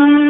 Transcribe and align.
Wake 0.00 0.29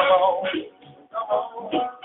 Come 0.00 0.22
on. 0.22 0.48
Come 1.12 1.22
on. 1.30 1.99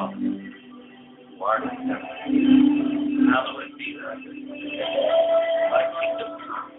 off. 0.00 0.14
Water 1.38 1.68
hallowed 1.68 2.00
be 3.78 3.88
thy 4.00 4.14
Thy 5.70 5.82
kingdom 6.00 6.32
come. 6.40 6.70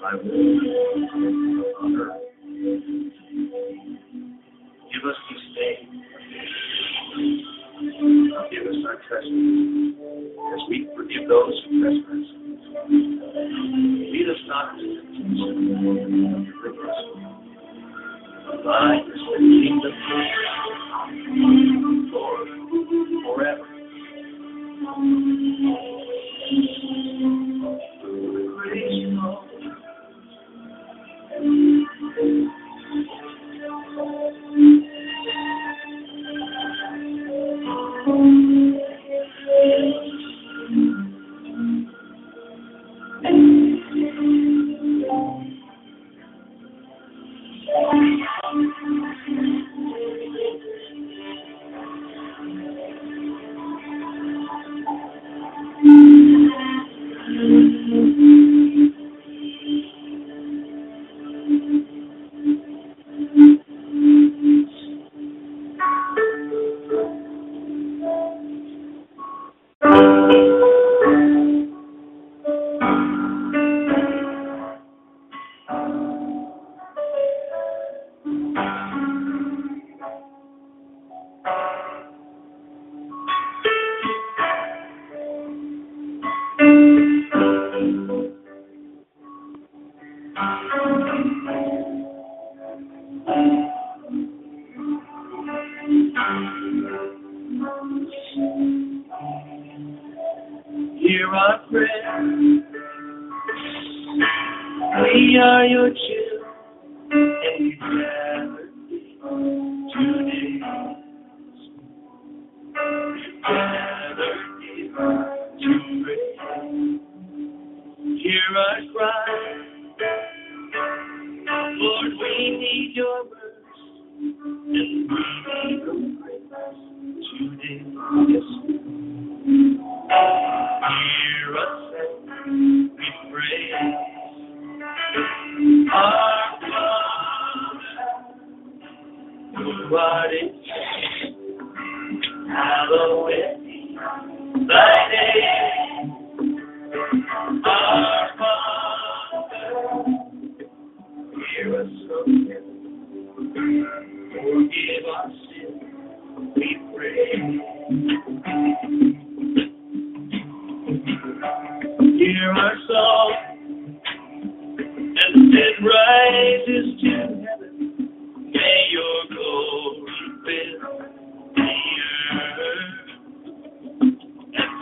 Thy 0.00 0.12
will 0.14 0.60
on 1.80 1.90
earth. 2.00 2.20
Give 4.92 5.04
us 5.08 5.18
this 5.30 5.44
day. 5.56 5.74
Forgive 7.80 8.64
us 8.68 8.76
our 8.86 8.96
trespasses, 9.08 9.96
as 10.52 10.60
we 10.68 10.76
forgive 10.96 11.24
those 11.28 11.56
who 11.64 11.70
trespass. 11.80 12.26
Lead 14.12 14.28
us 14.28 14.42
not 14.46 14.66
into 14.78 15.00
temptation, 15.16 15.84
but 15.84 15.96
deliver 16.44 16.84
us 16.90 17.00
from 17.12 17.22
evil. 18.40 18.56
Thine 18.64 19.04
is 19.06 19.20
the 19.20 19.36
kingdom. 19.38 19.94
Lord, 22.12 22.48
forever. 23.24 23.66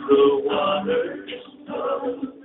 the 0.09 0.41
waters. 0.45 2.38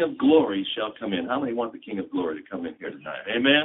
King 0.00 0.12
of 0.12 0.18
glory 0.18 0.66
shall 0.74 0.92
come 0.98 1.12
in. 1.12 1.26
How 1.26 1.38
many 1.40 1.52
want 1.52 1.72
the 1.72 1.78
King 1.78 1.98
of 1.98 2.10
glory 2.10 2.42
to 2.42 2.50
come 2.50 2.64
in 2.64 2.74
here 2.78 2.90
tonight? 2.90 3.20
Amen. 3.28 3.64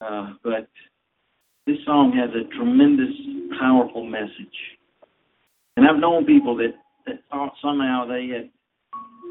Uh, 0.00 0.34
but 0.44 0.68
this 1.66 1.78
song 1.84 2.12
has 2.12 2.30
a 2.30 2.48
tremendous, 2.56 3.14
powerful 3.58 4.04
message. 4.04 4.30
And 5.76 5.86
I've 5.86 6.00
known 6.00 6.24
people 6.24 6.56
that, 6.56 6.74
that 7.06 7.20
thought 7.30 7.52
somehow 7.62 8.06
they 8.06 8.28
had 8.28 8.50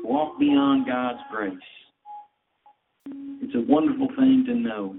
walked 0.03 0.39
beyond 0.39 0.85
God's 0.85 1.19
grace. 1.31 1.57
It's 3.41 3.55
a 3.55 3.71
wonderful 3.71 4.07
thing 4.17 4.43
to 4.47 4.55
know 4.55 4.95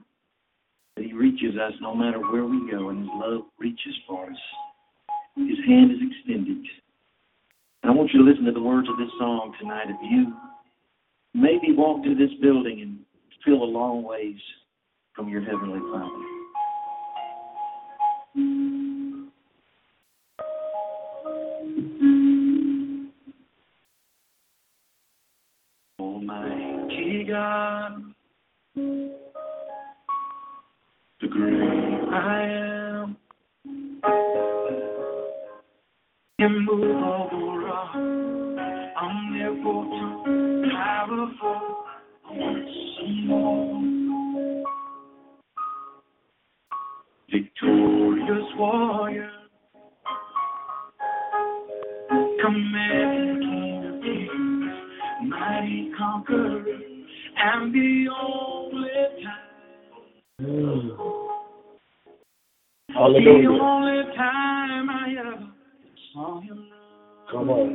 that 0.96 1.04
He 1.04 1.12
reaches 1.12 1.56
us 1.56 1.72
no 1.80 1.94
matter 1.94 2.20
where 2.20 2.44
we 2.44 2.70
go, 2.70 2.88
and 2.88 3.00
His 3.00 3.10
love 3.14 3.42
reaches 3.58 3.94
for 4.06 4.26
us. 4.26 4.38
His 5.36 5.58
hand 5.66 5.92
is 5.92 5.98
extended. 6.00 6.64
And 7.82 7.92
I 7.92 7.94
want 7.94 8.10
you 8.12 8.24
to 8.24 8.28
listen 8.28 8.44
to 8.46 8.52
the 8.52 8.62
words 8.62 8.88
of 8.88 8.96
this 8.96 9.10
song 9.18 9.52
tonight. 9.60 9.88
If 9.88 9.96
you 10.10 10.32
maybe 11.34 11.76
walk 11.76 12.02
through 12.02 12.16
this 12.16 12.34
building 12.40 12.80
and 12.80 12.98
feel 13.44 13.62
a 13.62 13.64
long 13.64 14.02
ways 14.02 14.40
from 15.16 15.28
your 15.30 15.40
Heavenly 15.40 15.80
Father. 15.90 16.10
Oh, 25.98 26.04
Almighty 26.04 27.24
God, 27.26 28.02
the 31.22 31.28
great 31.28 32.08
I 32.12 32.42
am, 32.42 33.16
immovable 36.38 37.58
rock, 37.58 37.96
omnipotent, 39.02 40.72
powerful, 40.72 41.84
awesome, 42.26 43.95
victorious 47.36 48.46
warrior, 48.56 49.30
commanding 52.42 53.40
King 53.40 53.84
of 53.94 54.02
Kings, 54.02 54.74
mighty 55.28 55.90
conqueror, 55.98 56.64
and 57.38 57.74
the 57.74 58.06
only 58.22 58.88
time. 59.22 59.34
The 60.38 60.96
Hallelujah. 62.94 63.50
only 63.50 64.02
time 64.16 64.88
I 64.88 64.90
ever 65.18 65.48
saw 66.14 66.40
him 66.40 66.58
Come 67.30 67.50
on. 67.50 67.68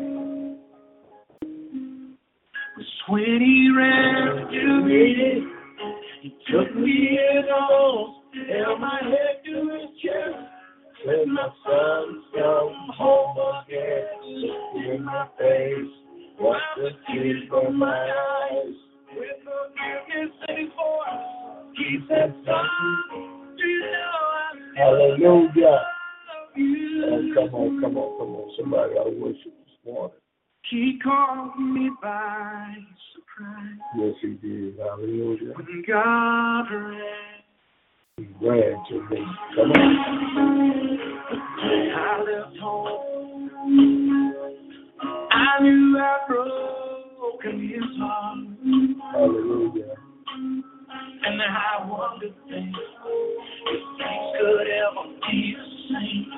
was 2.78 2.88
when 3.10 3.40
he 3.42 3.70
ran 3.78 4.48
to 4.48 4.82
me. 4.86 5.44
He 6.24 6.30
took 6.52 6.70
me 6.76 7.20
in 7.20 7.44
arms, 7.54 8.16
held 8.34 8.80
my 8.80 9.00
head 9.04 9.44
to 9.46 9.70
his 9.70 10.02
chest. 10.02 10.62
My 11.28 11.50
son 11.66 12.24
come 12.34 12.90
home 12.96 13.64
again. 13.66 14.06
Look 14.24 14.96
in 14.96 15.04
my 15.04 15.28
face. 15.38 15.92
Wash 16.40 16.62
the 16.78 16.90
tears 17.08 17.44
from 17.50 17.78
my 17.78 17.88
eyes. 17.90 18.74
With 19.16 19.28
forgiveness 19.44 20.36
in 20.48 20.58
his 20.58 20.70
voice, 20.70 21.76
he 21.76 22.00
said, 22.08 22.34
Son, 22.46 22.68
do 23.58 23.64
you 23.68 23.80
know 23.82 24.12
I 24.22 24.52
Hallelujah. 24.78 25.82
Oh, 27.04 27.32
come 27.34 27.56
on, 27.56 27.82
come 27.82 27.98
on, 27.98 28.20
come 28.20 28.36
on. 28.36 28.56
Somebody 28.60 28.94
to 28.94 29.20
worship 29.20 29.44
this 29.44 29.78
morning. 29.86 30.16
He 30.70 31.00
caught 31.04 31.60
me 31.60 31.90
by 32.02 32.76
surprise 33.14 33.78
Yes, 33.98 34.14
he 34.22 34.30
did. 34.30 34.78
Hallelujah. 34.78 35.54
when 35.56 35.84
God. 35.88 36.68
He 38.22 38.28
ran 38.48 38.78
to 38.90 38.96
me. 39.10 39.18
Come 39.56 39.72
on. 39.72 39.82
I 41.98 42.22
left 42.22 42.58
home. 42.62 43.50
I 45.32 45.64
knew 45.64 45.98
I'd 45.98 46.28
broken 46.28 47.56
his 47.68 47.82
heart, 47.98 48.38
Hallelujah. 49.14 49.96
and 51.24 51.42
I 51.42 51.88
wondered 51.90 52.36
things 52.48 52.76
if 52.78 53.82
things 53.98 54.28
could 54.38 54.68
ever 54.70 55.06
be 55.32 55.56
the 55.58 55.66
same. 55.90 56.30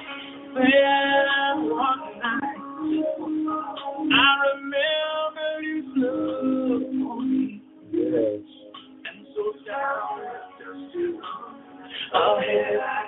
Then 0.56 1.70
one 1.70 2.04
night, 2.24 2.64
I 4.14 4.32
remembered 4.56 5.64
his 5.68 5.88
love 5.98 6.84
for 7.02 7.22
me, 7.24 7.62
Yes. 7.92 8.48
and 9.06 9.28
so 9.36 9.44
down 9.68 10.23
ahead 12.14 12.80
I 12.80 13.03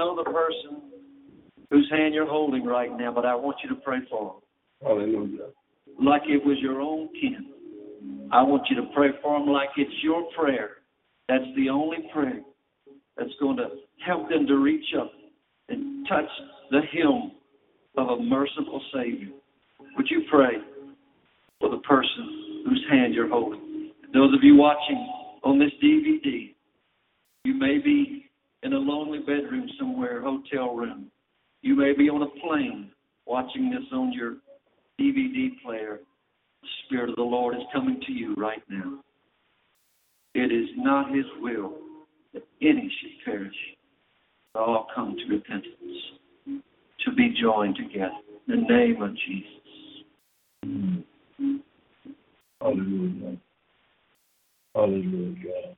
know 0.00 0.20
if 0.20 0.24
you 0.24 0.24
even 0.24 0.24
know 0.24 0.24
the 0.24 0.30
person 0.30 0.82
whose 1.70 1.90
hand 1.90 2.14
you're 2.14 2.28
holding 2.28 2.64
right 2.64 2.90
now, 2.96 3.12
but 3.12 3.24
I 3.24 3.34
want 3.34 3.56
you 3.62 3.68
to 3.70 3.76
pray 3.76 3.98
for 4.10 4.34
them 4.34 4.88
Hallelujah. 4.88 5.48
like 6.02 6.22
it 6.26 6.44
was 6.44 6.58
your 6.60 6.80
own 6.80 7.08
kin. 7.20 7.46
I 8.32 8.42
want 8.42 8.62
you 8.70 8.76
to 8.76 8.88
pray 8.94 9.08
for 9.22 9.38
them 9.38 9.48
like 9.48 9.70
it's 9.76 9.90
your 10.02 10.24
prayer. 10.38 10.70
That's 11.28 11.44
the 11.56 11.68
only 11.68 11.98
prayer 12.12 12.40
that's 13.16 13.30
going 13.40 13.56
to 13.58 13.68
help 14.04 14.28
them 14.28 14.46
to 14.46 14.56
reach 14.56 14.86
up 14.98 15.12
and 15.68 16.06
touch 16.08 16.28
the 16.70 16.80
hem 16.92 17.32
of 17.96 18.18
a 18.18 18.22
merciful 18.22 18.80
Savior. 18.94 19.28
Would 19.96 20.06
you 20.10 20.22
pray 20.30 20.54
for 21.60 21.70
the 21.70 21.78
person 21.78 22.64
whose 22.66 22.84
hand 22.90 23.14
you're 23.14 23.28
holding? 23.28 23.90
Those 24.12 24.34
of 24.34 24.42
you 24.42 24.56
watching 24.56 24.96
on 25.44 25.58
this 25.58 25.70
DVD, 25.82 26.54
you 27.44 27.54
may 27.54 27.78
be 27.78 28.29
in 28.62 28.72
a 28.72 28.78
lonely 28.78 29.18
bedroom 29.20 29.68
somewhere, 29.78 30.20
hotel 30.20 30.74
room. 30.74 31.10
You 31.62 31.76
may 31.76 31.92
be 31.92 32.08
on 32.08 32.22
a 32.22 32.40
plane 32.40 32.90
watching 33.26 33.70
this 33.70 33.84
on 33.92 34.12
your 34.12 34.36
DVD 35.00 35.50
player. 35.64 36.00
The 36.62 36.68
Spirit 36.86 37.10
of 37.10 37.16
the 37.16 37.22
Lord 37.22 37.54
is 37.54 37.62
coming 37.72 38.00
to 38.06 38.12
you 38.12 38.34
right 38.36 38.62
now. 38.68 39.02
It 40.34 40.52
is 40.52 40.68
not 40.76 41.14
His 41.14 41.24
will 41.40 41.74
that 42.34 42.46
any 42.62 42.92
should 43.00 43.24
perish, 43.24 43.54
but 44.52 44.60
all 44.60 44.86
come 44.94 45.16
to 45.16 45.34
repentance, 45.34 45.74
to 46.46 47.12
be 47.16 47.34
joined 47.40 47.76
together. 47.76 48.12
In 48.48 48.62
the 48.62 48.68
name 48.68 49.02
of 49.02 49.10
Jesus. 49.26 49.60
Hallelujah. 52.60 53.36
Hallelujah. 54.74 55.76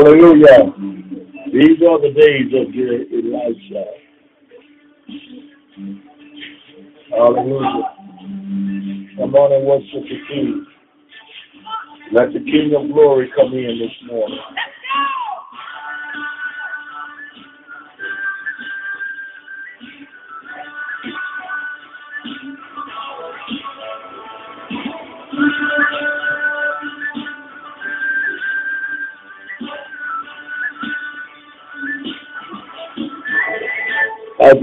Hallelujah. 0.00 0.72
These 1.52 1.82
are 1.86 2.00
the 2.00 2.14
days 2.16 2.48
of 2.56 2.72
Elijah. 3.12 3.84
Hallelujah. 7.10 7.84
Come 9.18 9.34
on 9.34 9.52
and 9.52 9.66
worship 9.66 10.02
the 10.08 10.18
King. 10.26 10.66
Let 12.12 12.32
the 12.32 12.38
King 12.38 12.72
of 12.78 12.90
Glory 12.90 13.30
come 13.36 13.52
in 13.52 13.78
this 13.78 14.10
morning. 14.10 14.38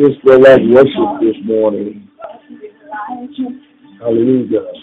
Just 0.07 0.21
feel 0.23 0.41
like 0.41 0.61
worship 0.69 1.21
this 1.21 1.35
morning. 1.43 2.07
Hallelujah. 3.99 4.76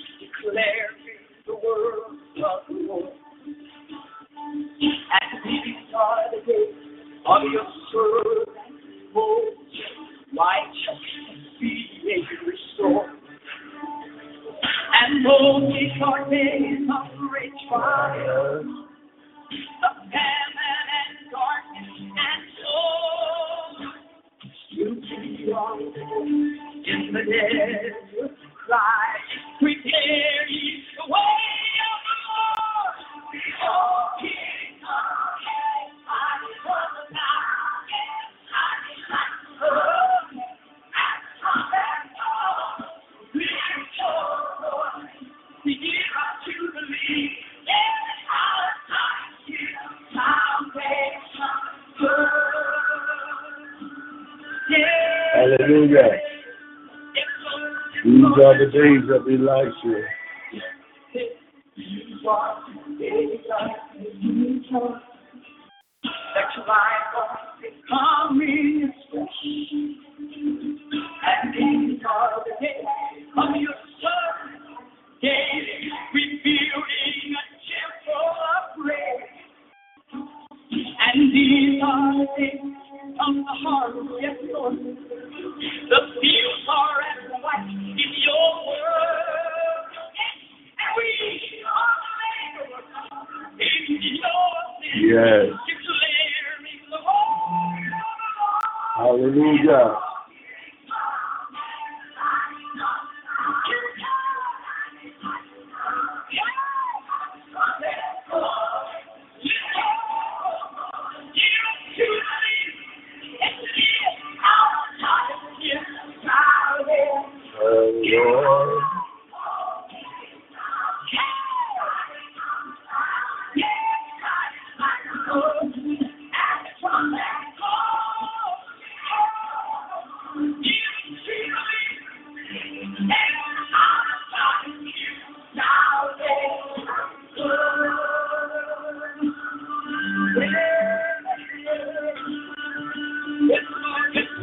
relax 59.36 59.73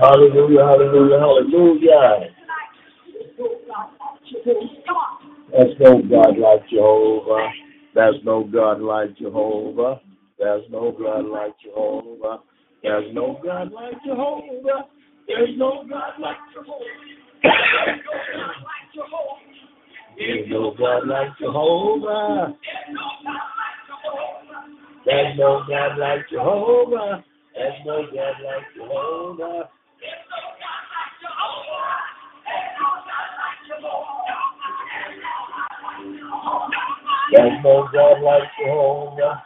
Hallelujah, 0.02 0.66
hallelujah, 0.66 1.20
hallelujah. 1.20 2.34
There's 5.52 5.80
no 5.80 6.02
God 6.10 6.38
like 6.40 6.68
Jehovah. 6.72 7.50
There's 7.94 8.24
no 8.26 8.44
God 8.46 8.82
like 8.82 9.16
Jehovah. 9.20 10.02
There's 10.40 10.66
no 10.72 10.92
God 10.98 11.24
like 11.30 11.54
Jehovah. 11.62 12.40
There's 12.82 13.14
no 13.14 13.40
God 13.44 13.72
like 13.72 13.94
Jehovah. 14.04 14.86
There's 15.28 15.56
no 15.58 15.86
God 15.88 16.18
like 16.20 16.38
Jehovah. 16.50 16.58
There's 20.18 20.50
no 20.50 20.74
God 20.80 21.08
like 21.08 21.38
Jehovah. 21.40 22.56
There's 25.06 25.38
no 25.38 25.64
God 25.70 25.98
like 26.00 26.30
Jehovah. 26.32 27.24
There's 27.54 27.86
no 27.86 28.04
God 28.12 28.36
like 28.44 28.66
Jehovah. 28.76 29.70
There's 30.02 30.14
no 37.64 37.88
God 37.94 38.24
like 38.24 38.44
Jehovah. 38.60 39.44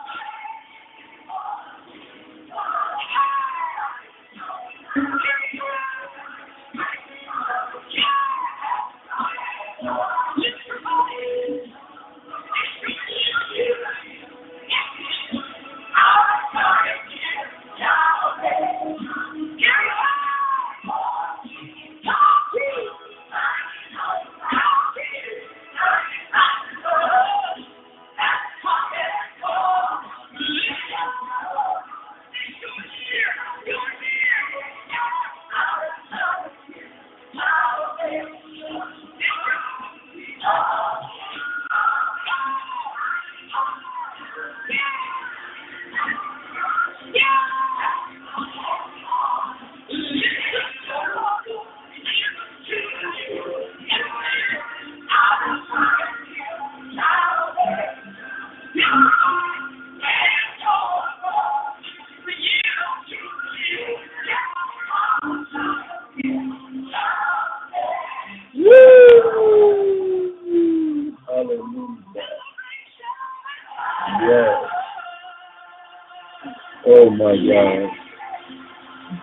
Yahweh. 77.42 77.88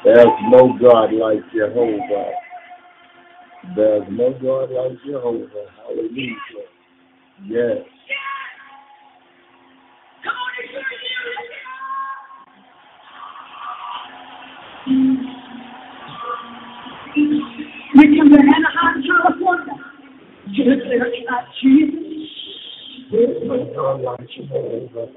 There's 0.05 0.27
no 0.51 0.77
God 0.81 1.13
like 1.13 1.41
Jehovah. 1.53 2.31
There's 3.77 4.09
no 4.11 4.33
God 4.43 4.71
like 4.71 4.99
Jehovah. 5.05 5.67
Hallelujah. 5.77 6.37
Yes. 7.47 7.79
We 17.95 18.19
come 18.19 18.31
to 18.31 18.39
Anaheim, 18.39 19.03
California. 19.07 19.75
Yes, 20.51 20.79
there's 20.89 21.15
not 21.29 21.45
Jesus. 21.63 22.29
There's 23.11 23.43
no 23.45 23.57
God 23.75 24.01
like 24.01 24.29
Jehovah. 24.31 25.09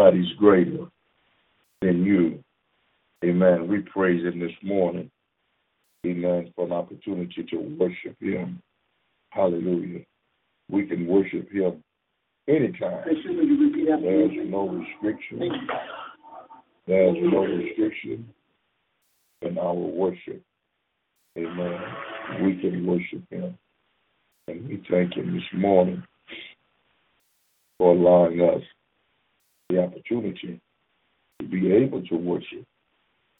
Nobody's 0.07 0.31
greater 0.37 0.85
than 1.81 2.05
you. 2.05 2.41
Amen. 3.25 3.67
We 3.67 3.79
praise 3.79 4.23
him 4.23 4.39
this 4.39 4.53
morning. 4.63 5.11
Amen. 6.05 6.53
For 6.55 6.65
an 6.65 6.71
opportunity 6.71 7.45
to 7.49 7.57
worship 7.77 8.15
him. 8.21 8.61
Hallelujah. 9.31 10.05
We 10.69 10.85
can 10.85 11.07
worship 11.07 11.51
him 11.51 11.83
anytime. 12.47 13.03
There's 13.05 13.25
no 14.49 14.69
restriction. 14.69 15.67
There's 16.87 17.17
no 17.19 17.43
restriction 17.43 18.29
in 19.41 19.57
our 19.57 19.73
worship. 19.73 20.41
Amen. 21.37 21.81
We 22.43 22.55
can 22.61 22.87
worship 22.87 23.29
him. 23.29 23.57
And 24.47 24.69
we 24.69 24.81
thank 24.89 25.17
him 25.17 25.33
this 25.33 25.59
morning 25.59 26.01
for 27.77 27.91
allowing 27.91 28.39
us 28.39 28.63
the 29.69 29.83
opportunity 29.83 30.61
to 31.39 31.45
be 31.45 31.71
able 31.73 32.01
to 32.07 32.15
worship. 32.15 32.65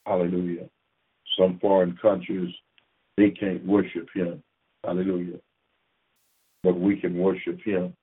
Hallelujah. 0.05 0.69
Some 1.37 1.57
foreign 1.59 1.96
countries, 2.07 2.53
they 3.17 3.31
can't 3.31 3.65
worship 3.65 4.07
him. 4.13 4.43
Hallelujah. 4.83 5.39
But 6.63 6.79
we 6.79 6.97
can 6.97 7.17
worship 7.17 7.59
him. 7.63 7.93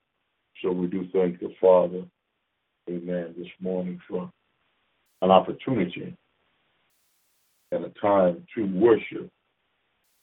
So 0.61 0.71
we 0.71 0.87
do 0.87 1.07
thank 1.13 1.39
the 1.39 1.53
Father, 1.59 2.03
amen, 2.89 3.35
this 3.37 3.47
morning 3.59 3.99
for 4.07 4.31
an 5.21 5.31
opportunity 5.31 6.15
and 7.71 7.85
a 7.85 7.89
time 8.01 8.45
to 8.55 8.63
worship. 8.65 9.29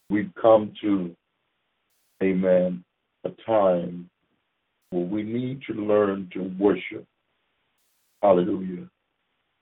We've 0.09 0.31
come 0.41 0.73
to, 0.81 1.15
amen, 2.21 2.83
a 3.25 3.29
time 3.45 4.09
where 4.89 5.05
we 5.05 5.23
need 5.23 5.61
to 5.67 5.73
learn 5.73 6.29
to 6.33 6.51
worship. 6.59 7.05
Hallelujah. 8.21 8.87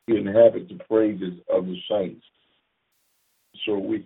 We 0.08 0.18
inhabit 0.18 0.70
the 0.70 0.80
praises 0.90 1.40
of 1.50 1.66
the 1.66 1.78
saints. 1.90 2.26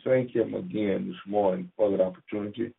Thank 0.05 0.35
him 0.35 0.53
again 0.53 1.07
this 1.07 1.31
morning 1.31 1.71
for 1.75 1.89
that 1.89 1.99
opportunity. 2.01 2.71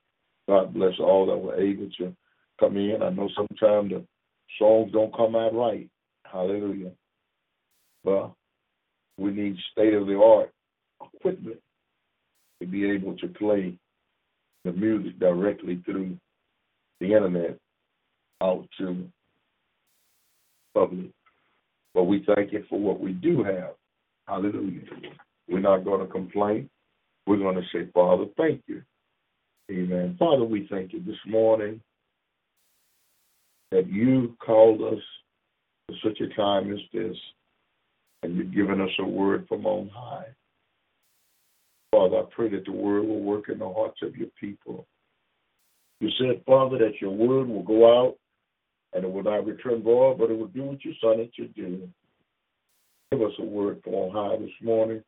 God 0.48 0.72
bless 0.72 0.92
all 1.00 1.26
that 1.26 1.36
were 1.36 1.60
able 1.60 1.90
to 1.98 2.14
come 2.60 2.76
in. 2.76 3.02
I 3.02 3.10
know 3.10 3.28
sometimes 3.34 3.90
the 3.90 4.04
songs 4.60 4.92
don't 4.92 5.14
come 5.14 5.34
out 5.34 5.52
right. 5.52 5.88
Hallelujah. 6.24 6.92
But 8.04 8.30
we 9.18 9.32
need 9.32 9.56
state 9.72 9.94
of 9.94 10.06
the 10.06 10.14
art 10.14 10.52
equipment 11.16 11.58
to 12.60 12.66
be 12.68 12.88
able 12.88 13.16
to 13.18 13.26
play 13.26 13.76
the 14.64 14.72
music 14.72 15.18
directly 15.18 15.82
through 15.84 16.16
the 17.00 17.06
internet 17.06 17.58
out 18.40 18.68
to 18.78 19.04
public. 20.74 21.10
But 21.92 22.04
we 22.04 22.24
thank 22.34 22.52
you 22.52 22.64
for 22.68 22.78
what 22.78 23.00
we 23.00 23.12
do 23.12 23.42
have. 23.42 23.70
Hallelujah. 24.28 24.82
We're 25.48 25.58
not 25.58 25.84
going 25.84 26.06
to 26.06 26.12
complain. 26.12 26.70
We're 27.26 27.38
going 27.38 27.56
to 27.56 27.62
say, 27.72 27.90
Father, 27.92 28.26
thank 28.36 28.62
you. 28.66 28.82
Amen. 29.70 30.16
Father, 30.18 30.44
we 30.44 30.68
thank 30.70 30.92
you 30.92 31.02
this 31.04 31.16
morning 31.26 31.80
that 33.72 33.88
you 33.88 34.36
called 34.44 34.80
us 34.80 35.02
for 35.86 35.94
such 36.04 36.20
a 36.20 36.34
time 36.34 36.72
as 36.72 36.78
this, 36.92 37.16
and 38.22 38.36
you've 38.36 38.54
given 38.54 38.80
us 38.80 38.90
a 39.00 39.04
word 39.04 39.46
from 39.48 39.66
on 39.66 39.90
high. 39.92 40.26
Father, 41.90 42.18
I 42.18 42.22
pray 42.30 42.48
that 42.50 42.64
the 42.64 42.72
word 42.72 43.04
will 43.04 43.20
work 43.20 43.48
in 43.48 43.58
the 43.58 43.72
hearts 43.72 43.98
of 44.02 44.16
your 44.16 44.28
people. 44.40 44.86
You 46.00 46.10
said, 46.18 46.42
Father, 46.46 46.78
that 46.78 47.00
your 47.00 47.10
word 47.10 47.48
will 47.48 47.62
go 47.62 48.00
out 48.00 48.16
and 48.92 49.04
it 49.04 49.10
will 49.10 49.22
not 49.22 49.46
return 49.46 49.82
void, 49.82 50.18
but 50.18 50.30
it 50.30 50.38
will 50.38 50.46
do 50.48 50.62
what 50.64 50.84
you 50.84 50.92
son 51.02 51.20
it 51.20 51.34
to 51.34 51.48
do. 51.48 51.88
Give 53.10 53.22
us 53.22 53.32
a 53.38 53.44
word 53.44 53.80
from 53.82 53.94
on 53.94 54.12
high 54.12 54.36
this 54.36 54.50
morning. 54.62 55.02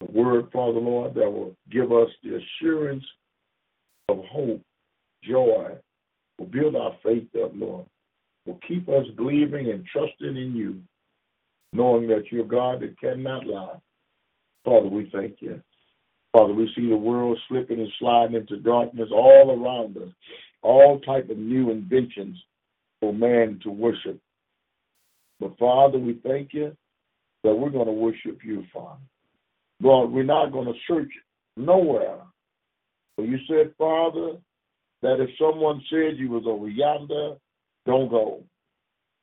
Word, 0.00 0.50
Father 0.52 0.78
Lord, 0.78 1.14
that 1.14 1.30
will 1.30 1.56
give 1.70 1.92
us 1.92 2.08
the 2.22 2.38
assurance 2.38 3.04
of 4.08 4.18
hope, 4.30 4.62
joy, 5.24 5.72
will 6.38 6.46
build 6.46 6.76
our 6.76 6.96
faith 7.02 7.28
up, 7.42 7.52
Lord. 7.54 7.86
Will 8.44 8.60
keep 8.66 8.88
us 8.88 9.06
believing 9.16 9.70
and 9.70 9.84
trusting 9.86 10.36
in 10.36 10.54
you, 10.54 10.80
knowing 11.72 12.06
that 12.08 12.30
you're 12.30 12.44
God 12.44 12.80
that 12.80 13.00
cannot 13.00 13.46
lie. 13.46 13.76
Father, 14.64 14.88
we 14.88 15.10
thank 15.12 15.36
you. 15.40 15.60
Father, 16.32 16.52
we 16.52 16.70
see 16.76 16.88
the 16.88 16.96
world 16.96 17.38
slipping 17.48 17.80
and 17.80 17.92
sliding 17.98 18.36
into 18.36 18.58
darkness 18.58 19.08
all 19.10 19.50
around 19.50 19.96
us, 19.96 20.10
all 20.62 21.00
type 21.00 21.30
of 21.30 21.38
new 21.38 21.70
inventions 21.70 22.36
for 23.00 23.12
man 23.12 23.58
to 23.62 23.70
worship. 23.70 24.18
But 25.40 25.56
Father, 25.58 25.98
we 25.98 26.20
thank 26.24 26.52
you 26.52 26.76
that 27.42 27.54
we're 27.54 27.70
going 27.70 27.86
to 27.86 27.92
worship 27.92 28.40
you, 28.44 28.64
Father. 28.72 29.00
Lord, 29.82 30.10
we're 30.10 30.22
not 30.22 30.52
going 30.52 30.66
to 30.66 30.78
search 30.88 31.10
nowhere. 31.56 32.18
But 33.16 33.24
you 33.24 33.38
said, 33.48 33.72
Father, 33.78 34.32
that 35.02 35.20
if 35.20 35.30
someone 35.38 35.82
said 35.90 36.16
you 36.16 36.30
was 36.30 36.44
over 36.46 36.68
yonder, 36.68 37.34
don't 37.84 38.08
go. 38.08 38.42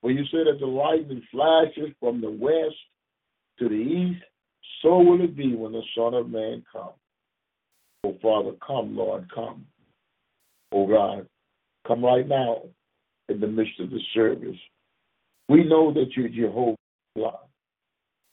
When 0.01 0.15
you 0.15 0.25
said 0.31 0.47
that 0.47 0.59
the 0.59 0.65
lightning 0.65 1.23
flashes 1.31 1.93
from 1.99 2.21
the 2.21 2.29
west 2.29 2.75
to 3.59 3.69
the 3.69 3.75
east, 3.75 4.23
so 4.81 4.97
will 4.97 5.23
it 5.23 5.35
be 5.35 5.55
when 5.55 5.71
the 5.71 5.81
Son 5.95 6.13
of 6.13 6.29
Man 6.29 6.63
comes. 6.71 6.93
Oh, 8.03 8.17
Father, 8.21 8.51
come, 8.65 8.97
Lord, 8.97 9.31
come. 9.33 9.65
Oh, 10.73 10.87
God, 10.87 11.27
come 11.87 12.03
right 12.03 12.27
now 12.27 12.63
in 13.29 13.39
the 13.39 13.47
midst 13.47 13.79
of 13.79 13.89
the 13.89 13.99
service. 14.13 14.57
We 15.47 15.63
know 15.63 15.93
that 15.93 16.07
you're 16.15 16.29
Jehovah. 16.29 16.75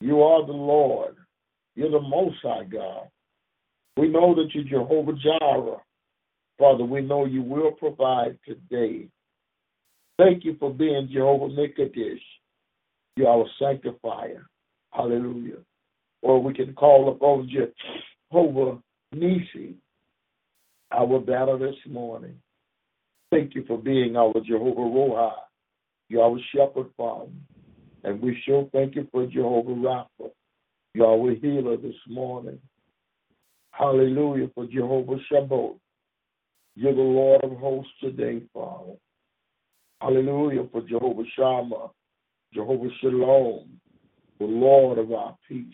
You 0.00 0.22
are 0.22 0.46
the 0.46 0.52
Lord. 0.52 1.16
You're 1.80 1.92
the 1.92 2.00
Most 2.00 2.36
High 2.42 2.64
God. 2.64 3.08
We 3.96 4.08
know 4.08 4.34
that 4.34 4.48
you're 4.52 4.64
Jehovah 4.64 5.14
Jireh. 5.14 5.78
Father, 6.58 6.84
we 6.84 7.00
know 7.00 7.24
you 7.24 7.40
will 7.40 7.70
provide 7.70 8.38
today. 8.46 9.08
Thank 10.18 10.44
you 10.44 10.58
for 10.60 10.74
being 10.74 11.08
Jehovah 11.10 11.46
Mikadesh. 11.46 12.20
You're 13.16 13.30
our 13.30 13.46
sanctifier. 13.58 14.46
Hallelujah. 14.90 15.60
Or 16.20 16.42
we 16.42 16.52
can 16.52 16.74
call 16.74 17.08
upon 17.08 17.48
Jehovah 17.48 18.78
Nissi, 19.14 19.72
our 20.92 21.18
battle 21.18 21.58
this 21.58 21.76
morning. 21.88 22.34
Thank 23.30 23.54
you 23.54 23.64
for 23.66 23.78
being 23.78 24.16
our 24.16 24.34
Jehovah 24.46 24.80
Roha. 24.80 25.32
You're 26.10 26.24
our 26.24 26.38
shepherd, 26.54 26.90
Father. 26.98 27.30
And 28.04 28.20
we 28.20 28.38
sure 28.44 28.68
thank 28.70 28.96
you 28.96 29.08
for 29.10 29.24
Jehovah 29.24 29.70
Rapha. 29.70 30.30
You're 30.94 31.34
healer 31.36 31.76
this 31.76 31.94
morning. 32.08 32.58
Hallelujah 33.70 34.48
for 34.54 34.66
Jehovah 34.66 35.18
Sabaoth. 35.30 35.76
You're 36.74 36.94
the 36.94 37.00
Lord 37.00 37.44
of 37.44 37.52
hosts 37.58 37.92
today, 38.00 38.42
Father. 38.52 38.94
Hallelujah 40.00 40.66
for 40.72 40.80
Jehovah 40.82 41.22
Shammah, 41.36 41.90
Jehovah 42.54 42.88
Shalom, 43.00 43.80
the 44.38 44.46
Lord 44.46 44.98
of 44.98 45.12
our 45.12 45.36
peace. 45.48 45.66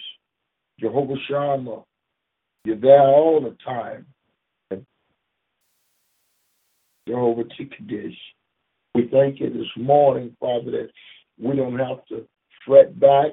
Jehovah 0.79 1.15
Shammah, 1.29 1.83
you're 2.65 2.77
there 2.77 3.01
all 3.01 3.41
the 3.41 3.57
time. 3.65 4.07
Jehovah 7.09 7.45
Tikkadesh, 7.45 8.17
we 8.95 9.09
thank 9.13 9.41
you 9.41 9.49
this 9.49 9.71
morning, 9.77 10.37
Father, 10.41 10.73
that 10.73 10.91
we 11.39 11.55
don't 11.57 11.79
have 11.79 12.05
to 12.07 12.27
fret 12.67 12.99
back 12.99 13.33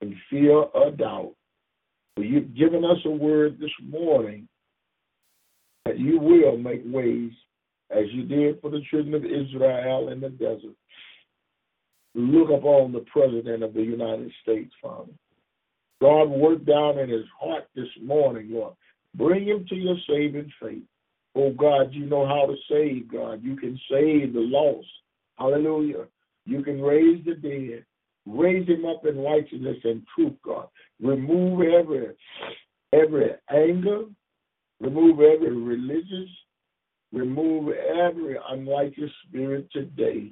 and 0.00 0.14
fear 0.28 0.54
or 0.54 0.90
doubt. 0.90 1.34
But 2.16 2.26
you've 2.26 2.56
given 2.56 2.84
us 2.84 2.98
a 3.04 3.10
word 3.10 3.58
this 3.58 3.70
morning 3.82 4.48
that 5.84 5.98
you 5.98 6.18
will 6.18 6.56
make 6.56 6.82
ways 6.84 7.32
as 7.90 8.04
you 8.12 8.24
did 8.24 8.60
for 8.60 8.70
the 8.70 8.82
children 8.90 9.14
of 9.14 9.24
Israel 9.24 10.10
in 10.10 10.20
the 10.20 10.28
desert. 10.28 10.76
Look 12.14 12.50
upon 12.50 12.92
the 12.92 13.04
President 13.12 13.62
of 13.62 13.74
the 13.74 13.82
United 13.82 14.32
States, 14.42 14.72
Father. 14.82 15.12
God, 16.00 16.24
work 16.24 16.64
down 16.64 16.98
in 16.98 17.08
his 17.08 17.26
heart 17.38 17.64
this 17.74 17.88
morning, 18.02 18.48
Lord. 18.50 18.74
Bring 19.14 19.46
him 19.46 19.66
to 19.68 19.74
your 19.74 19.96
saving 20.08 20.50
faith. 20.60 20.82
Oh, 21.34 21.52
God, 21.52 21.92
you 21.92 22.06
know 22.06 22.26
how 22.26 22.46
to 22.46 22.56
save, 22.68 23.12
God. 23.12 23.42
You 23.42 23.56
can 23.56 23.78
save 23.90 24.32
the 24.32 24.40
lost. 24.40 24.88
Hallelujah. 25.38 26.06
You 26.46 26.62
can 26.62 26.80
raise 26.80 27.24
the 27.24 27.34
dead. 27.34 27.84
Raise 28.26 28.68
him 28.68 28.84
up 28.84 29.04
in 29.06 29.18
righteousness 29.18 29.78
and 29.84 30.02
truth, 30.14 30.34
God. 30.44 30.68
Remove 31.00 31.62
every 31.62 32.14
every 32.92 33.30
anger, 33.50 34.02
remove 34.80 35.20
every 35.20 35.56
religious, 35.56 36.28
remove 37.12 37.72
every 37.72 38.36
unrighteous 38.50 39.10
spirit 39.26 39.68
today 39.72 40.30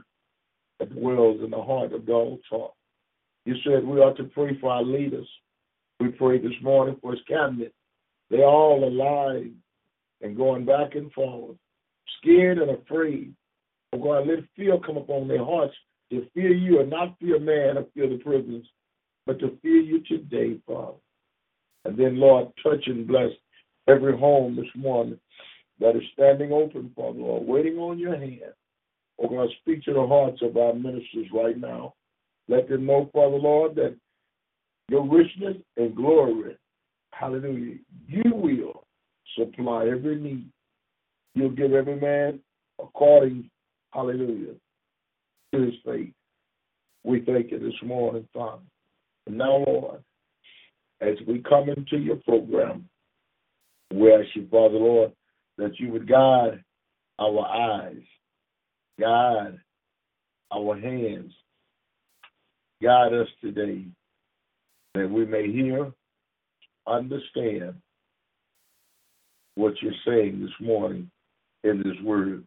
that 0.78 0.94
dwells 0.94 1.40
in 1.42 1.50
the 1.50 1.62
heart 1.62 1.92
of 1.92 2.06
Donald 2.06 2.40
Trump. 2.48 2.72
You 3.44 3.54
said 3.64 3.84
we 3.84 3.98
ought 3.98 4.16
to 4.18 4.24
pray 4.24 4.58
for 4.60 4.70
our 4.70 4.82
leaders. 4.82 5.28
We 6.00 6.08
prayed 6.08 6.42
this 6.42 6.62
morning 6.62 6.96
for 7.00 7.12
his 7.12 7.22
cabinet. 7.26 7.72
They're 8.30 8.44
all 8.44 8.84
alive 8.84 9.50
and 10.20 10.36
going 10.36 10.64
back 10.64 10.94
and 10.94 11.10
forth, 11.12 11.56
scared 12.20 12.58
and 12.58 12.70
afraid. 12.70 13.34
Oh 13.92 13.98
God, 13.98 14.26
let 14.26 14.44
fear 14.54 14.78
come 14.84 14.98
upon 14.98 15.28
their 15.28 15.44
hearts 15.44 15.74
to 16.10 16.26
fear 16.34 16.52
you 16.52 16.80
and 16.80 16.90
not 16.90 17.18
fear 17.20 17.38
man 17.38 17.78
or 17.78 17.86
fear 17.94 18.08
the 18.08 18.22
prisoners, 18.22 18.66
but 19.26 19.38
to 19.40 19.58
fear 19.62 19.80
you 19.80 20.02
today, 20.04 20.58
Father. 20.66 20.96
And 21.84 21.98
then, 21.98 22.18
Lord, 22.18 22.48
touch 22.62 22.86
and 22.86 23.06
bless 23.06 23.30
every 23.88 24.16
home 24.16 24.56
this 24.56 24.66
morning 24.76 25.18
that 25.80 25.96
is 25.96 26.02
standing 26.12 26.52
open, 26.52 26.92
Father, 26.96 27.18
Lord, 27.18 27.46
waiting 27.46 27.78
on 27.78 27.98
your 27.98 28.16
hand. 28.16 28.52
Oh 29.20 29.28
God, 29.28 29.48
speak 29.60 29.82
to 29.84 29.92
the 29.92 30.06
hearts 30.06 30.40
of 30.42 30.56
our 30.56 30.74
ministers 30.74 31.26
right 31.32 31.58
now. 31.58 31.94
Let 32.48 32.68
them 32.68 32.86
know, 32.86 33.10
Father, 33.12 33.36
Lord, 33.36 33.74
that 33.76 33.96
your 34.88 35.06
richness 35.06 35.56
and 35.76 35.94
glory, 35.94 36.56
hallelujah, 37.12 37.76
you 38.06 38.22
will 38.34 38.84
supply 39.36 39.88
every 39.88 40.16
need. 40.16 40.50
You'll 41.34 41.50
give 41.50 41.72
every 41.72 42.00
man 42.00 42.40
according, 42.80 43.50
hallelujah, 43.92 44.54
his 45.52 45.74
faith. 45.84 46.12
We 47.04 47.20
thank 47.20 47.50
you 47.50 47.58
this 47.58 47.80
morning, 47.82 48.28
Father. 48.34 48.62
And 49.26 49.38
now, 49.38 49.64
Lord, 49.66 50.02
as 51.00 51.16
we 51.26 51.42
come 51.48 51.68
into 51.68 51.98
your 51.98 52.16
program, 52.16 52.88
we 53.92 54.12
ask 54.12 54.26
you, 54.34 54.46
Father, 54.50 54.74
Lord, 54.74 55.12
that 55.56 55.78
you 55.78 55.90
would 55.92 56.08
guide 56.08 56.62
our 57.18 57.46
eyes, 57.46 58.02
guide 59.00 59.58
our 60.52 60.78
hands, 60.78 61.32
guide 62.82 63.12
us 63.12 63.28
today, 63.40 63.84
that 64.94 65.08
we 65.10 65.24
may 65.24 65.50
hear, 65.50 65.92
understand 66.86 67.74
what 69.54 69.74
you're 69.82 69.92
saying 70.06 70.40
this 70.40 70.66
morning 70.66 71.10
in 71.64 71.78
this 71.78 71.96
word. 72.04 72.44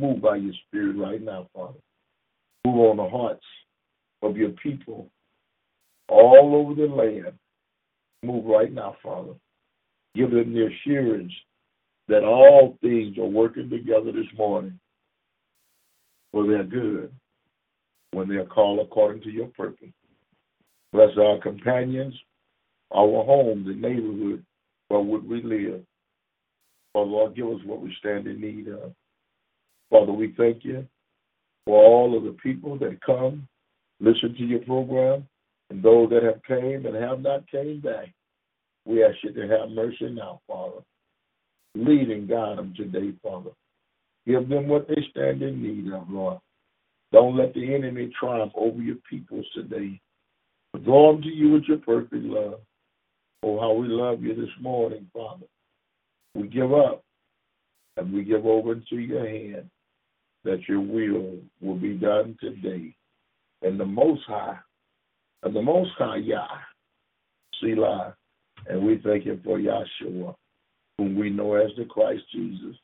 Move 0.00 0.20
by 0.20 0.36
your 0.36 0.54
spirit 0.66 0.96
right 0.96 1.22
now, 1.22 1.48
Father. 1.54 1.78
Move 2.66 2.90
on 2.90 2.96
the 2.96 3.08
hearts 3.08 3.44
of 4.22 4.36
your 4.36 4.50
people 4.60 5.08
all 6.08 6.56
over 6.56 6.74
the 6.74 6.92
land. 6.92 7.32
Move 8.24 8.44
right 8.44 8.72
now, 8.72 8.96
Father. 9.04 9.34
Give 10.16 10.32
them 10.32 10.52
the 10.52 10.66
assurance 10.66 11.32
that 12.08 12.24
all 12.24 12.76
things 12.80 13.18
are 13.18 13.24
working 13.24 13.70
together 13.70 14.10
this 14.10 14.26
morning 14.36 14.80
for 16.32 16.44
their 16.44 16.64
good 16.64 17.12
when 18.10 18.28
they 18.28 18.34
are 18.34 18.46
called 18.46 18.80
according 18.80 19.22
to 19.22 19.30
your 19.30 19.46
purpose. 19.48 19.92
Bless 20.92 21.16
our 21.18 21.38
companions, 21.38 22.14
our 22.90 23.22
home, 23.24 23.64
the 23.64 23.74
neighborhood 23.74 24.44
where 24.88 25.00
would 25.00 25.28
we 25.28 25.40
live. 25.40 25.82
Father, 26.92 27.10
Lord, 27.10 27.36
give 27.36 27.46
us 27.46 27.60
what 27.64 27.80
we 27.80 27.94
stand 28.00 28.26
in 28.26 28.40
need 28.40 28.66
of. 28.66 28.92
Father, 29.88 30.12
we 30.12 30.34
thank 30.36 30.64
you 30.64 30.84
for 31.66 31.84
all 31.84 32.16
of 32.16 32.24
the 32.24 32.36
people 32.42 32.78
that 32.78 33.04
come 33.04 33.46
listen 34.00 34.34
to 34.34 34.44
your 34.44 34.60
program, 34.60 35.26
and 35.68 35.82
those 35.82 36.08
that 36.10 36.22
have 36.22 36.42
came 36.44 36.86
and 36.86 36.94
have 36.94 37.20
not 37.20 37.50
came 37.50 37.80
back. 37.80 38.12
We 38.84 39.04
ask 39.04 39.16
you 39.24 39.32
to 39.32 39.48
have 39.48 39.70
mercy 39.70 40.10
now, 40.10 40.40
Father. 40.46 40.80
Lead 41.74 42.10
and 42.10 42.28
guide 42.28 42.58
them 42.58 42.72
today, 42.76 43.12
Father. 43.22 43.50
Give 44.26 44.48
them 44.48 44.68
what 44.68 44.86
they 44.88 44.96
stand 45.10 45.42
in 45.42 45.62
need 45.62 45.92
of, 45.92 46.08
Lord. 46.08 46.38
Don't 47.12 47.36
let 47.36 47.52
the 47.54 47.74
enemy 47.74 48.12
triumph 48.18 48.52
over 48.54 48.80
your 48.80 48.96
peoples 49.08 49.46
today. 49.54 50.00
Draw 50.84 51.12
them 51.12 51.22
to 51.22 51.28
you 51.28 51.52
with 51.52 51.64
your 51.64 51.78
perfect 51.78 52.14
love. 52.14 52.60
Oh, 53.42 53.60
how 53.60 53.72
we 53.72 53.88
love 53.88 54.22
you 54.22 54.34
this 54.34 54.52
morning, 54.60 55.08
Father. 55.12 55.46
We 56.34 56.48
give 56.48 56.72
up 56.72 57.02
and 57.96 58.12
we 58.12 58.24
give 58.24 58.44
over 58.44 58.72
into 58.72 58.96
your 58.96 59.26
hand 59.26 59.70
that 60.46 60.60
your 60.68 60.80
will 60.80 61.38
will 61.60 61.74
be 61.74 61.94
done 61.94 62.36
today. 62.40 62.94
And 63.62 63.78
the 63.78 63.84
Most 63.84 64.22
High, 64.26 64.56
and 65.42 65.54
the 65.54 65.60
Most 65.60 65.90
High 65.98 66.18
Yah, 66.18 66.46
Selah, 67.60 68.14
and 68.68 68.86
we 68.86 69.00
thank 69.04 69.26
you 69.26 69.40
for 69.44 69.58
Yahshua, 69.58 70.34
whom 70.96 71.16
we 71.16 71.30
know 71.30 71.54
as 71.54 71.70
the 71.76 71.84
Christ 71.84 72.22
Jesus. 72.32 72.76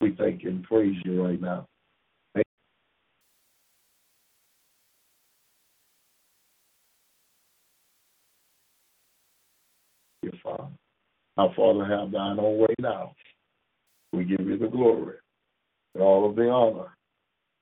We 0.00 0.14
thank 0.16 0.44
and 0.44 0.62
praise 0.62 0.96
you 1.04 1.22
right 1.22 1.40
now. 1.40 1.66
Father. 10.42 10.68
Our 11.38 11.54
Father, 11.54 11.84
have 11.84 12.10
thine 12.12 12.38
own 12.38 12.58
way 12.58 12.74
now. 12.78 13.14
We 14.12 14.24
give 14.24 14.46
you 14.46 14.58
the 14.58 14.68
glory 14.68 15.16
and 15.94 16.02
all 16.02 16.28
of 16.28 16.36
the 16.36 16.48
honor. 16.48 16.96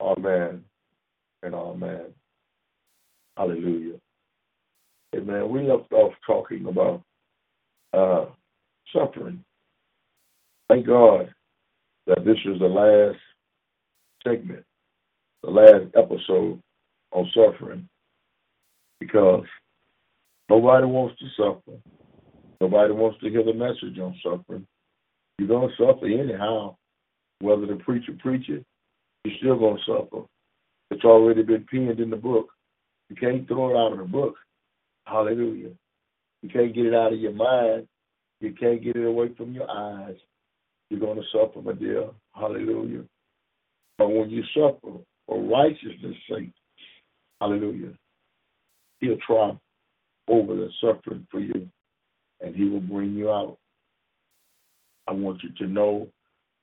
Amen 0.01 0.65
and 1.43 1.55
amen. 1.55 2.07
Hallelujah. 3.37 3.99
Amen. 5.15 5.49
We 5.51 5.63
left 5.63 5.93
off 5.93 6.13
talking 6.27 6.67
about 6.67 7.03
uh, 7.93 8.27
suffering. 8.95 9.45
Thank 10.69 10.87
God 10.87 11.33
that 12.07 12.25
this 12.25 12.39
is 12.47 12.59
the 12.59 12.67
last 12.67 13.19
segment, 14.25 14.65
the 15.43 15.51
last 15.51 15.85
episode 15.97 16.61
on 17.13 17.31
suffering, 17.35 17.89
because 19.01 19.45
nobody 20.49 20.87
wants 20.87 21.19
to 21.21 21.27
suffer. 21.37 21.79
Nobody 22.61 22.93
wants 22.93 23.21
to 23.21 23.29
hear 23.29 23.45
the 23.45 23.53
message 23.53 23.99
on 23.99 24.17
suffering. 24.23 24.67
You're 25.39 25.49
going 25.49 25.69
to 25.69 25.75
suffer 25.77 26.07
anyhow. 26.07 26.77
Whether 27.43 27.67
the 27.67 27.75
preacher 27.75 28.13
preach 28.21 28.49
it, 28.49 28.65
you're 29.25 29.35
still 29.39 29.59
going 29.59 29.77
to 29.77 29.83
suffer. 29.83 30.25
It's 30.93 31.05
already 31.05 31.43
been 31.43 31.67
penned 31.69 31.99
in 31.99 32.09
the 32.09 32.17
book. 32.17 32.51
You 33.09 33.17
can't 33.17 33.49
throw 33.49 33.71
it 33.71 33.77
out 33.77 33.91
of 33.91 33.99
the 33.99 34.05
book. 34.05 34.37
Hallelujah. 35.07 35.71
You 36.43 36.49
can't 36.49 36.73
get 36.73 36.87
it 36.87 36.95
out 36.95 37.13
of 37.13 37.19
your 37.19 37.33
mind. 37.33 37.89
You 38.41 38.53
can't 38.53 38.81
get 38.81 38.95
it 38.95 39.05
away 39.05 39.35
from 39.37 39.53
your 39.55 39.69
eyes. 39.69 40.15
You're 40.89 41.01
going 41.01 41.17
to 41.17 41.25
suffer, 41.33 41.61
my 41.61 41.73
dear. 41.73 42.11
Hallelujah. 42.33 43.03
But 43.99 44.11
when 44.11 44.31
you 44.31 44.45
suffer 44.55 44.99
for 45.27 45.43
righteousness' 45.43 46.15
sake, 46.31 46.53
hallelujah, 47.41 47.93
he'll 49.01 49.17
triumph 49.27 49.59
over 50.29 50.55
the 50.55 50.69
suffering 50.81 51.27
for 51.29 51.41
you, 51.41 51.69
and 52.41 52.55
he 52.55 52.69
will 52.69 52.81
bring 52.81 53.15
you 53.17 53.31
out. 53.31 53.59
I 55.09 55.13
want 55.13 55.43
you 55.43 55.51
to 55.59 55.67
know 55.67 56.07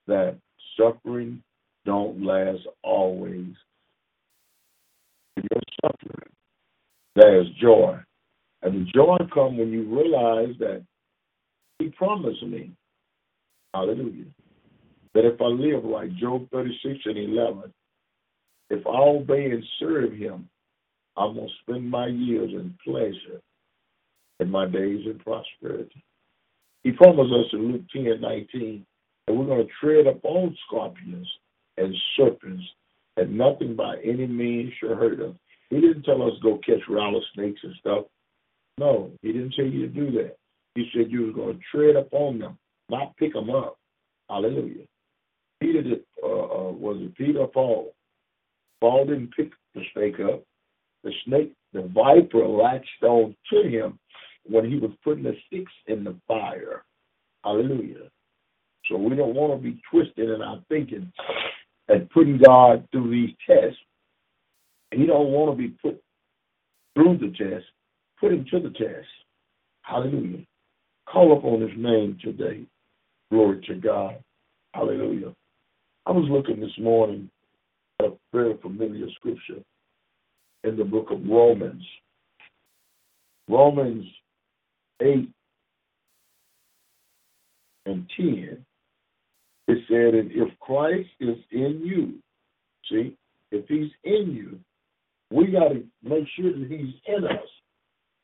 that 0.08 0.38
suffering 0.78 1.44
don't 1.86 2.24
last 2.24 2.62
always. 2.84 3.54
In 5.38 5.44
your 5.52 5.62
suffering, 5.82 6.30
there 7.16 7.42
is 7.42 7.48
joy. 7.62 7.98
And 8.62 8.74
the 8.86 8.92
joy 8.92 9.18
comes 9.34 9.58
when 9.58 9.72
you 9.72 9.84
realize 9.84 10.56
that 10.60 10.84
he 11.80 11.90
promised 11.90 12.44
me, 12.44 12.72
hallelujah, 13.74 14.26
that 15.14 15.26
if 15.26 15.42
I 15.42 15.46
live 15.46 15.86
like 15.86 16.16
Job 16.18 16.48
36 16.52 17.00
and 17.06 17.18
11, 17.18 17.74
if 18.70 18.86
I 18.86 19.00
obey 19.00 19.46
and 19.46 19.64
serve 19.80 20.14
him, 20.14 20.50
I'm 21.18 21.36
going 21.36 21.48
to 21.48 21.54
spend 21.62 21.90
my 21.90 22.08
years 22.08 22.52
in 22.52 22.76
pleasure 22.86 23.42
and 24.40 24.52
my 24.52 24.66
days 24.66 25.06
in 25.06 25.20
prosperity. 25.20 26.04
He 26.84 26.92
promised 26.92 27.34
us 27.34 27.54
in 27.54 27.72
Luke 27.72 27.82
10 27.92 28.22
19 28.22 28.86
that 29.30 29.36
we're 29.36 29.46
going 29.46 29.64
to 29.64 29.72
tread 29.80 30.08
upon 30.08 30.58
scorpions 30.66 31.28
and 31.78 31.94
serpents, 32.18 32.64
and 33.16 33.38
nothing 33.38 33.76
by 33.76 33.96
any 34.04 34.26
means 34.26 34.74
shall 34.80 34.96
hurt 34.96 35.22
us. 35.22 35.36
He 35.70 35.80
didn't 35.80 36.02
tell 36.02 36.24
us 36.24 36.34
go 36.42 36.60
catch 36.66 36.82
rattlesnakes 36.90 37.62
and 37.62 37.76
stuff. 37.80 38.06
No, 38.80 39.12
he 39.22 39.32
didn't 39.32 39.54
tell 39.56 39.68
you 39.68 39.82
to 39.82 39.88
do 39.88 40.12
that. 40.14 40.36
He 40.74 40.90
said 40.92 41.12
you 41.12 41.28
was 41.28 41.36
going 41.36 41.58
to 41.60 41.64
tread 41.72 41.96
upon 41.96 42.40
them, 42.40 42.58
not 42.90 43.16
pick 43.18 43.34
them 43.34 43.52
up. 43.52 43.78
Hallelujah. 44.32 44.86
Peter 45.62 45.84
did, 45.84 46.00
uh, 46.24 46.28
uh, 46.28 46.72
was 46.72 46.98
it 47.00 47.16
Peter 47.16 47.42
or 47.42 47.50
Paul? 47.50 47.94
Paul 48.82 49.06
didn't 49.06 49.36
pick 49.36 49.52
the 49.76 49.82
snake 49.94 50.20
up. 50.20 50.42
The 51.04 51.12
snake, 51.28 51.54
the 51.72 51.84
viper 51.94 52.48
latched 52.48 53.04
on 53.04 53.36
to 53.54 53.70
him 53.70 54.00
when 54.48 54.66
he 54.66 54.80
was 54.80 54.92
putting 55.04 55.24
the 55.24 55.36
sticks 55.46 55.72
in 55.86 56.04
the 56.04 56.16
fire. 56.28 56.84
Hallelujah. 57.44 58.10
So 58.90 58.98
we 58.98 59.16
don't 59.16 59.36
want 59.36 59.54
to 59.54 59.64
be 59.64 59.82
twisted 59.92 60.30
in 60.30 60.42
our 60.42 60.62
thinking 60.70 61.12
and 61.90 62.10
putting 62.12 62.40
God 62.40 62.88
through 62.92 63.12
these 63.12 63.36
tests. 63.48 63.80
And 64.92 65.02
He 65.02 65.08
don't 65.08 65.30
want 65.32 65.52
to 65.52 65.58
be 65.58 65.70
put 65.70 66.02
through 66.96 67.20
the 67.20 67.30
test. 67.38 67.66
Put 68.20 68.34
him 68.34 68.46
to 68.52 68.60
the 68.62 68.72
test. 68.72 69.08
Hallelujah. 69.84 70.46
Call 71.10 71.38
upon 71.38 71.62
his 71.62 71.78
name 71.78 72.18
today. 72.24 72.64
Glory 73.32 73.62
to 73.68 73.76
God. 73.76 74.18
Hallelujah. 74.74 75.34
I 76.06 76.12
was 76.12 76.28
looking 76.30 76.60
this 76.62 76.78
morning 76.80 77.30
at 78.00 78.08
a 78.08 78.14
very 78.34 78.58
familiar 78.62 79.08
scripture 79.16 79.64
in 80.64 80.78
the 80.78 80.84
book 80.84 81.12
of 81.12 81.26
Romans. 81.28 81.84
Romans 83.50 84.06
8 85.02 85.30
and 87.88 88.10
10. 88.18 88.66
It 89.70 89.78
said, 89.88 90.16
and 90.16 90.32
if 90.32 90.58
Christ 90.60 91.10
is 91.20 91.38
in 91.52 91.82
you, 91.86 92.16
see, 92.90 93.16
if 93.52 93.68
he's 93.68 93.92
in 94.04 94.34
you, 94.34 94.60
we 95.30 95.52
got 95.52 95.70
to 95.70 95.84
make 96.02 96.26
sure 96.36 96.52
that 96.52 96.68
he's 96.68 96.96
in 97.06 97.24
us. 97.24 97.48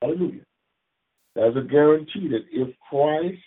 Hallelujah. 0.02 0.42
There's 1.36 1.56
a 1.56 1.62
guarantee 1.62 2.30
that 2.30 2.46
if 2.52 2.76
Christ 2.90 3.38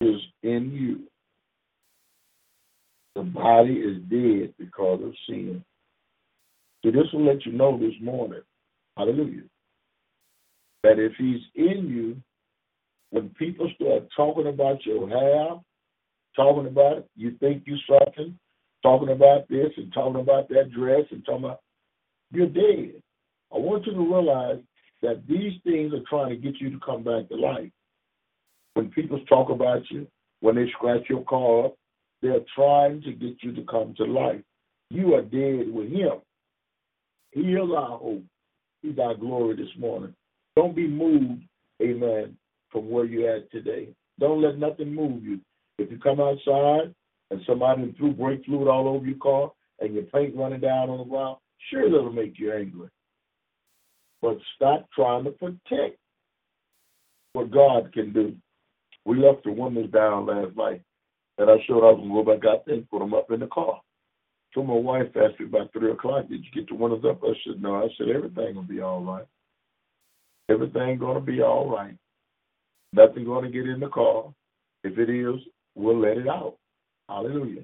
is 0.00 0.16
in 0.42 0.72
you, 0.72 1.04
the 3.14 3.22
body 3.22 3.74
is 3.74 3.98
dead 4.10 4.54
because 4.58 5.00
of 5.04 5.12
sin. 5.28 5.64
So 6.84 6.90
this 6.90 7.06
will 7.12 7.26
let 7.26 7.46
you 7.46 7.52
know 7.52 7.78
this 7.78 7.94
morning, 8.02 8.42
hallelujah, 8.96 9.42
that 10.82 10.98
if 10.98 11.12
he's 11.16 11.42
in 11.54 11.86
you, 11.88 12.16
when 13.10 13.28
people 13.38 13.70
start 13.76 14.08
talking 14.16 14.48
about 14.48 14.84
your 14.84 15.08
hair, 15.08 15.60
talking 16.38 16.68
about 16.68 16.98
it, 16.98 17.10
you 17.16 17.32
think 17.40 17.64
you're 17.66 17.78
something, 17.86 18.38
talking 18.82 19.10
about 19.10 19.48
this 19.48 19.70
and 19.76 19.92
talking 19.92 20.20
about 20.20 20.48
that 20.50 20.70
dress 20.70 21.04
and 21.10 21.24
talking 21.26 21.44
about, 21.44 21.60
you're 22.30 22.46
dead. 22.46 23.02
I 23.52 23.58
want 23.58 23.86
you 23.86 23.92
to 23.92 23.98
realize 23.98 24.60
that 25.02 25.26
these 25.28 25.52
things 25.64 25.92
are 25.92 26.04
trying 26.08 26.30
to 26.30 26.36
get 26.36 26.60
you 26.60 26.70
to 26.70 26.78
come 26.84 27.02
back 27.02 27.28
to 27.28 27.36
life. 27.36 27.70
When 28.74 28.90
people 28.90 29.18
talk 29.28 29.50
about 29.50 29.82
you, 29.90 30.06
when 30.40 30.54
they 30.54 30.70
scratch 30.76 31.02
your 31.10 31.24
car 31.24 31.66
up, 31.66 31.74
they're 32.22 32.44
trying 32.54 33.02
to 33.02 33.12
get 33.12 33.42
you 33.42 33.52
to 33.54 33.62
come 33.62 33.94
to 33.96 34.04
life. 34.04 34.40
You 34.90 35.14
are 35.14 35.22
dead 35.22 35.72
with 35.72 35.90
him. 35.90 36.20
He 37.32 37.40
is 37.40 37.70
our 37.76 37.98
hope. 37.98 38.22
He's 38.82 38.98
our 38.98 39.14
glory 39.14 39.56
this 39.56 39.74
morning. 39.76 40.14
Don't 40.54 40.76
be 40.76 40.86
moved, 40.86 41.42
amen, 41.82 42.36
from 42.70 42.90
where 42.90 43.04
you're 43.04 43.36
at 43.36 43.50
today. 43.50 43.88
Don't 44.20 44.42
let 44.42 44.58
nothing 44.58 44.94
move 44.94 45.24
you. 45.24 45.40
If 45.78 45.90
you 45.90 45.98
come 45.98 46.20
outside 46.20 46.94
and 47.30 47.40
somebody 47.46 47.94
threw 47.96 48.12
brake 48.12 48.44
fluid 48.44 48.68
all 48.68 48.88
over 48.88 49.06
your 49.06 49.18
car 49.18 49.52
and 49.80 49.94
your 49.94 50.04
paint 50.04 50.34
running 50.36 50.60
down 50.60 50.90
on 50.90 50.98
the 50.98 51.04
ground, 51.04 51.38
sure 51.70 51.88
that'll 51.90 52.12
make 52.12 52.38
you 52.38 52.52
angry. 52.52 52.88
But 54.20 54.38
stop 54.56 54.88
trying 54.94 55.24
to 55.24 55.30
protect 55.30 55.98
what 57.32 57.50
God 57.50 57.92
can 57.92 58.12
do. 58.12 58.34
We 59.04 59.18
left 59.18 59.44
the 59.44 59.52
windows 59.52 59.90
down 59.92 60.26
last 60.26 60.56
night, 60.56 60.82
and 61.38 61.48
I 61.48 61.56
showed 61.66 61.88
up 61.88 61.98
and 61.98 62.10
go 62.10 62.24
back 62.24 62.44
out 62.44 62.66
there 62.66 62.74
and 62.74 62.90
put 62.90 62.98
them 62.98 63.14
up 63.14 63.30
in 63.30 63.40
the 63.40 63.46
car. 63.46 63.80
So 64.54 64.62
my 64.62 64.74
wife 64.74 65.06
asked 65.14 65.38
me 65.38 65.46
about 65.46 65.72
three 65.72 65.92
o'clock, 65.92 66.28
did 66.28 66.44
you 66.44 66.50
get 66.52 66.68
the 66.68 66.74
windows 66.74 67.04
up? 67.08 67.20
I 67.22 67.32
said, 67.46 67.62
no. 67.62 67.76
I 67.76 67.88
said, 67.96 68.08
everything 68.08 68.56
will 68.56 68.62
be 68.62 68.80
all 68.80 69.02
right. 69.02 69.26
Everything 70.50 70.98
going 70.98 71.14
to 71.14 71.20
be 71.20 71.42
all 71.42 71.70
right. 71.70 71.94
Nothing 72.92 73.24
going 73.24 73.44
to 73.44 73.50
get 73.50 73.68
in 73.68 73.80
the 73.80 73.88
car. 73.88 74.32
If 74.82 74.98
it 74.98 75.10
is, 75.10 75.36
we'll 75.78 76.00
let 76.00 76.18
it 76.18 76.28
out. 76.28 76.56
Hallelujah. 77.08 77.62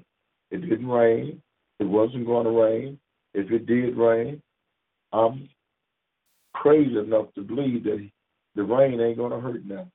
It 0.51 0.61
didn't 0.61 0.87
rain. 0.87 1.41
It 1.79 1.83
wasn't 1.85 2.25
going 2.25 2.45
to 2.45 2.51
rain. 2.51 2.99
If 3.33 3.51
it 3.51 3.65
did 3.65 3.97
rain, 3.97 4.41
I'm 5.11 5.49
crazy 6.53 6.97
enough 6.97 7.33
to 7.35 7.41
believe 7.41 7.83
that 7.83 8.09
the 8.55 8.63
rain 8.63 8.99
ain't 9.01 9.17
gonna 9.17 9.39
hurt 9.39 9.65
nothing. 9.65 9.91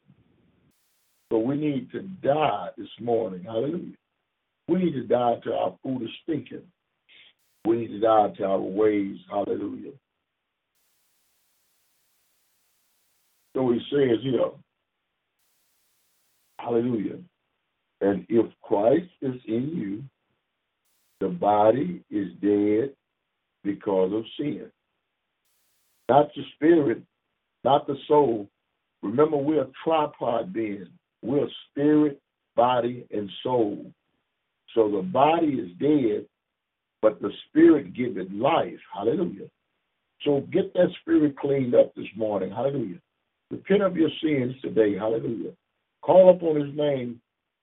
So 1.32 1.38
we 1.38 1.56
need 1.56 1.90
to 1.92 2.02
die 2.22 2.68
this 2.76 2.88
morning. 3.01 3.44
Hallelujah. 3.44 3.94
We 4.68 4.84
need 4.84 4.92
to 4.92 5.06
die 5.06 5.36
to 5.44 5.55
our 5.55 5.76
foolish 5.82 6.10
thinking. 6.26 6.62
We 7.66 7.78
need 7.78 7.88
to 7.88 8.01
die 8.01 8.28
to 8.38 8.44
our 8.44 8.60
ways. 8.60 9.16
Hallelujah. 9.30 9.92
So 13.56 13.70
he 13.72 13.80
says, 13.90 14.18
you 14.22 14.32
know, 14.32 14.59
hallelujah. 16.59 17.18
And 18.01 18.24
if 18.28 18.47
Christ 18.62 19.10
is 19.20 19.40
in 19.47 19.77
you, 19.77 20.02
the 21.20 21.28
body 21.28 22.02
is 22.10 22.28
dead 22.40 22.94
because 23.62 24.12
of 24.12 24.24
sin. 24.39 24.70
Not 26.09 26.31
the 26.35 26.43
spirit, 26.55 27.02
not 27.62 27.86
the 27.86 27.97
soul. 28.09 28.48
Remember, 29.02 29.36
we're 29.36 29.62
a 29.62 29.70
tripod 29.85 30.52
being. 30.52 30.89
We're 31.22 31.47
spirit, 31.70 32.20
body, 32.56 33.06
and 33.10 33.31
soul. 33.43 33.93
So 34.74 34.90
the 34.90 35.02
body 35.02 35.47
is 35.48 35.70
dead, 35.78 36.27
but 37.02 37.20
the 37.20 37.31
spirit 37.48 37.94
giveth 37.94 38.31
life. 38.32 38.78
Hallelujah. 38.94 39.48
So 40.22 40.47
get 40.52 40.72
that 40.74 40.89
spirit 41.01 41.36
cleaned 41.39 41.74
up 41.74 41.94
this 41.94 42.09
morning. 42.16 42.51
Hallelujah. 42.51 42.98
Repent 43.51 43.82
of 43.82 43.97
your 43.97 44.10
sins 44.22 44.55
today. 44.62 44.97
Hallelujah. 44.97 45.52
Call 46.02 46.31
upon 46.31 46.60
his 46.60 46.74
name 46.74 47.20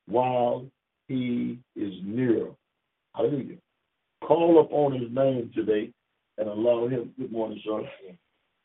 while 0.07 0.65
he 1.07 1.59
is 1.75 1.93
near. 2.03 2.47
Hallelujah. 3.15 3.57
Call 4.23 4.61
upon 4.61 4.93
his 4.99 5.11
name 5.11 5.51
today 5.53 5.91
and 6.37 6.49
allow 6.49 6.87
him, 6.87 7.13
good 7.17 7.31
morning, 7.31 7.61
sir. 7.63 7.81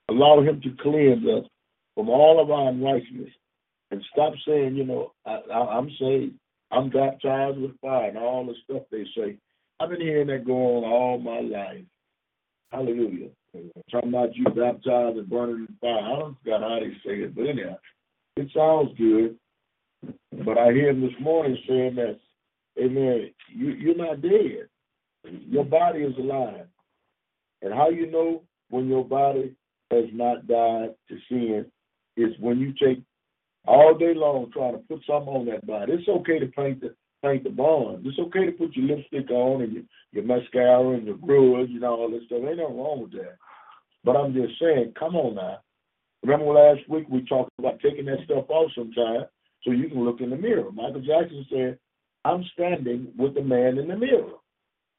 Allow 0.08 0.42
him 0.42 0.60
to 0.62 0.70
cleanse 0.82 1.24
us 1.26 1.48
from 1.94 2.08
all 2.08 2.40
of 2.40 2.50
our 2.50 2.68
unrighteousness. 2.68 3.30
And 3.90 4.02
stop 4.12 4.32
saying, 4.46 4.74
you 4.74 4.84
know, 4.84 5.12
I, 5.26 5.40
I, 5.52 5.76
I'm 5.76 5.90
saved, 6.00 6.34
I'm 6.70 6.88
baptized 6.88 7.58
with 7.58 7.78
fire, 7.80 8.08
and 8.08 8.16
all 8.16 8.46
the 8.46 8.54
stuff 8.64 8.82
they 8.90 9.04
say. 9.16 9.36
I've 9.80 9.90
been 9.90 10.00
hearing 10.00 10.28
that 10.28 10.46
go 10.46 10.78
on 10.78 10.84
all 10.84 11.18
my 11.18 11.40
life. 11.40 11.84
Hallelujah. 12.70 13.28
Talking 13.90 14.08
about 14.08 14.34
you 14.34 14.44
baptized 14.44 15.18
and 15.18 15.28
burning 15.28 15.66
in 15.68 15.76
fire. 15.80 15.98
I 15.98 16.18
don't 16.18 16.38
forget 16.38 16.60
how 16.60 16.78
they 16.80 16.92
say 17.04 17.16
it, 17.20 17.34
but 17.34 17.46
anyhow, 17.46 17.76
it 18.36 18.48
sounds 18.54 18.96
good. 18.96 19.36
But 20.44 20.58
I 20.58 20.72
hear 20.72 20.90
him 20.90 21.00
this 21.00 21.18
morning 21.20 21.56
saying 21.68 21.96
that, 21.96 22.18
Amen, 22.78 23.30
you, 23.48 23.70
you're 23.70 23.96
not 23.96 24.22
dead. 24.22 24.68
Your 25.24 25.64
body 25.64 26.00
is 26.00 26.16
alive. 26.18 26.66
And 27.60 27.72
how 27.72 27.90
you 27.90 28.10
know 28.10 28.42
when 28.70 28.88
your 28.88 29.04
body 29.04 29.54
has 29.90 30.06
not 30.12 30.46
died 30.46 30.94
to 31.08 31.18
sin 31.28 31.66
is 32.16 32.32
when 32.40 32.58
you 32.58 32.72
take 32.72 33.02
all 33.66 33.96
day 33.96 34.14
long 34.14 34.50
trying 34.52 34.72
to 34.72 34.78
put 34.78 35.02
something 35.06 35.32
on 35.32 35.46
that 35.46 35.66
body. 35.66 35.92
It's 35.92 36.08
okay 36.08 36.38
to 36.38 36.46
paint 36.46 36.80
the 36.80 36.94
paint 37.22 37.44
the 37.44 37.50
bonds. 37.50 38.04
It's 38.06 38.18
okay 38.18 38.46
to 38.46 38.52
put 38.52 38.74
your 38.74 38.96
lipstick 38.96 39.30
on 39.30 39.62
and 39.62 39.72
your, 39.72 39.82
your 40.12 40.24
mascara 40.24 40.90
and 40.90 41.06
your 41.06 41.18
growers 41.18 41.68
and 41.70 41.84
all 41.84 42.10
this 42.10 42.24
stuff. 42.26 42.38
Ain't 42.38 42.58
nothing 42.58 42.76
wrong 42.76 43.02
with 43.02 43.12
that. 43.12 43.36
But 44.04 44.16
I'm 44.16 44.34
just 44.34 44.58
saying, 44.60 44.94
come 44.98 45.14
on 45.14 45.36
now. 45.36 45.58
Remember 46.24 46.52
last 46.52 46.88
week 46.88 47.06
we 47.08 47.24
talked 47.26 47.52
about 47.58 47.80
taking 47.80 48.06
that 48.06 48.24
stuff 48.24 48.46
off 48.48 48.72
sometime 48.74 49.26
so 49.64 49.70
you 49.70 49.88
can 49.88 50.04
look 50.04 50.20
in 50.20 50.30
the 50.30 50.36
mirror. 50.36 50.70
Michael 50.72 51.00
Jackson 51.00 51.46
said, 51.50 51.78
I'm 52.24 52.44
standing 52.54 53.12
with 53.16 53.34
the 53.34 53.42
man 53.42 53.78
in 53.78 53.88
the 53.88 53.96
mirror. 53.96 54.34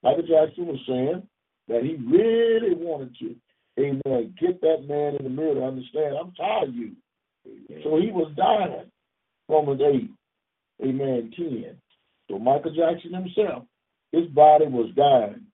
Michael 0.03 0.23
Jackson 0.23 0.67
was 0.67 0.79
saying 0.87 1.23
that 1.67 1.83
he 1.83 1.95
really 1.95 2.75
wanted 2.75 3.15
to, 3.19 3.35
amen, 3.79 4.35
get 4.39 4.61
that 4.61 4.85
man 4.87 5.15
in 5.15 5.23
the 5.23 5.29
mirror 5.29 5.55
to 5.55 5.63
understand, 5.63 6.15
I'm 6.19 6.33
tired 6.33 6.69
of 6.69 6.75
you. 6.75 6.91
So 7.83 7.97
he 7.97 8.11
was 8.11 8.31
dying. 8.35 8.89
from 9.47 9.67
Romans 9.67 9.81
8, 10.81 10.89
amen, 10.89 11.33
10. 11.35 11.75
So 12.29 12.39
Michael 12.39 12.75
Jackson 12.75 13.13
himself, 13.13 13.63
his 14.11 14.27
body 14.27 14.65
was 14.67 14.91
dying. 14.95 15.45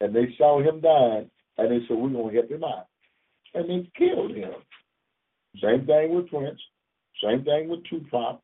And 0.00 0.14
they 0.14 0.34
saw 0.38 0.60
him 0.60 0.80
dying, 0.80 1.28
and 1.56 1.70
they 1.70 1.84
said, 1.86 1.96
we're 1.96 2.10
going 2.10 2.32
to 2.32 2.36
help 2.36 2.50
him 2.50 2.62
out. 2.62 2.86
And 3.54 3.68
they 3.68 3.90
killed 3.98 4.30
him. 4.30 4.52
Same 5.60 5.86
thing 5.86 6.14
with 6.14 6.28
Prince. 6.28 6.60
Same 7.22 7.44
thing 7.44 7.68
with 7.68 7.84
Tupac. 7.84 8.40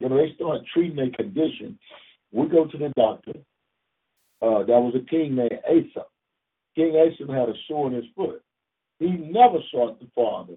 You 0.00 0.08
know, 0.08 0.16
they 0.16 0.34
start 0.34 0.60
treating 0.72 0.96
their 0.96 1.10
condition. 1.10 1.78
We 2.32 2.48
go 2.48 2.66
to 2.66 2.78
the 2.78 2.92
doctor. 2.96 3.32
Uh, 4.42 4.60
that 4.60 4.80
was 4.80 4.94
a 4.94 5.08
king 5.08 5.36
named 5.36 5.60
Asa. 5.66 6.04
King 6.74 6.94
Asa 6.96 7.32
had 7.32 7.48
a 7.48 7.54
sore 7.66 7.88
in 7.88 7.94
his 7.94 8.04
foot. 8.14 8.42
He 8.98 9.08
never 9.08 9.58
sought 9.72 9.98
the 10.00 10.06
Father. 10.14 10.54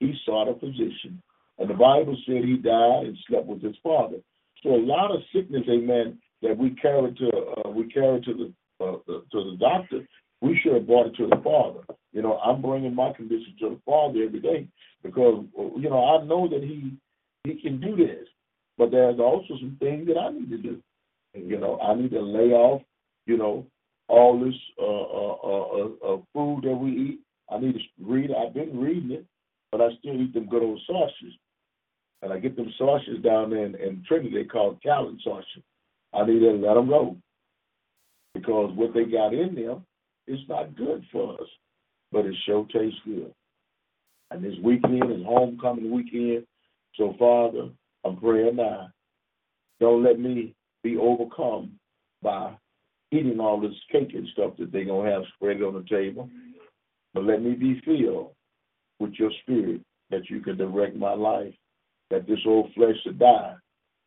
He 0.00 0.14
sought 0.24 0.48
a 0.48 0.58
physician. 0.58 1.22
And 1.58 1.70
the 1.70 1.74
Bible 1.74 2.16
said 2.26 2.44
he 2.44 2.56
died 2.56 3.06
and 3.06 3.16
slept 3.28 3.46
with 3.46 3.62
his 3.62 3.76
father. 3.82 4.16
So 4.62 4.74
a 4.74 4.82
lot 4.82 5.10
of 5.10 5.22
sickness, 5.34 5.62
amen, 5.68 6.18
that 6.42 6.56
we 6.56 6.70
carry 6.70 7.14
to 7.14 7.28
uh, 7.28 7.70
we 7.70 7.88
carry 7.88 8.20
to 8.20 8.34
the, 8.34 8.84
uh, 8.84 8.98
the 9.06 9.24
to 9.32 9.50
the 9.50 9.56
doctor, 9.58 10.06
we 10.40 10.58
should 10.62 10.74
have 10.74 10.86
brought 10.86 11.06
it 11.06 11.16
to 11.16 11.28
the 11.28 11.40
Father. 11.42 11.80
You 12.16 12.22
know, 12.22 12.38
I'm 12.38 12.62
bringing 12.62 12.94
my 12.94 13.12
condition 13.12 13.54
to 13.60 13.68
the 13.68 13.80
Father 13.84 14.22
every 14.22 14.40
day 14.40 14.66
because 15.02 15.44
you 15.54 15.90
know 15.90 16.02
I 16.02 16.24
know 16.24 16.48
that 16.48 16.62
he 16.62 16.96
he 17.44 17.60
can 17.60 17.78
do 17.78 17.94
this, 17.94 18.26
but 18.78 18.90
there's 18.90 19.20
also 19.20 19.58
some 19.60 19.76
things 19.80 20.06
that 20.06 20.16
I 20.16 20.30
need 20.30 20.48
to 20.48 20.56
do. 20.56 20.82
You 21.34 21.58
know, 21.58 21.78
I 21.78 21.94
need 21.94 22.12
to 22.12 22.22
lay 22.22 22.52
off, 22.54 22.80
you 23.26 23.36
know, 23.36 23.66
all 24.08 24.40
this 24.42 24.54
uh, 24.80 24.86
uh, 24.86 25.34
uh, 25.44 26.14
uh, 26.14 26.18
food 26.32 26.62
that 26.64 26.74
we 26.74 26.90
eat. 26.90 27.20
I 27.50 27.58
need 27.58 27.74
to 27.74 27.80
read. 28.00 28.30
I've 28.32 28.54
been 28.54 28.80
reading 28.80 29.10
it, 29.10 29.26
but 29.70 29.82
I 29.82 29.88
still 29.98 30.18
eat 30.18 30.32
them 30.32 30.48
good 30.48 30.62
old 30.62 30.80
sausages. 30.86 31.34
And 32.22 32.32
I 32.32 32.38
get 32.38 32.56
them 32.56 32.72
sausages 32.78 33.22
down 33.22 33.50
there 33.50 33.66
in, 33.66 33.74
in 33.74 34.02
Trinity. 34.08 34.34
They 34.34 34.44
call 34.44 34.72
it 34.72 34.82
Calvin 34.82 35.20
sausage. 35.22 35.62
I 36.14 36.24
need 36.24 36.38
to 36.38 36.52
let 36.52 36.76
them 36.76 36.88
go 36.88 37.18
because 38.32 38.72
what 38.74 38.94
they 38.94 39.04
got 39.04 39.34
in 39.34 39.54
them 39.54 39.84
is 40.26 40.40
not 40.48 40.74
good 40.76 41.04
for 41.12 41.34
us, 41.34 41.48
but 42.16 42.24
it 42.24 42.34
sure 42.46 42.66
tastes 42.72 42.98
good. 43.04 43.30
And 44.30 44.42
this 44.42 44.54
weekend 44.64 45.12
is 45.12 45.26
homecoming 45.26 45.90
weekend. 45.90 46.46
So, 46.94 47.14
Father, 47.18 47.68
I'm 48.06 48.16
praying 48.16 48.56
now. 48.56 48.88
Don't 49.80 50.02
let 50.02 50.18
me 50.18 50.54
be 50.82 50.96
overcome 50.96 51.72
by 52.22 52.54
eating 53.12 53.38
all 53.38 53.60
this 53.60 53.74
cake 53.92 54.14
and 54.14 54.26
stuff 54.32 54.52
that 54.58 54.72
they're 54.72 54.86
going 54.86 55.06
to 55.06 55.12
have 55.12 55.24
spread 55.34 55.60
on 55.60 55.74
the 55.74 55.84
table. 55.94 56.30
But 57.12 57.24
let 57.24 57.42
me 57.42 57.52
be 57.52 57.82
filled 57.84 58.30
with 58.98 59.12
your 59.18 59.30
spirit 59.42 59.82
that 60.08 60.30
you 60.30 60.40
can 60.40 60.56
direct 60.56 60.96
my 60.96 61.12
life, 61.12 61.52
that 62.10 62.26
this 62.26 62.40
old 62.46 62.72
flesh 62.74 62.96
should 63.04 63.18
die. 63.18 63.56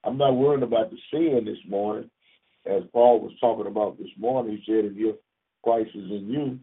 I'm 0.03 0.18
not 0.18 0.31
worried 0.36 0.64
about 0.64 0.90
the 0.90 0.98
sin 1.14 1.45
this 1.45 1.64
morning. 1.69 2.10
As 2.65 2.81
Paul 2.91 3.19
was 3.19 3.34
talking 3.40 3.68
about 3.68 3.99
this 3.99 4.10
morning, 4.18 4.57
he 4.57 4.64
said, 4.65 4.86
if 4.86 4.98
your 4.98 5.14
Christ 5.64 5.91
is 5.94 6.10
in 6.10 6.27
you, 6.27 6.60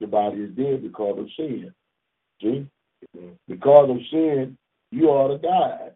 the 0.00 0.06
body 0.06 0.38
is 0.38 0.54
dead 0.54 0.82
because 0.82 1.18
of 1.18 1.26
sin. 1.36 1.72
See? 2.42 2.66
Because 3.46 3.90
of 3.90 3.96
sin, 4.10 4.56
you 4.90 5.08
ought 5.08 5.28
to 5.28 5.38
die. 5.38 5.90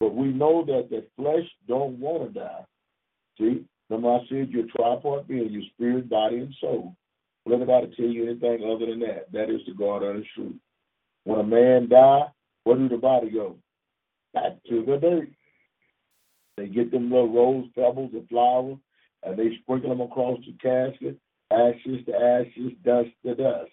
But 0.00 0.14
we 0.14 0.28
know 0.28 0.64
that 0.64 0.88
the 0.90 1.04
flesh 1.16 1.48
don't 1.68 1.98
want 1.98 2.32
to 2.32 2.40
die. 2.40 2.64
See? 3.38 3.64
Remember 3.88 4.16
I 4.16 4.20
said 4.28 4.48
you're 4.50 4.66
tripart 4.66 5.26
being, 5.28 5.50
your 5.50 5.62
spirit, 5.74 6.08
body, 6.08 6.38
and 6.38 6.54
soul. 6.60 6.96
Let 7.44 7.56
anybody 7.56 7.92
tell 7.96 8.06
you 8.06 8.30
anything 8.30 8.64
other 8.64 8.86
than 8.86 9.00
that. 9.00 9.30
That 9.32 9.50
is 9.50 9.60
the 9.66 9.74
God 9.74 10.02
honest 10.02 10.28
truth. 10.34 10.56
When 11.24 11.40
a 11.40 11.44
man 11.44 11.88
die, 11.88 12.26
where 12.64 12.76
do 12.76 12.88
the 12.88 12.96
body 12.96 13.30
go? 13.30 13.56
Back 14.32 14.52
to 14.68 14.84
the 14.84 14.96
dirt. 14.96 15.28
They 16.56 16.68
get 16.68 16.90
them 16.90 17.10
little 17.10 17.32
rose 17.32 17.66
pebbles 17.74 18.12
and 18.12 18.28
flowers, 18.28 18.78
and 19.22 19.38
they 19.38 19.56
sprinkle 19.62 19.90
them 19.90 20.00
across 20.00 20.38
the 20.46 20.52
casket, 20.62 21.16
ashes 21.52 22.04
to 22.06 22.14
ashes, 22.14 22.72
dust 22.84 23.10
to 23.24 23.34
dust. 23.34 23.70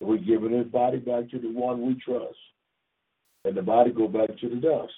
We're 0.00 0.18
giving 0.18 0.56
his 0.56 0.66
body 0.66 0.98
back 0.98 1.30
to 1.30 1.38
the 1.38 1.50
one 1.50 1.86
we 1.86 1.94
trust. 1.94 2.38
And 3.44 3.56
the 3.56 3.62
body 3.62 3.90
go 3.90 4.08
back 4.08 4.28
to 4.40 4.48
the 4.48 4.56
dust. 4.56 4.92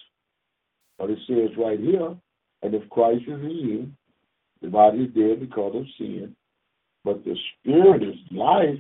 But 0.99 1.11
it 1.11 1.19
says 1.27 1.57
right 1.57 1.79
here, 1.79 2.15
and 2.63 2.75
if 2.75 2.89
Christ 2.91 3.23
is 3.27 3.41
in 3.41 3.51
you, 3.51 3.89
the 4.61 4.69
body 4.69 5.05
is 5.05 5.15
dead 5.15 5.41
because 5.41 5.75
of 5.75 5.85
sin, 5.97 6.37
but 7.05 7.25
the 7.25 7.35
spirit 7.59 8.03
is 8.03 8.17
life 8.31 8.79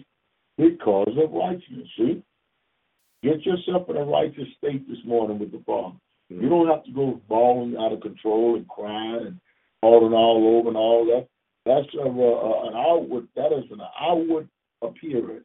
because 0.58 1.12
of 1.22 1.32
righteousness. 1.32 1.88
See? 1.96 2.22
Get 3.22 3.44
yourself 3.44 3.88
in 3.88 3.96
a 3.96 4.04
righteous 4.04 4.48
state 4.58 4.86
this 4.88 4.98
morning 5.06 5.38
with 5.38 5.52
the 5.52 5.62
Father. 5.66 5.96
You 6.28 6.36
mm. 6.36 6.48
don't 6.50 6.68
have 6.68 6.84
to 6.84 6.92
go 6.92 7.20
bawling 7.28 7.76
out 7.78 7.92
of 7.92 8.00
control 8.00 8.56
and 8.56 8.68
crying 8.68 9.26
and 9.26 9.40
falling 9.80 10.12
all 10.12 10.58
over 10.58 10.68
and 10.68 10.76
all 10.76 11.04
that. 11.06 11.26
That's 11.66 11.86
a, 11.94 12.06
a, 12.06 12.68
an 12.68 12.74
outward. 12.74 13.28
That 13.36 13.52
is 13.52 13.70
an 13.70 13.80
outward 14.00 14.48
appearance. 14.82 15.44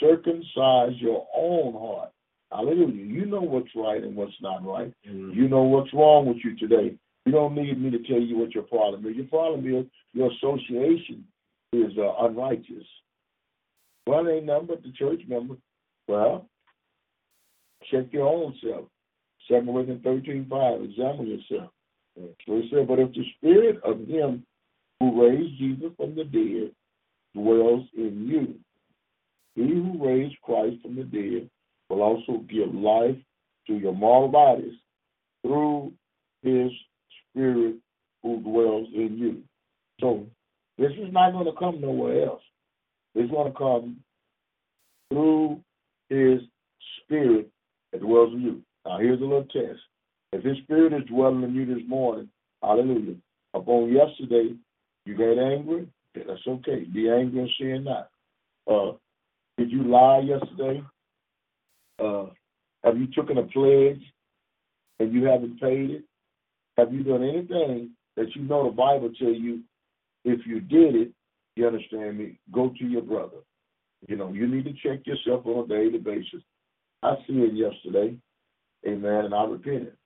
Circumcise 0.00 0.92
your 0.98 1.26
own 1.34 1.72
heart. 1.72 2.10
Hallelujah. 2.52 3.04
You 3.04 3.26
know 3.26 3.40
what's 3.40 3.70
right 3.74 4.02
and 4.02 4.14
what's 4.14 4.40
not 4.40 4.64
right. 4.64 4.92
Mm-hmm. 5.08 5.30
You 5.30 5.48
know 5.48 5.62
what's 5.62 5.92
wrong 5.94 6.26
with 6.26 6.38
you 6.44 6.56
today. 6.56 6.96
You 7.24 7.32
don't 7.32 7.54
need 7.54 7.80
me 7.80 7.90
to 7.90 7.98
tell 7.98 8.20
you 8.20 8.36
what 8.38 8.54
your 8.54 8.64
problem 8.64 9.06
is. 9.06 9.16
Your 9.16 9.26
problem 9.26 9.66
is 9.66 9.86
your 10.12 10.30
association 10.32 11.24
is 11.72 11.92
uh, 11.98 12.26
unrighteous. 12.26 12.84
Well, 14.06 14.28
ain't 14.28 14.44
nothing 14.44 14.66
but 14.66 14.82
the 14.82 14.92
church 14.92 15.22
member. 15.26 15.56
Well, 16.06 16.46
check 17.90 18.12
your 18.12 18.28
own 18.28 18.54
self. 18.62 18.84
Second 19.48 19.72
Corinthians 19.72 20.02
thirteen 20.04 20.46
five. 20.50 20.82
Examine 20.82 21.26
yourself. 21.26 21.70
So 22.16 22.56
he 22.60 22.68
said, 22.70 22.86
but 22.86 22.98
if 22.98 23.12
the 23.12 23.24
spirit 23.38 23.82
of 23.82 24.06
him 24.06 24.44
who 25.00 25.22
raised 25.22 25.58
Jesus 25.58 25.90
from 25.96 26.14
the 26.14 26.24
dead 26.24 26.72
dwells 27.34 27.86
in 27.96 28.28
you, 28.28 28.54
he 29.54 29.68
who 29.74 30.04
raised 30.04 30.40
Christ 30.42 30.82
from 30.82 30.96
the 30.96 31.04
dead 31.04 31.50
will 31.88 32.02
also 32.02 32.38
give 32.48 32.74
life 32.74 33.16
to 33.66 33.74
your 33.74 33.94
mortal 33.94 34.28
bodies 34.28 34.74
through 35.42 35.92
his 36.42 36.70
spirit 37.30 37.76
who 38.22 38.40
dwells 38.40 38.88
in 38.94 39.18
you. 39.18 39.42
So 40.00 40.26
this 40.78 40.92
is 40.92 41.12
not 41.12 41.32
going 41.32 41.46
to 41.46 41.58
come 41.58 41.80
nowhere 41.80 42.26
else. 42.26 42.42
It's 43.14 43.30
going 43.30 43.52
to 43.52 43.58
come 43.58 43.98
through 45.10 45.60
his 46.08 46.40
spirit 47.02 47.48
that 47.92 48.00
dwells 48.00 48.32
in 48.32 48.40
you. 48.40 48.62
Now 48.84 48.98
here's 48.98 49.20
a 49.20 49.24
little 49.24 49.44
test. 49.44 49.80
If 50.32 50.42
his 50.42 50.58
spirit 50.64 50.92
is 50.92 51.08
dwelling 51.08 51.44
in 51.44 51.54
you 51.54 51.64
this 51.64 51.84
morning, 51.86 52.28
hallelujah. 52.62 53.14
Upon 53.54 53.92
yesterday, 53.92 54.54
you 55.04 55.16
got 55.16 55.38
angry, 55.38 55.88
that's 56.14 56.46
okay. 56.46 56.84
Be 56.84 57.10
angry 57.10 57.40
and 57.40 57.50
sin 57.58 57.84
not. 57.84 58.10
Uh, 58.70 58.96
did 59.58 59.70
you 59.70 59.84
lie 59.84 60.20
yesterday? 60.20 60.82
Uh, 62.02 62.26
have 62.82 62.98
you 62.98 63.06
taken 63.08 63.38
a 63.38 63.42
pledge 63.44 64.02
and 64.98 65.12
you 65.12 65.24
haven't 65.24 65.60
paid 65.60 65.90
it? 65.90 66.04
Have 66.76 66.92
you 66.92 67.02
done 67.02 67.22
anything 67.22 67.90
that 68.16 68.34
you 68.34 68.42
know 68.42 68.64
the 68.64 68.70
Bible 68.70 69.10
tell 69.18 69.32
you 69.32 69.60
if 70.24 70.46
you 70.46 70.60
did 70.60 70.94
it, 70.94 71.12
you 71.56 71.66
understand 71.66 72.18
me, 72.18 72.38
go 72.52 72.72
to 72.78 72.84
your 72.84 73.02
brother. 73.02 73.38
You 74.08 74.16
know, 74.16 74.32
you 74.32 74.46
need 74.46 74.64
to 74.64 74.72
check 74.72 75.06
yourself 75.06 75.46
on 75.46 75.64
a 75.64 75.68
daily 75.68 75.98
basis. 75.98 76.42
I 77.02 77.14
see 77.26 77.34
it 77.34 77.54
yesterday, 77.54 78.16
amen, 78.86 79.26
and 79.26 79.34
I 79.34 79.44
repented. 79.44 79.96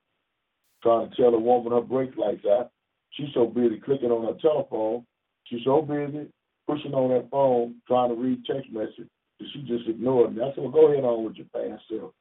Trying 0.83 1.09
to 1.09 1.15
tell 1.15 1.33
a 1.33 1.39
woman 1.39 1.73
her 1.73 1.81
brake 1.81 2.15
lights 2.17 2.45
out. 2.45 2.71
She's 3.11 3.33
so 3.33 3.45
busy 3.45 3.79
clicking 3.79 4.11
on 4.11 4.25
her 4.25 4.39
telephone. 4.39 5.05
She's 5.45 5.63
so 5.65 5.81
busy 5.81 6.27
pushing 6.67 6.93
on 6.93 7.09
that 7.09 7.29
phone, 7.31 7.75
trying 7.87 8.09
to 8.09 8.15
read 8.15 8.45
text 8.45 8.71
message, 8.71 9.09
that 9.39 9.47
she 9.51 9.61
just 9.63 9.87
ignored 9.87 10.35
me. 10.35 10.43
I 10.43 10.53
said, 10.53 10.63
well, 10.63 10.71
go 10.71 10.91
ahead 10.91 11.03
on 11.03 11.25
with 11.25 11.35
your 11.35 11.47
fast 11.51 11.81
self. 11.89 12.11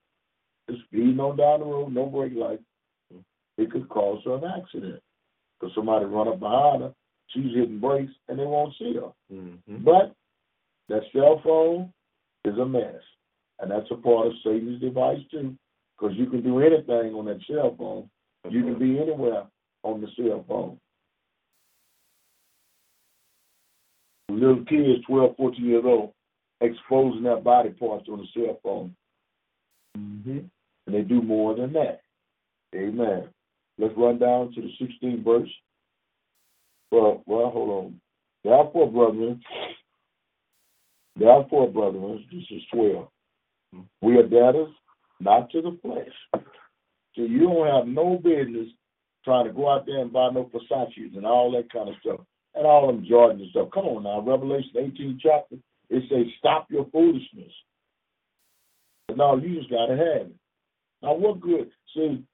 Just 0.71 0.85
speeding 0.85 1.21
on 1.21 1.37
down 1.37 1.61
the 1.61 1.67
road, 1.67 1.93
no 1.93 2.07
brake 2.07 2.33
lights. 2.35 2.63
It 3.59 3.71
could 3.71 3.89
cause 3.89 4.23
her 4.25 4.37
an 4.37 4.45
accident. 4.45 5.03
Because 5.59 5.75
somebody 5.75 6.05
run 6.05 6.29
up 6.29 6.39
behind 6.41 6.83
her, 6.83 6.95
she's 7.29 7.55
hitting 7.55 7.81
brakes, 7.81 8.13
and 8.29 8.39
they 8.39 8.45
won't 8.45 8.75
see 8.79 8.95
her. 8.95 9.11
Mm-hmm. 9.33 9.85
But 9.85 10.15
that 10.89 11.03
cell 11.13 11.41
phone 11.45 11.93
is 12.45 12.57
a 12.59 12.65
mess. 12.65 13.03
And 13.61 13.71
that's 13.71 13.91
a 13.91 13.97
part 13.97 14.29
of 14.29 14.33
Satan's 14.45 14.81
device 14.81 15.19
too. 15.31 15.57
Because 15.99 16.17
you 16.17 16.27
can 16.27 16.43
do 16.43 16.61
anything 16.61 17.15
on 17.15 17.25
that 17.25 17.41
cell 17.51 17.75
phone. 17.77 18.09
You 18.49 18.63
can 18.63 18.79
be 18.79 19.01
anywhere 19.01 19.43
on 19.83 20.01
the 20.01 20.09
cell 20.17 20.45
phone. 20.49 20.79
Little 24.31 24.65
kids, 24.67 25.05
12, 25.07 25.37
14 25.37 25.65
years 25.65 25.85
old, 25.87 26.13
exposing 26.61 27.23
their 27.23 27.37
body 27.37 27.71
parts 27.71 28.09
on 28.09 28.19
the 28.19 28.27
cell 28.35 28.59
phone. 28.63 28.95
Mm-hmm. 29.97 30.39
And 30.87 30.95
they 30.95 31.03
do 31.03 31.23
more 31.23 31.55
than 31.55 31.73
that. 31.73 32.03
Amen. 32.75 33.29
Let's 33.79 33.95
run 33.97 34.19
down 34.19 34.53
to 34.55 34.61
the 34.61 34.71
16th 34.81 35.25
verse. 35.25 35.49
Well, 36.91 37.23
well, 37.27 37.51
hold 37.51 37.71
on. 37.71 38.01
Therefore, 38.45 38.91
brethren, 38.91 39.41
therefore, 41.17 41.69
brethren, 41.69 42.25
this 42.33 42.45
is 42.51 42.63
12. 42.73 43.09
We 44.01 44.17
are 44.17 44.23
debtors, 44.23 44.73
not 45.21 45.51
to 45.51 45.63
the 45.63 45.79
flesh. 45.83 46.43
So 47.15 47.23
you 47.23 47.41
don't 47.41 47.67
have 47.67 47.87
no 47.87 48.17
business 48.17 48.69
trying 49.29 49.45
to 49.45 49.53
go 49.53 49.69
out 49.69 49.85
there 49.85 50.01
and 50.01 50.11
buy 50.11 50.31
no 50.31 50.51
Versace's 50.55 51.15
and 51.15 51.27
all 51.27 51.53
that 51.53 51.71
kind 51.71 51.91
of 51.91 51.95
stuff. 52.01 52.21
And 52.55 52.67
all 52.67 52.87
them 52.87 53.05
Jordans 53.05 53.43
and 53.43 53.51
stuff. 53.51 53.69
Come 53.75 53.85
on 53.85 54.05
now, 54.05 54.21
Revelation 54.21 54.71
18 54.75 55.21
chapter, 55.23 55.57
it 55.91 56.03
says, 56.09 56.33
stop 56.39 56.67
your 56.71 56.87
foolishness. 56.91 57.53
But 59.07 59.19
now 59.19 59.37
you 59.37 59.59
just 59.59 59.71
gotta 59.71 59.97
have 59.97 60.27
it. 60.29 60.37
Now 61.03 61.13
what 61.13 61.41
good 61.41 61.71
see 61.95 62.25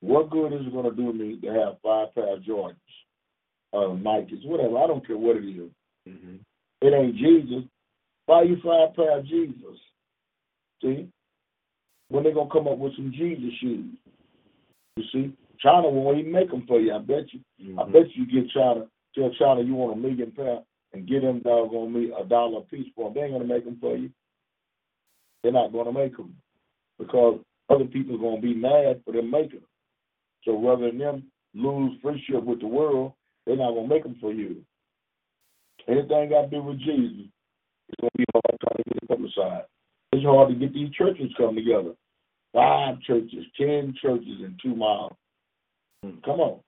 what 0.00 0.30
good 0.30 0.52
is 0.52 0.66
it 0.66 0.72
gonna 0.72 0.90
do 0.90 1.12
me 1.12 1.38
to 1.40 1.46
have 1.48 1.80
five 1.82 2.12
pair 2.14 2.34
of 2.34 2.42
Jordans, 2.42 2.74
uh 3.72 3.94
Nikes, 3.94 4.44
whatever, 4.44 4.78
I 4.78 4.86
don't 4.88 5.06
care 5.06 5.16
what 5.16 5.36
it 5.36 5.48
is. 5.48 5.70
Mm-hmm. 6.08 6.36
It 6.82 6.92
ain't 6.92 7.16
Jesus. 7.16 7.64
Buy 8.26 8.42
you 8.42 8.56
five 8.64 8.94
pair 8.96 9.18
of 9.18 9.26
Jesus. 9.26 9.78
See? 10.82 11.08
When 12.08 12.24
they 12.24 12.32
gonna 12.32 12.50
come 12.50 12.68
up 12.68 12.78
with 12.78 12.96
some 12.96 13.12
Jesus 13.12 13.52
shoes. 13.60 13.96
You 14.96 15.04
see? 15.12 15.32
China 15.60 15.88
won't 15.88 16.18
even 16.18 16.32
make 16.32 16.50
them 16.50 16.64
for 16.66 16.80
you, 16.80 16.94
I 16.94 16.98
bet 16.98 17.32
you. 17.32 17.40
I 17.60 17.82
Mm-hmm. 17.82 17.92
bet 17.92 18.14
you 18.14 18.26
get 18.26 18.50
China, 18.50 18.86
tell 19.14 19.30
China 19.38 19.60
you 19.62 19.74
want 19.74 19.98
a 19.98 20.00
million 20.00 20.30
pound 20.32 20.64
and 20.92 21.06
get 21.08 21.22
them 21.22 21.40
doggone 21.40 21.92
me 21.92 22.12
a 22.18 22.24
dollar 22.24 22.58
a 22.58 22.62
piece 22.62 22.86
for 22.94 23.04
them. 23.10 23.14
They 23.14 23.22
ain't 23.22 23.32
gonna 23.32 23.44
make 23.44 23.64
them 23.64 23.78
for 23.80 23.96
you. 23.96 24.10
They're 25.42 25.52
not 25.52 25.72
gonna 25.72 25.92
make 25.92 26.16
them 26.16 26.34
because 26.98 27.40
other 27.68 27.84
people 27.84 28.14
are 28.16 28.18
gonna 28.18 28.40
be 28.40 28.54
mad 28.54 29.02
for 29.04 29.12
them 29.12 29.30
making 29.30 29.60
them. 29.60 29.68
So 30.44 30.58
rather 30.58 30.86
than 30.88 30.98
them 30.98 31.24
lose 31.54 31.98
friendship 32.00 32.42
with 32.44 32.60
the 32.60 32.66
world, 32.66 33.12
they're 33.46 33.56
not 33.56 33.72
gonna 33.74 33.88
make 33.88 34.02
them 34.04 34.16
for 34.20 34.32
you. 34.32 34.62
Anything 35.88 36.30
got 36.30 36.42
to 36.42 36.48
do 36.50 36.62
with 36.62 36.78
Jesus, 36.78 37.26
it's 37.88 38.00
gonna 38.00 38.10
be 38.16 38.24
hard 38.32 38.58
trying 38.60 38.76
to 38.76 38.84
get 38.84 39.02
it 39.02 39.08
publicized. 39.08 39.68
It's 40.12 40.24
hard 40.24 40.48
to 40.48 40.54
get 40.54 40.72
these 40.74 40.90
churches 40.92 41.30
come 41.36 41.54
together. 41.54 41.92
Five 42.52 43.00
churches, 43.02 43.44
ten 43.56 43.94
churches 44.00 44.40
in 44.40 44.56
two 44.62 44.74
miles. 44.74 45.12
Come 46.24 46.40
on. 46.40 46.60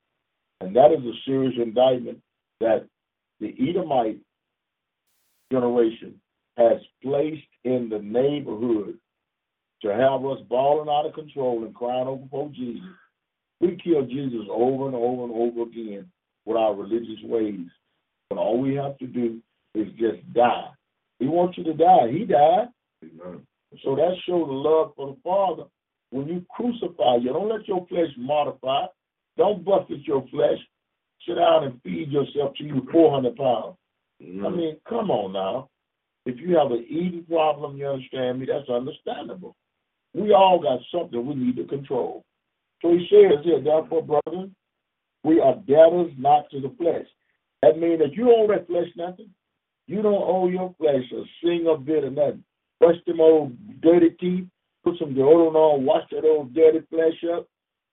And 0.60 0.74
that 0.74 0.92
is 0.92 1.04
a 1.04 1.12
serious 1.24 1.54
indictment 1.56 2.18
that 2.60 2.86
the 3.40 3.54
Edomite 3.68 4.18
generation 5.52 6.20
has 6.56 6.80
placed 7.02 7.46
in 7.64 7.88
the 7.88 7.98
neighborhood 7.98 8.98
to 9.82 9.88
have 9.88 10.24
us 10.26 10.38
balling 10.48 10.88
out 10.88 11.06
of 11.06 11.14
control 11.14 11.64
and 11.64 11.74
crying 11.74 12.08
over 12.08 12.24
for 12.30 12.48
Jesus. 12.48 12.82
We 13.60 13.78
kill 13.82 14.04
Jesus 14.06 14.46
over 14.50 14.86
and 14.86 14.94
over 14.94 15.24
and 15.24 15.32
over 15.32 15.62
again 15.62 16.10
with 16.44 16.56
our 16.56 16.74
religious 16.74 17.22
ways. 17.24 17.66
But 18.28 18.38
all 18.38 18.60
we 18.60 18.74
have 18.74 18.98
to 18.98 19.06
do 19.06 19.40
is 19.74 19.88
just 19.98 20.32
die. 20.32 20.70
He 21.18 21.26
wants 21.26 21.58
you 21.58 21.64
to 21.64 21.74
die. 21.74 22.10
He 22.10 22.24
died. 22.24 22.68
Amen. 23.02 23.46
So 23.84 23.94
that 23.96 24.14
shows 24.26 24.46
love 24.48 24.92
for 24.96 25.08
the 25.08 25.16
Father. 25.22 25.64
When 26.10 26.26
you 26.26 26.44
crucify, 26.54 27.16
you 27.16 27.32
don't 27.32 27.48
let 27.48 27.68
your 27.68 27.86
flesh 27.86 28.10
modify. 28.16 28.86
Don't 29.38 29.64
buffet 29.64 30.06
your 30.06 30.26
flesh. 30.30 30.58
Sit 31.26 31.36
down 31.36 31.64
and 31.64 31.80
feed 31.82 32.10
yourself 32.10 32.54
to 32.56 32.64
you 32.64 32.86
400 32.92 33.36
pounds. 33.36 33.76
Mm-hmm. 34.22 34.44
I 34.46 34.48
mean, 34.50 34.76
come 34.88 35.10
on 35.10 35.32
now. 35.32 35.70
If 36.26 36.38
you 36.38 36.58
have 36.58 36.72
an 36.72 36.84
eating 36.88 37.24
problem, 37.26 37.76
you 37.76 37.86
understand 37.86 38.40
me, 38.40 38.46
that's 38.46 38.68
understandable. 38.68 39.56
We 40.12 40.32
all 40.32 40.60
got 40.60 40.80
something 40.92 41.24
we 41.24 41.34
need 41.34 41.56
to 41.56 41.64
control. 41.64 42.24
So 42.82 42.92
he 42.92 43.06
says 43.10 43.44
here, 43.44 43.62
therefore, 43.62 44.02
brothers, 44.02 44.50
we 45.24 45.40
are 45.40 45.54
debtors 45.54 46.12
not 46.18 46.50
to 46.50 46.60
the 46.60 46.74
flesh. 46.76 47.06
That 47.62 47.78
means 47.78 48.00
that 48.00 48.14
you 48.14 48.24
don't 48.24 48.50
owe 48.50 48.54
that 48.54 48.66
flesh 48.66 48.88
nothing. 48.96 49.30
You 49.86 50.02
don't 50.02 50.14
owe 50.14 50.48
your 50.48 50.74
flesh 50.78 51.04
a 51.12 51.22
single 51.42 51.78
bit 51.78 52.04
of 52.04 52.12
nothing. 52.12 52.44
Brush 52.80 52.96
them 53.06 53.20
old 53.20 53.56
dirty 53.80 54.10
teeth, 54.20 54.46
put 54.84 54.98
some 54.98 55.14
deodorant 55.14 55.54
on, 55.54 55.84
wash 55.84 56.04
that 56.10 56.24
old 56.24 56.54
dirty 56.54 56.80
flesh 56.90 57.24
up, 57.34 57.48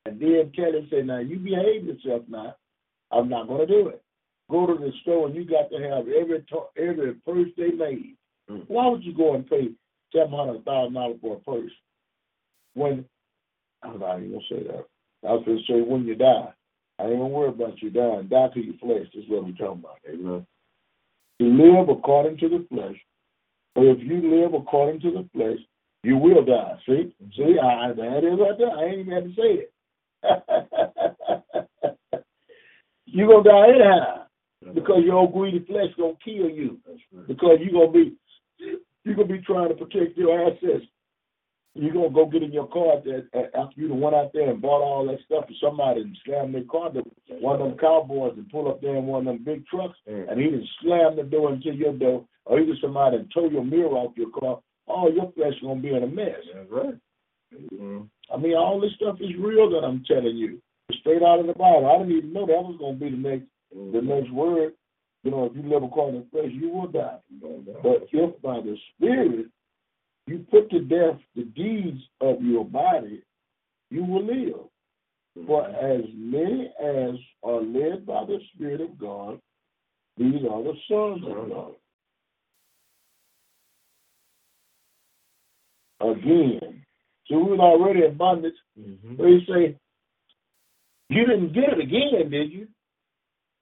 and 0.05 0.19
then 0.19 0.51
tell 0.55 0.71
said, 0.89 1.07
now 1.07 1.19
you 1.19 1.39
behave 1.39 1.85
yourself 1.85 2.23
now. 2.27 2.55
I'm 3.11 3.29
not 3.29 3.47
going 3.47 3.67
to 3.67 3.73
do 3.73 3.87
it. 3.89 4.01
Go 4.49 4.67
to 4.67 4.73
the 4.73 4.91
store 5.01 5.27
and 5.27 5.35
you 5.35 5.45
got 5.45 5.69
to 5.71 5.77
have 5.77 6.07
every 6.07 6.43
to- 6.49 6.81
every 6.81 7.13
purse 7.25 7.49
they 7.57 7.71
made. 7.71 8.15
Mm. 8.49 8.65
Why 8.67 8.87
would 8.87 9.03
you 9.03 9.15
go 9.15 9.33
and 9.33 9.49
pay 9.49 9.69
seven 10.13 10.31
hundred 10.31 10.63
thousand 10.65 10.93
dollars 10.93 11.17
for 11.21 11.37
a 11.37 11.39
purse 11.39 11.71
when 12.75 13.05
I'm 13.83 13.99
not 13.99 14.19
even 14.19 14.31
gonna 14.31 14.43
say 14.49 14.63
that. 14.63 14.85
I 15.27 15.33
was 15.33 15.43
gonna 15.45 15.59
say 15.67 15.81
when 15.81 16.05
you 16.05 16.15
die. 16.15 16.53
I 16.99 17.03
ain't 17.03 17.13
gonna 17.13 17.27
worry 17.27 17.49
about 17.49 17.81
you 17.81 17.89
dying. 17.89 18.27
Die 18.27 18.47
to 18.53 18.59
your 18.63 18.75
flesh. 18.75 19.07
That's 19.13 19.27
what 19.27 19.45
we're 19.45 19.51
talking 19.51 19.79
about. 19.83 19.97
Amen. 20.07 20.45
To 21.41 21.45
live 21.45 21.89
according 21.89 22.37
to 22.37 22.49
the 22.49 22.65
flesh. 22.69 22.95
But 23.73 23.85
if 23.85 23.99
you 24.01 24.21
live 24.21 24.53
according 24.53 25.01
to 25.01 25.11
the 25.11 25.27
flesh, 25.33 25.59
you 26.03 26.17
will 26.17 26.45
die. 26.45 26.77
See? 26.85 27.13
See, 27.35 27.57
I, 27.61 27.91
that 27.91 28.23
is 28.23 28.39
right 28.39 28.57
there. 28.57 28.71
I 28.71 28.85
ain't 28.85 28.99
even 28.99 29.13
had 29.13 29.23
to 29.25 29.35
say 29.35 29.65
it. 29.65 29.73
You're 33.05 33.27
gonna 33.27 33.43
die 33.43 33.69
anyhow 33.69 34.25
because 34.73 35.03
your 35.05 35.15
old 35.15 35.33
greedy 35.33 35.59
flesh 35.65 35.89
gonna 35.97 36.13
kill 36.23 36.49
you 36.49 36.79
right. 37.13 37.27
because 37.27 37.59
you're 37.61 37.71
gonna 37.71 37.91
be 37.91 38.15
you're 39.03 39.15
gonna 39.15 39.27
be 39.27 39.41
trying 39.41 39.69
to 39.69 39.75
protect 39.75 40.17
your 40.17 40.47
assets. 40.47 40.85
You're 41.75 41.93
gonna 41.93 42.09
go 42.09 42.25
get 42.25 42.43
in 42.43 42.51
your 42.51 42.67
car 42.67 43.01
that 43.03 43.49
after 43.55 43.79
you 43.81 43.89
done 43.89 44.01
went 44.01 44.15
out 44.15 44.31
there 44.33 44.49
and 44.49 44.61
bought 44.61 44.81
all 44.81 45.05
that 45.07 45.19
stuff 45.25 45.45
for 45.47 45.53
somebody 45.61 46.01
and 46.01 46.17
slammed 46.25 46.55
their 46.55 46.63
car 46.63 46.91
door. 46.91 47.03
One 47.39 47.61
of 47.61 47.67
them 47.69 47.77
cowboys 47.77 48.33
and 48.37 48.49
pull 48.49 48.67
up 48.69 48.81
there 48.81 48.95
in 48.95 49.05
one 49.05 49.27
of 49.27 49.35
them 49.35 49.43
big 49.43 49.65
trucks 49.67 49.97
Mm. 50.09 50.31
and 50.31 50.41
he 50.41 50.49
done 50.49 50.67
slammed 50.81 51.17
the 51.17 51.23
door 51.23 51.53
into 51.53 51.73
your 51.73 51.93
door 51.93 52.25
or 52.45 52.59
either 52.59 52.75
somebody 52.81 53.17
and 53.17 53.31
tow 53.33 53.49
your 53.49 53.63
mirror 53.63 53.89
off 53.89 54.17
your 54.17 54.29
car, 54.31 54.59
all 54.87 55.13
your 55.13 55.31
flesh 55.33 55.53
gonna 55.61 55.81
be 55.81 55.93
in 55.93 56.03
a 56.03 56.07
mess. 56.07 56.39
That's 56.53 56.69
right. 56.71 56.95
Mhm. 57.53 58.09
I 58.33 58.37
mean, 58.37 58.55
all 58.55 58.79
this 58.79 58.93
stuff 58.95 59.17
is 59.21 59.35
real 59.37 59.69
that 59.69 59.85
I'm 59.85 60.03
telling 60.07 60.35
you. 60.35 60.61
Straight 60.99 61.23
out 61.23 61.39
of 61.39 61.47
the 61.47 61.53
Bible. 61.53 61.89
I 61.89 61.97
didn't 61.97 62.17
even 62.17 62.33
know 62.33 62.45
that 62.45 62.53
was 62.53 62.77
gonna 62.79 62.93
be 62.93 63.09
the 63.09 63.17
next 63.17 63.45
the 63.71 63.77
mm-hmm. 63.77 64.07
next 64.07 64.31
word. 64.31 64.73
You 65.23 65.31
know, 65.31 65.45
if 65.45 65.55
you 65.55 65.63
live 65.63 65.83
according 65.83 66.23
to 66.23 66.29
flesh, 66.29 66.51
you 66.51 66.69
will 66.69 66.87
die. 66.87 67.17
Mm-hmm. 67.43 67.71
But 67.81 68.07
if 68.11 68.41
by 68.41 68.61
the 68.61 68.77
Spirit 68.95 69.47
you 70.27 70.45
put 70.49 70.69
to 70.71 70.81
death 70.81 71.19
the 71.35 71.43
deeds 71.43 72.01
of 72.21 72.41
your 72.41 72.65
body, 72.65 73.23
you 73.89 74.03
will 74.03 74.25
live. 74.25 74.61
For 75.47 75.63
mm-hmm. 75.63 75.85
as 75.85 76.05
many 76.15 76.71
as 76.79 77.15
are 77.43 77.61
led 77.61 78.05
by 78.05 78.25
the 78.25 78.39
Spirit 78.53 78.81
of 78.81 78.97
God, 78.99 79.39
these 80.17 80.43
are 80.49 80.63
the 80.63 80.73
sons 80.87 81.23
of 81.27 81.49
God. 81.49 81.71
Again, 86.01 86.84
so 87.27 87.37
we 87.37 87.51
was 87.51 87.59
already 87.59 88.05
in 88.05 88.15
bondage. 88.15 88.55
Mhm. 88.79 89.17
So 89.17 89.25
he 89.25 89.45
say, 89.45 89.77
you 91.09 91.25
didn't 91.25 91.53
get 91.53 91.73
it 91.73 91.79
again, 91.79 92.29
did 92.29 92.51
you? 92.51 92.67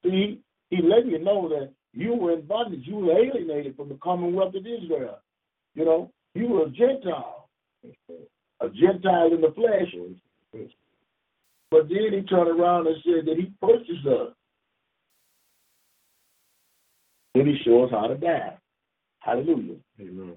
See, 0.03 0.41
he 0.69 0.81
let 0.81 1.05
you 1.05 1.19
know 1.19 1.49
that 1.49 1.73
you 1.93 2.13
were 2.13 2.33
in 2.33 2.45
bondage. 2.45 2.85
You 2.85 2.97
were 2.97 3.13
alienated 3.17 3.75
from 3.75 3.89
the 3.89 3.95
commonwealth 3.95 4.55
of 4.55 4.65
Israel. 4.65 5.19
You 5.75 5.85
know, 5.85 6.11
you 6.35 6.47
were 6.47 6.65
a 6.65 6.69
Gentile, 6.69 7.49
a 8.59 8.69
Gentile 8.69 9.33
in 9.33 9.41
the 9.41 9.51
flesh. 9.51 9.93
But 11.71 11.89
then 11.89 12.13
he 12.13 12.21
turned 12.23 12.49
around 12.59 12.87
and 12.87 12.97
said 13.03 13.25
that 13.25 13.37
he 13.37 13.51
purchased 13.59 14.05
us. 14.05 14.33
Then 17.33 17.47
he 17.47 17.57
shows 17.63 17.89
how 17.91 18.07
to 18.07 18.15
die. 18.15 18.57
Hallelujah. 19.19 19.77
Amen. 19.99 20.35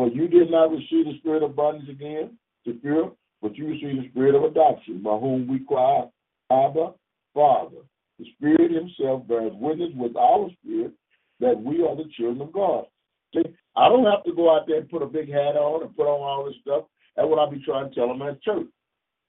For 0.00 0.08
you 0.08 0.28
did 0.28 0.50
not 0.50 0.70
receive 0.70 1.04
the 1.04 1.18
spirit 1.18 1.42
of 1.42 1.54
bondage 1.54 1.90
again 1.90 2.38
to 2.64 2.80
fear, 2.80 3.10
but 3.42 3.54
you 3.54 3.66
received 3.66 4.02
the 4.02 4.08
spirit 4.08 4.34
of 4.34 4.44
adoption, 4.44 5.02
by 5.02 5.10
whom 5.10 5.46
we 5.46 5.58
cry, 5.58 6.04
Abba, 6.50 6.94
Father. 7.34 7.82
The 8.18 8.24
Spirit 8.38 8.70
Himself 8.70 9.28
bears 9.28 9.52
witness 9.56 9.90
with 9.94 10.16
our 10.16 10.48
spirit 10.52 10.92
that 11.40 11.62
we 11.62 11.82
are 11.82 11.94
the 11.94 12.08
children 12.16 12.40
of 12.40 12.50
God. 12.50 12.86
See, 13.34 13.42
I 13.76 13.90
don't 13.90 14.06
have 14.06 14.24
to 14.24 14.32
go 14.32 14.56
out 14.56 14.66
there 14.66 14.78
and 14.78 14.88
put 14.88 15.02
a 15.02 15.06
big 15.06 15.28
hat 15.28 15.56
on 15.56 15.82
and 15.82 15.94
put 15.94 16.06
on 16.06 16.22
all 16.22 16.46
this 16.46 16.56
stuff. 16.62 16.84
That's 17.14 17.28
what 17.28 17.38
I 17.38 17.50
be 17.52 17.62
trying 17.62 17.90
to 17.90 17.94
tell 17.94 18.08
them 18.08 18.22
at 18.22 18.40
church. 18.40 18.68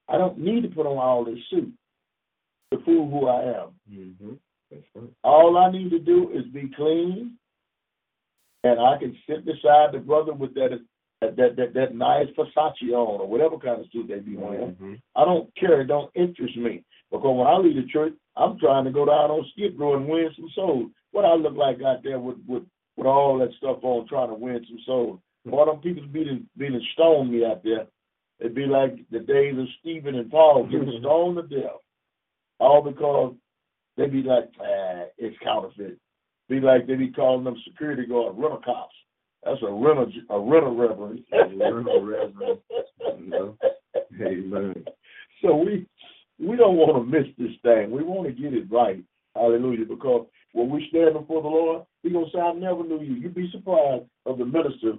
I 0.07 0.17
don't 0.17 0.39
need 0.39 0.63
to 0.63 0.69
put 0.69 0.85
on 0.85 0.97
all 0.97 1.25
this 1.25 1.39
suit 1.49 1.69
to 2.71 2.77
prove 2.77 3.11
who 3.11 3.27
I 3.27 3.43
am. 3.43 3.75
Mhm. 3.91 4.37
That's 4.69 4.87
right. 4.95 5.09
All 5.25 5.57
I 5.57 5.69
need 5.69 5.89
to 5.89 5.99
do 5.99 6.29
is 6.29 6.45
be 6.45 6.69
clean, 6.69 7.37
and 8.63 8.79
I 8.79 8.97
can 8.97 9.15
sit 9.27 9.45
beside 9.45 9.91
the 9.93 9.99
brother 9.99 10.33
with 10.33 10.53
that 10.55 10.69
that 11.21 11.35
that 11.35 11.55
that, 11.55 11.73
that 11.73 11.95
nice 11.95 12.27
Versace 12.37 12.89
on 12.91 13.21
or 13.21 13.27
whatever 13.27 13.57
kind 13.57 13.79
of 13.81 13.87
suit 13.91 14.07
they 14.07 14.19
be 14.19 14.35
wearing. 14.35 14.75
Mhm. 14.75 15.01
I 15.15 15.25
don't 15.25 15.53
care. 15.55 15.81
It 15.81 15.87
don't 15.87 16.11
interest 16.15 16.57
me 16.57 16.83
because 17.11 17.37
when 17.37 17.47
I 17.47 17.57
leave 17.57 17.75
the 17.75 17.91
church, 17.91 18.13
I'm 18.35 18.57
trying 18.59 18.85
to 18.85 18.91
go 18.91 19.05
down 19.05 19.31
on 19.31 19.45
Skid 19.51 19.77
Row 19.77 19.95
and 19.95 20.07
win 20.07 20.29
some 20.35 20.49
souls. 20.55 20.91
What 21.11 21.25
I 21.25 21.33
look 21.35 21.55
like 21.55 21.81
out 21.83 22.03
there 22.03 22.19
with 22.19 22.37
with 22.47 22.63
with 22.97 23.07
all 23.07 23.37
that 23.39 23.53
stuff 23.57 23.79
on, 23.83 24.07
trying 24.07 24.29
to 24.29 24.35
win 24.35 24.65
some 24.67 24.79
souls. 24.85 25.19
All 25.51 25.65
them 25.65 25.81
people 25.81 26.07
being 26.07 26.47
being 26.57 26.79
stone 26.93 27.31
me 27.31 27.45
out 27.45 27.63
there. 27.63 27.87
It'd 28.39 28.55
be 28.55 28.65
like 28.65 28.97
the 29.11 29.19
days 29.19 29.57
of 29.57 29.67
Stephen 29.79 30.15
and 30.15 30.29
Paul 30.31 30.65
getting 30.71 30.99
stoned 30.99 31.37
to 31.37 31.43
death, 31.43 31.81
all 32.59 32.81
because 32.81 33.35
they 33.97 34.07
be 34.07 34.23
like, 34.23 34.49
ah, 34.59 35.03
it's 35.17 35.37
counterfeit. 35.43 35.97
Be 36.51 36.59
like 36.59 36.85
they 36.85 36.95
be 36.95 37.09
calling 37.09 37.45
them 37.45 37.55
security 37.65 38.05
guard 38.05 38.35
rental 38.37 38.59
cops. 38.65 38.93
That's 39.45 39.61
a 39.61 39.71
rental 39.71 40.11
a 40.29 40.37
rental 40.37 40.75
reverend. 40.75 41.23
Rental 41.31 42.03
reverend. 42.03 42.59
Yeah. 42.99 44.27
Amen. 44.27 44.83
So 45.41 45.55
we 45.55 45.87
we 46.41 46.57
don't 46.57 46.75
want 46.75 46.97
to 46.97 47.09
miss 47.09 47.25
this 47.37 47.55
thing. 47.63 47.89
We 47.89 48.03
want 48.03 48.27
to 48.27 48.33
get 48.33 48.53
it 48.53 48.69
right. 48.69 49.01
Hallelujah. 49.33 49.85
Because 49.85 50.27
when 50.51 50.69
we 50.69 50.85
stand 50.89 51.13
before 51.13 51.41
the 51.41 51.47
Lord, 51.47 51.85
He 52.03 52.09
gonna 52.09 52.25
say, 52.33 52.41
I 52.41 52.51
never 52.51 52.83
knew 52.83 52.99
you. 52.99 53.13
You'd 53.15 53.33
be 53.33 53.49
surprised 53.53 54.03
of 54.25 54.37
the 54.37 54.43
minister 54.43 54.95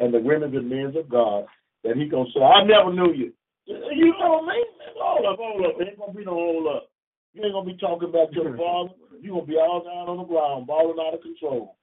and 0.00 0.14
the 0.14 0.20
women 0.20 0.56
and 0.56 0.70
men 0.70 0.94
of 0.96 1.06
God 1.10 1.44
that 1.84 1.96
He 1.96 2.08
gonna 2.08 2.30
say, 2.34 2.40
I 2.40 2.64
never 2.64 2.94
knew 2.94 3.12
you. 3.12 3.34
You 3.66 4.14
know 4.18 4.40
me? 4.40 4.54
Hold 4.96 5.26
up, 5.26 5.36
hold 5.38 5.66
up. 5.66 5.86
Ain't 5.86 5.98
gonna 5.98 6.14
be 6.14 6.24
no 6.24 6.32
hold 6.32 6.76
up. 6.76 6.88
You 7.34 7.44
ain't 7.44 7.52
gonna 7.52 7.66
be 7.66 7.76
talking 7.76 8.08
about 8.08 8.32
your 8.32 8.56
father. 8.56 8.94
You 9.20 9.30
gonna 9.32 9.46
be 9.46 9.56
all 9.56 9.82
down 9.84 10.08
on 10.08 10.18
the 10.18 10.24
ground, 10.24 10.66
balling 10.66 10.98
out 11.04 11.14
of 11.14 11.22
control. 11.22 11.76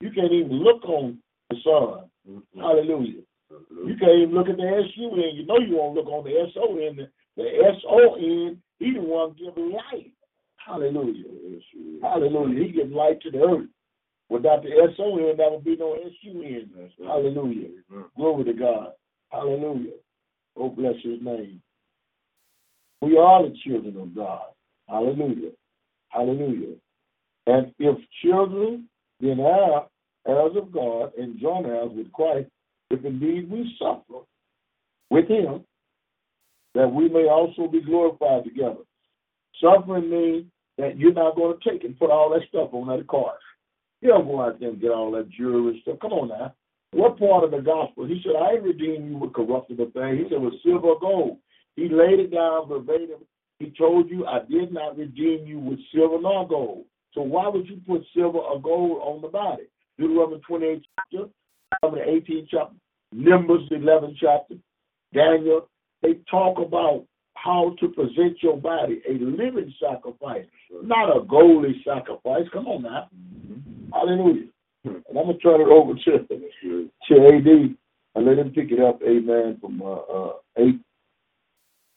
You 0.00 0.10
can't 0.10 0.32
even 0.32 0.52
look 0.62 0.84
on 0.84 1.18
the 1.50 1.56
sun. 1.62 2.10
Mhm. 2.28 2.42
Hallelujah. 2.56 3.22
You 3.86 3.96
can't 3.96 4.18
even 4.22 4.34
look 4.34 4.48
at 4.48 4.56
the 4.56 4.62
S-U-N. 4.66 5.36
You 5.36 5.44
know 5.44 5.58
you 5.58 5.76
won't 5.76 5.94
look 5.94 6.06
on 6.06 6.24
the 6.24 6.40
S-O-N. 6.40 6.96
The, 6.96 7.10
the 7.36 7.64
S-O-N, 7.76 8.62
he 8.78 8.92
the 8.94 9.00
one 9.00 9.32
giving 9.38 9.72
life. 9.72 10.10
Hallelujah. 10.56 11.24
Hallelujah. 12.00 12.64
He 12.64 12.72
gives 12.72 12.92
life 12.92 13.18
to 13.20 13.30
the 13.30 13.38
earth. 13.42 13.68
Without 14.30 14.62
the 14.62 14.70
S-O-N, 14.70 15.36
there 15.36 15.50
would 15.50 15.64
be 15.64 15.76
no 15.76 15.94
S-U-N. 15.94 16.70
That's 16.74 16.92
right. 16.98 17.08
Hallelujah. 17.08 17.68
Glory 18.16 18.44
to 18.44 18.52
God. 18.54 18.92
Hallelujah. 19.30 19.92
Oh, 20.56 20.70
bless 20.70 20.94
his 21.02 21.20
name. 21.20 21.60
We 23.02 23.18
are 23.18 23.42
the 23.42 23.54
children 23.64 23.96
of 24.00 24.14
God. 24.14 24.46
Hallelujah. 24.88 25.50
Hallelujah. 26.12 26.76
And 27.46 27.72
if 27.78 27.98
children, 28.22 28.88
then 29.20 29.40
heirs, 29.40 30.56
of 30.56 30.72
God, 30.72 31.12
and 31.18 31.40
joint 31.40 31.66
heirs 31.66 31.90
with 31.94 32.12
Christ, 32.12 32.48
if 32.90 33.04
indeed 33.04 33.50
we 33.50 33.74
suffer 33.78 34.24
with 35.10 35.28
him, 35.28 35.64
that 36.74 36.88
we 36.92 37.08
may 37.08 37.28
also 37.28 37.66
be 37.66 37.80
glorified 37.80 38.44
together. 38.44 38.82
Suffering 39.60 40.10
means 40.10 40.46
that 40.78 40.98
you're 40.98 41.12
not 41.12 41.36
going 41.36 41.56
to 41.58 41.70
take 41.70 41.84
and 41.84 41.98
put 41.98 42.10
all 42.10 42.30
that 42.30 42.48
stuff 42.48 42.72
on 42.72 42.88
that 42.88 43.06
car. 43.08 43.34
You 44.00 44.08
don't 44.08 44.26
go 44.26 44.42
out 44.42 44.58
there 44.58 44.70
and 44.70 44.80
get 44.80 44.90
all 44.90 45.10
that 45.12 45.30
jewelry 45.30 45.80
stuff. 45.82 45.98
Come 46.00 46.12
on 46.12 46.28
now. 46.28 46.54
What 46.92 47.18
part 47.18 47.44
of 47.44 47.50
the 47.52 47.60
gospel? 47.60 48.06
He 48.06 48.20
said, 48.22 48.36
I 48.36 48.52
redeemed 48.54 49.10
you 49.10 49.16
with 49.16 49.32
corruptible 49.32 49.92
things. 49.92 50.18
He 50.18 50.28
said, 50.28 50.42
with 50.42 50.54
silver 50.62 50.88
or 50.88 51.00
gold. 51.00 51.38
He 51.76 51.88
laid 51.88 52.20
it 52.20 52.32
down 52.32 52.68
verbatim. 52.68 53.20
He 53.62 53.70
told 53.78 54.10
you, 54.10 54.26
I 54.26 54.40
did 54.50 54.72
not 54.72 54.98
redeem 54.98 55.46
you 55.46 55.60
with 55.60 55.78
silver 55.94 56.20
nor 56.20 56.48
gold. 56.48 56.84
So 57.14 57.22
why 57.22 57.46
would 57.46 57.68
you 57.68 57.80
put 57.86 58.02
silver 58.12 58.38
or 58.38 58.60
gold 58.60 59.00
on 59.02 59.22
the 59.22 59.28
body? 59.28 59.64
Deuteronomy 59.98 60.40
28 60.40 60.82
chapter, 60.98 61.28
Deuteronomy 61.80 62.16
18 62.16 62.48
chapter, 62.50 62.74
Numbers 63.12 63.62
11 63.70 64.16
chapter, 64.18 64.56
Daniel. 65.14 65.68
They 66.02 66.14
talk 66.28 66.58
about 66.58 67.04
how 67.34 67.76
to 67.78 67.88
present 67.88 68.42
your 68.42 68.56
body 68.56 69.00
a 69.08 69.12
living 69.12 69.72
sacrifice, 69.80 70.46
not 70.82 71.16
a 71.16 71.24
goldy 71.24 71.80
sacrifice. 71.86 72.46
Come 72.52 72.66
on 72.66 72.82
now. 72.82 73.08
Hallelujah. 73.92 74.48
And 74.84 75.04
I'm 75.10 75.14
going 75.14 75.28
to 75.28 75.38
turn 75.38 75.60
it 75.60 75.68
over 75.68 75.92
to, 75.94 76.88
to 77.08 77.14
AD 77.14 77.76
and 78.16 78.26
let 78.26 78.38
him 78.38 78.50
pick 78.50 78.72
it 78.72 78.80
up, 78.80 79.00
amen, 79.02 79.58
from 79.60 79.80
uh, 79.82 79.94
uh, 79.94 80.32
8, 80.56 80.80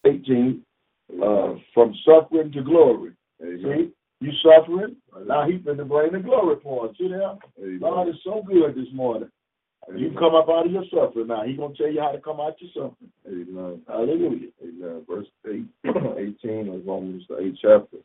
18, 0.06 0.65
uh, 1.14 1.56
from 1.74 1.94
suffering 2.06 2.52
to 2.52 2.62
glory. 2.62 3.14
Amen. 3.42 3.62
See, 3.64 4.26
you 4.26 4.32
suffering, 4.44 4.96
now 5.26 5.48
he's 5.48 5.62
going 5.62 5.78
to 5.78 5.86
bring 5.86 6.14
the 6.14 6.20
glory 6.20 6.56
for 6.64 6.88
us. 6.88 6.96
See 6.98 7.10
there? 7.10 7.80
God 7.80 8.10
is 8.10 8.16
so 8.24 8.44
good 8.48 8.76
this 8.76 8.88
morning. 8.94 9.30
You 9.94 10.16
come 10.18 10.34
up 10.34 10.50
out 10.50 10.66
of 10.66 10.72
your 10.72 10.86
suffering 10.92 11.28
now. 11.28 11.44
He's 11.44 11.58
going 11.58 11.76
to 11.76 11.78
tell 11.78 11.92
you 11.92 12.02
how 12.02 12.12
to 12.12 12.20
come 12.20 12.40
out 12.40 12.56
your 12.60 12.72
suffering. 12.74 13.12
Amen. 13.28 13.82
Hallelujah. 13.88 14.50
Amen. 14.64 15.06
Verse 15.08 15.28
8, 15.48 15.64
18 16.44 16.74
of 16.74 16.86
Romans, 16.88 17.24
the 17.30 17.36
8th 17.36 17.58
chapter. 17.62 17.98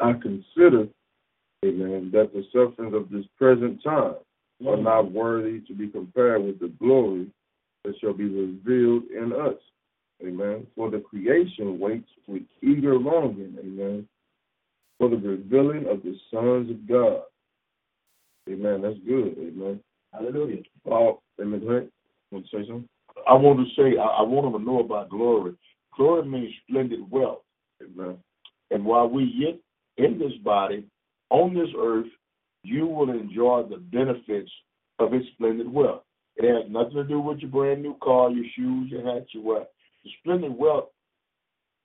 I 0.00 0.12
consider, 0.12 0.88
amen, 1.64 2.10
that 2.14 2.32
the 2.32 2.44
sufferings 2.52 2.94
of 2.94 3.10
this 3.10 3.26
present 3.36 3.82
time 3.82 4.14
are 4.66 4.76
not 4.76 5.12
worthy 5.12 5.60
to 5.60 5.74
be 5.74 5.88
compared 5.88 6.42
with 6.42 6.58
the 6.58 6.68
glory 6.78 7.26
that 7.84 7.94
shall 8.00 8.14
be 8.14 8.24
revealed 8.24 9.04
in 9.10 9.32
us. 9.32 9.58
Amen. 10.22 10.66
For 10.74 10.90
the 10.90 10.98
creation 10.98 11.78
waits 11.78 12.08
with 12.26 12.42
eager 12.62 12.96
longing, 12.98 13.56
amen, 13.58 14.08
for 14.98 15.08
the 15.08 15.16
revealing 15.16 15.86
of 15.88 16.02
the 16.02 16.16
sons 16.30 16.70
of 16.70 16.88
God. 16.88 17.22
Amen. 18.48 18.82
That's 18.82 18.98
good. 19.06 19.36
Amen. 19.38 19.80
Hallelujah. 20.12 20.62
Paul, 20.84 21.22
amen. 21.40 21.60
Grant, 21.64 21.92
Want 22.30 22.44
to 22.50 22.56
say 22.56 22.66
something? 22.66 22.88
I 23.28 23.34
want 23.34 23.58
to 23.58 23.74
say, 23.74 23.98
I, 23.98 24.04
I 24.04 24.22
want 24.22 24.52
them 24.52 24.60
to 24.60 24.66
know 24.66 24.80
about 24.80 25.10
glory. 25.10 25.54
Glory 25.96 26.26
means 26.26 26.52
splendid 26.68 27.00
wealth. 27.10 27.42
Amen. 27.82 28.16
And 28.70 28.84
while 28.84 29.08
we 29.08 29.24
yet 29.34 29.58
in 30.04 30.18
this 30.18 30.36
body, 30.44 30.84
on 31.30 31.54
this 31.54 31.68
earth, 31.78 32.06
you 32.62 32.86
will 32.86 33.10
enjoy 33.10 33.64
the 33.68 33.76
benefits 33.76 34.50
of 34.98 35.14
its 35.14 35.26
splendid 35.34 35.72
wealth. 35.72 36.02
It 36.36 36.48
has 36.48 36.70
nothing 36.70 36.94
to 36.94 37.04
do 37.04 37.20
with 37.20 37.38
your 37.38 37.50
brand 37.50 37.82
new 37.82 37.96
car, 38.02 38.30
your 38.30 38.44
shoes, 38.56 38.90
your 38.90 39.04
hat, 39.04 39.26
your 39.32 39.42
wear. 39.42 39.64
Splendid 40.20 40.56
wealth 40.56 40.90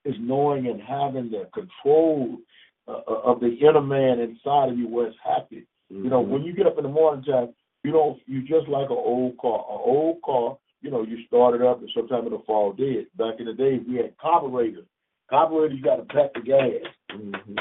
is 0.04 0.14
knowing 0.18 0.66
and 0.66 0.80
having 0.80 1.30
the 1.30 1.48
control 1.52 2.38
uh, 2.86 3.00
of 3.06 3.40
the 3.40 3.56
inner 3.60 3.80
man 3.80 4.20
inside 4.20 4.70
of 4.70 4.78
you 4.78 4.88
where 4.88 5.06
it's 5.06 5.16
happy. 5.24 5.66
You 5.90 6.10
know, 6.10 6.20
when 6.20 6.42
you 6.42 6.54
get 6.54 6.66
up 6.66 6.78
in 6.78 6.84
the 6.84 6.90
morning 6.90 7.24
time, 7.24 7.54
you 7.82 7.92
know, 7.92 8.18
you 8.26 8.40
just 8.40 8.68
like 8.68 8.90
an 8.90 8.96
old 8.96 9.36
car. 9.38 9.58
An 9.58 9.80
old 9.84 10.22
car, 10.22 10.56
you 10.80 10.90
know, 10.90 11.02
you 11.02 11.18
start 11.26 11.54
it 11.54 11.62
up 11.62 11.80
and 11.80 11.90
sometimes 11.94 12.26
it'll 12.26 12.42
fall 12.44 12.72
dead. 12.72 13.06
Back 13.16 13.38
in 13.38 13.46
the 13.46 13.52
day, 13.52 13.78
we 13.86 13.96
had 13.96 14.16
carburetors. 14.18 14.86
Carburetors, 15.30 15.78
you 15.78 15.84
got 15.84 15.96
to 15.96 16.04
pack 16.04 16.32
the 16.34 16.40
gas. 16.40 16.90
Mm-hmm. 17.12 17.54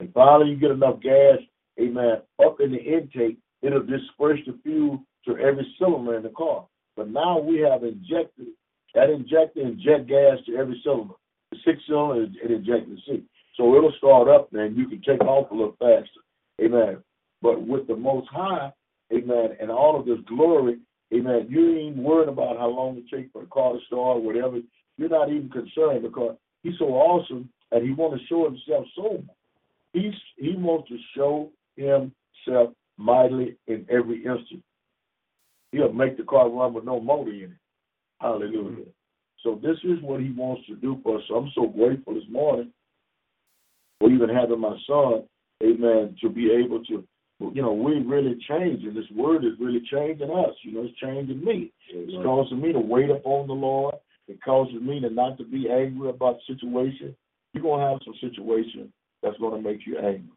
And 0.00 0.12
finally, 0.12 0.50
you 0.50 0.56
get 0.56 0.70
enough 0.70 1.00
gas, 1.00 1.38
amen, 1.80 2.22
up 2.44 2.60
in 2.60 2.72
the 2.72 2.78
intake, 2.78 3.38
it'll 3.62 3.82
disperse 3.82 4.40
the 4.46 4.58
fuel 4.62 5.02
to 5.26 5.36
every 5.38 5.66
cylinder 5.78 6.16
in 6.16 6.22
the 6.22 6.30
car. 6.30 6.66
But 6.96 7.10
now 7.10 7.38
we 7.38 7.58
have 7.60 7.84
injected, 7.84 8.48
that 8.98 9.10
injector 9.10 9.60
inject 9.60 10.08
gas 10.08 10.38
to 10.46 10.56
every 10.56 10.80
cylinder. 10.82 11.14
The 11.52 11.58
six 11.64 11.78
cylinder, 11.86 12.26
it 12.42 12.50
injects 12.50 12.90
the 12.90 12.98
six. 13.06 13.22
So 13.56 13.76
it'll 13.76 13.92
start 13.98 14.28
up 14.28 14.52
and 14.52 14.76
you 14.76 14.88
can 14.88 15.00
take 15.02 15.20
off 15.20 15.50
a 15.50 15.54
little 15.54 15.76
faster. 15.78 16.20
Amen. 16.60 16.98
But 17.40 17.64
with 17.64 17.86
the 17.86 17.94
Most 17.94 18.28
High, 18.28 18.72
amen, 19.12 19.56
and 19.60 19.70
all 19.70 19.98
of 19.98 20.04
this 20.04 20.18
glory, 20.26 20.78
amen, 21.14 21.46
you 21.48 21.78
ain't 21.78 21.96
worried 21.96 22.28
about 22.28 22.58
how 22.58 22.68
long 22.68 22.96
it 22.96 23.14
takes 23.14 23.30
for 23.32 23.42
the 23.42 23.48
car 23.48 23.74
to 23.74 23.78
start 23.86 24.18
or 24.18 24.20
whatever. 24.20 24.58
You're 24.96 25.08
not 25.08 25.30
even 25.30 25.48
concerned 25.48 26.02
because 26.02 26.36
he's 26.64 26.78
so 26.80 26.86
awesome 26.86 27.48
and 27.70 27.86
he 27.86 27.92
wants 27.92 28.20
to 28.20 28.26
show 28.26 28.44
himself 28.44 28.86
so 28.96 29.22
He's, 29.92 30.12
he 30.36 30.54
wants 30.56 30.88
to 30.88 30.98
show 31.16 31.50
himself 31.76 32.74
mightily 32.98 33.56
in 33.68 33.86
every 33.88 34.18
instant. 34.18 34.62
He'll 35.70 35.92
make 35.92 36.16
the 36.16 36.24
car 36.24 36.50
run 36.50 36.74
with 36.74 36.84
no 36.84 37.00
motor 37.00 37.32
in 37.32 37.42
it. 37.44 37.50
Hallelujah. 38.20 38.84
So 39.42 39.60
this 39.62 39.76
is 39.84 40.02
what 40.02 40.20
he 40.20 40.30
wants 40.30 40.66
to 40.66 40.74
do 40.76 40.98
for 41.02 41.18
us. 41.18 41.24
So 41.28 41.36
I'm 41.36 41.50
so 41.54 41.66
grateful 41.66 42.14
this 42.14 42.28
morning 42.28 42.72
for 44.00 44.10
even 44.10 44.28
having 44.28 44.60
my 44.60 44.76
son, 44.86 45.24
amen, 45.62 46.16
to 46.20 46.28
be 46.28 46.50
able 46.50 46.84
to, 46.86 47.04
you 47.40 47.62
know, 47.62 47.72
we 47.72 48.00
really 48.00 48.36
changing. 48.48 48.94
This 48.94 49.10
word 49.14 49.44
is 49.44 49.52
really 49.60 49.82
changing 49.90 50.30
us. 50.30 50.54
You 50.62 50.72
know, 50.72 50.82
it's 50.82 50.98
changing 50.98 51.44
me. 51.44 51.72
It's 51.88 52.24
causing 52.24 52.60
me 52.60 52.72
to 52.72 52.80
wait 52.80 53.10
upon 53.10 53.46
the 53.46 53.54
Lord. 53.54 53.94
It 54.26 54.42
causes 54.42 54.82
me 54.82 55.00
to 55.00 55.10
not 55.10 55.38
to 55.38 55.44
be 55.44 55.70
angry 55.70 56.10
about 56.10 56.38
situations. 56.46 57.14
You're 57.52 57.62
going 57.62 57.80
to 57.80 57.86
have 57.86 57.98
some 58.04 58.14
situations 58.20 58.90
that's 59.22 59.38
going 59.38 59.62
to 59.62 59.68
make 59.68 59.86
you 59.86 59.96
angry. 59.98 60.32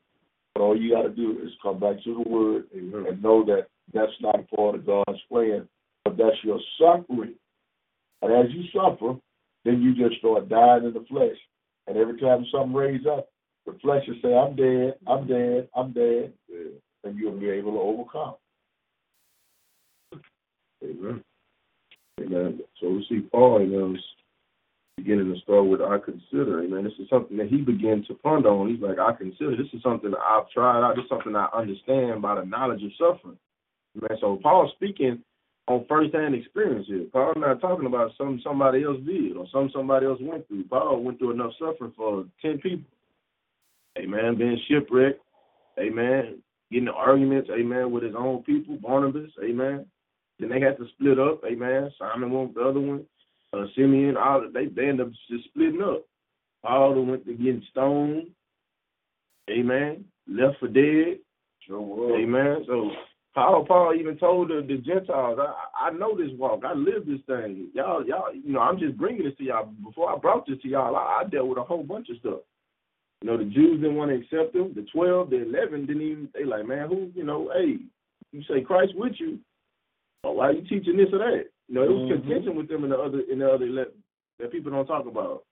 But 0.54 0.62
all 0.62 0.80
you 0.80 0.94
got 0.94 1.04
to 1.04 1.10
do 1.10 1.40
is 1.44 1.52
come 1.62 1.80
back 1.80 2.02
to 2.04 2.24
the 2.24 2.30
word 2.30 2.66
Amen. 2.76 3.06
and 3.10 3.24
know 3.24 3.44
that 3.46 3.68
that's 3.94 4.12
not 4.22 4.40
a 4.40 4.56
part 4.56 4.76
of 4.76 4.86
God's 4.86 5.20
plan, 5.30 5.68
but 6.06 6.18
that's 6.18 6.38
your 6.44 6.60
suffering. 6.80 7.36
And 8.22 8.32
as 8.34 8.52
you 8.52 8.64
suffer, 8.74 9.20
then 9.66 9.82
you 9.82 9.96
just 9.96 10.20
start 10.20 10.50
dying 10.50 10.86
in 10.86 10.94
the 10.94 11.06
flesh. 11.10 11.38
And 11.88 11.98
every 11.98 12.20
time 12.20 12.46
something 12.52 12.74
raises 12.74 13.08
up, 13.08 13.30
the 13.66 13.78
flesh 13.82 14.04
will 14.08 14.16
say, 14.22 14.36
I'm 14.36 14.56
dead, 14.56 14.96
I'm 15.08 15.28
dead, 15.28 15.70
I'm 15.76 15.94
dead. 15.94 16.34
Yeah. 16.50 16.72
And 17.04 17.18
you'll 17.18 17.40
be 17.40 17.50
able 17.50 17.74
to 17.74 17.80
overcome. 17.80 18.36
Amen. 20.84 21.24
Amen. 22.20 22.60
So 22.80 22.90
we 22.90 23.06
see 23.10 23.22
Paul, 23.32 23.62
you 23.62 23.68
know, 23.68 23.96
is 23.96 24.02
beginning 24.98 25.34
to 25.34 25.40
start 25.42 25.66
with 25.66 25.82
I 25.82 25.98
consider. 25.98 26.64
Amen. 26.64 26.84
This 26.84 26.94
is 27.00 27.10
something 27.10 27.38
that 27.38 27.48
he 27.48 27.58
began 27.58 28.04
to 28.08 28.14
ponder 28.16 28.50
on. 28.50 28.70
He's 28.70 28.82
like, 28.82 29.00
I 29.00 29.14
consider. 29.14 29.56
This 29.56 29.74
is 29.74 29.82
something 29.82 30.14
I've 30.14 30.50
tried 30.50 30.84
out. 30.84 30.96
This 30.96 31.04
is 31.04 31.10
something 31.10 31.36
I 31.36 31.48
understand 31.54 32.22
by 32.22 32.36
the 32.36 32.46
knowledge 32.46 32.84
of 32.84 32.92
suffering. 32.98 33.38
Amen. 33.98 34.18
So 34.20 34.40
Paul's 34.42 34.72
speaking 34.76 35.24
on 35.72 35.86
first-hand 35.88 36.36
experience 36.36 36.88
here. 36.88 37.06
Paul's 37.12 37.38
not 37.38 37.62
talking 37.62 37.86
about 37.86 38.12
something 38.18 38.42
somebody 38.44 38.84
else 38.84 38.98
did 39.06 39.38
or 39.38 39.46
something 39.52 39.72
somebody 39.74 40.06
else 40.06 40.20
went 40.22 40.48
through. 40.48 40.64
Paul 40.66 41.04
went 41.04 41.20
through 41.20 41.32
enough 41.32 41.52
suffering 41.60 41.94
for 41.96 42.26
ten 42.42 42.58
people. 42.60 42.86
Amen. 43.98 44.38
Being 44.38 44.60
shipwrecked. 44.68 45.22
Amen. 45.80 46.42
Getting 46.72 46.88
into 46.88 46.94
arguments. 46.94 47.50
Amen. 47.52 47.92
With 47.92 48.04
his 48.04 48.16
own 48.18 48.44
people, 48.44 48.78
Barnabas. 48.78 49.32
Amen. 49.44 49.86
Then 50.40 50.50
they 50.50 50.60
had 50.60 50.78
to 50.78 50.88
split 50.94 51.20
up. 51.20 51.42
Amen. 51.46 51.92
Simon 52.00 52.32
went 52.32 52.50
with 52.50 52.56
the 52.56 52.70
other 52.70 52.80
one. 52.80 53.06
Uh, 53.54 53.66
Simeon, 53.76 54.16
all 54.16 54.48
they 54.54 54.68
they 54.68 54.88
ended 54.88 55.08
up 55.08 55.14
just 55.30 55.46
splitting 55.46 55.82
up. 55.82 56.06
Paul 56.64 57.04
went 57.04 57.26
to 57.26 57.34
getting 57.34 57.64
stoned. 57.72 58.28
Amen. 59.50 60.06
Left 60.28 60.58
for 60.60 60.68
dead. 60.68 61.20
Sure. 61.68 62.20
Amen. 62.20 62.64
So 62.66 62.92
Paul, 63.34 63.66
Paul 63.66 63.96
even 63.98 64.18
told 64.18 64.50
the, 64.50 64.62
the 64.68 64.78
Gentiles, 64.78 65.40
I, 65.40 65.88
I 65.88 65.92
know 65.92 66.18
this 66.18 66.32
walk. 66.38 66.64
I 66.66 66.74
live 66.74 67.06
this 67.06 67.22
thing. 67.28 67.70
Y'all, 67.74 68.06
y'all, 68.06 68.34
you 68.34 68.52
know, 68.52 68.60
I'm 68.60 68.78
just 68.78 68.98
bringing 68.98 69.24
this 69.24 69.38
to 69.38 69.44
y'all. 69.44 69.72
Before 69.84 70.14
I 70.14 70.18
brought 70.18 70.46
this 70.46 70.62
to 70.62 70.68
y'all, 70.68 70.96
I, 70.96 71.22
I 71.22 71.30
dealt 71.30 71.48
with 71.48 71.58
a 71.58 71.64
whole 71.64 71.84
bunch 71.84 72.10
of 72.10 72.18
stuff. 72.18 72.40
You 73.22 73.30
know, 73.30 73.38
the 73.38 73.46
Jews 73.46 73.80
didn't 73.80 73.96
want 73.96 74.12
to 74.12 74.18
accept 74.18 74.56
him. 74.56 74.74
The 74.76 74.86
12, 74.92 75.30
the 75.30 75.44
11 75.44 75.86
didn't 75.86 76.02
even, 76.02 76.30
they 76.34 76.44
like, 76.44 76.66
man, 76.68 76.90
who, 76.90 77.10
you 77.16 77.24
know, 77.24 77.52
hey, 77.56 77.78
you 78.34 78.44
say 78.50 78.62
Christ 78.62 78.94
with 78.96 79.14
you. 79.18 79.40
Oh, 80.24 80.34
why 80.34 80.48
are 80.48 80.54
you 80.54 80.64
teaching 80.64 80.98
this 80.98 81.08
or 81.14 81.20
that? 81.20 81.46
You 81.70 81.76
know, 81.76 81.84
it 81.84 81.90
was 81.90 82.12
Mhm. 82.12 82.22
contention 82.24 82.56
with 82.56 82.68
them 82.68 82.84
in 82.84 82.90
the 82.90 82.98
other, 82.98 83.22
in 83.32 83.40
the 83.40 83.50
other 83.50 83.66
11 83.66 83.94
that 84.40 84.52
people 84.52 84.72
don't 84.72 84.88
talk 84.88 85.06
about. 85.06 85.44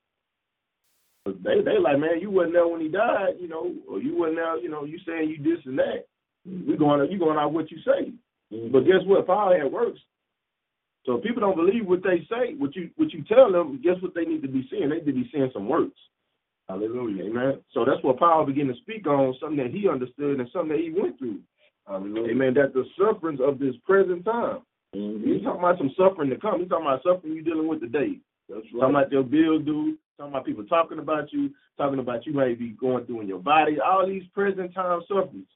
But 1.24 1.42
they, 1.44 1.62
they 1.62 1.78
like, 1.80 2.00
man, 2.00 2.20
you 2.20 2.30
wasn't 2.30 2.54
there 2.54 2.68
when 2.68 2.82
he 2.82 2.90
died, 2.90 3.36
you 3.40 3.48
know, 3.48 3.74
or 3.88 4.02
you 4.02 4.16
wasn't 4.18 4.38
there, 4.38 4.58
you 4.58 4.70
know, 4.70 4.84
you 4.84 5.00
saying 5.06 5.30
you 5.30 5.38
this 5.38 5.64
and 5.66 5.78
that. 5.80 6.06
We 6.46 6.78
going, 6.78 7.10
you're 7.10 7.20
going 7.20 7.38
out 7.38 7.54
what 7.54 7.72
you 7.72 7.78
say. 7.86 8.12
But 8.72 8.82
guess 8.82 9.06
what? 9.06 9.28
Power 9.28 9.58
had 9.58 9.72
works. 9.72 10.00
So 11.06 11.16
if 11.16 11.24
people 11.24 11.42
don't 11.42 11.56
believe 11.56 11.86
what 11.86 12.04
they 12.04 12.28
say, 12.30 12.56
what 12.58 12.76
you 12.76 12.90
what 12.96 13.14
you 13.14 13.24
tell 13.24 13.52
them, 13.52 13.80
guess 13.84 14.02
what 14.02 14.14
they 14.14 14.26
need 14.26 14.42
to 14.42 14.48
be 14.48 14.68
seeing? 14.70 14.90
They 14.90 14.98
need 14.98 15.06
to 15.06 15.14
be 15.14 15.30
seeing 15.32 15.50
some 15.54 15.68
works. 15.68 15.98
Hallelujah. 16.68 17.26
Amen. 17.26 17.62
So 17.74 17.84
that's 17.86 18.04
what 18.04 18.20
Paul 18.20 18.46
began 18.46 18.68
to 18.68 18.76
speak 18.82 19.08
on, 19.08 19.36
something 19.40 19.58
that 19.58 19.74
he 19.74 19.88
understood 19.90 20.40
and 20.40 20.50
something 20.54 20.70
that 20.70 20.80
he 20.80 20.92
went 20.92 21.18
through. 21.18 21.40
Hallelujah. 21.88 22.32
Amen. 22.32 22.54
That 22.54 22.74
the 22.74 22.86
sufferings 22.98 23.40
of 23.42 23.58
this 23.58 23.76
present 23.86 24.24
time. 24.26 24.60
Mhm. 24.96 25.24
He's 25.26 25.44
talking 25.44 25.60
about 25.60 25.78
some 25.78 25.92
suffering 25.98 26.30
to 26.30 26.38
come. 26.38 26.60
He's 26.60 26.70
talking 26.70 26.86
about 26.86 27.04
suffering 27.04 27.34
you're 27.34 27.44
dealing 27.44 27.68
with 27.68 27.82
today. 27.82 28.20
That's 28.48 28.62
right. 28.74 28.82
Talking 28.82 28.96
about 28.96 29.12
your 29.12 29.24
bill 29.24 29.60
due, 29.60 29.98
talking 30.18 30.34
about 30.34 30.46
people 30.46 30.66
talking 30.66 31.00
about 31.00 31.32
you, 31.34 31.52
talking 31.78 32.00
about 32.00 32.26
you 32.26 32.34
may 32.34 32.54
be 32.54 32.70
going 32.70 33.06
through 33.06 33.22
in 33.22 33.28
your 33.28 33.40
body, 33.40 33.80
all 33.80 34.06
these 34.06 34.28
present 34.28 34.74
time 34.74 35.02
sufferings. 35.08 35.48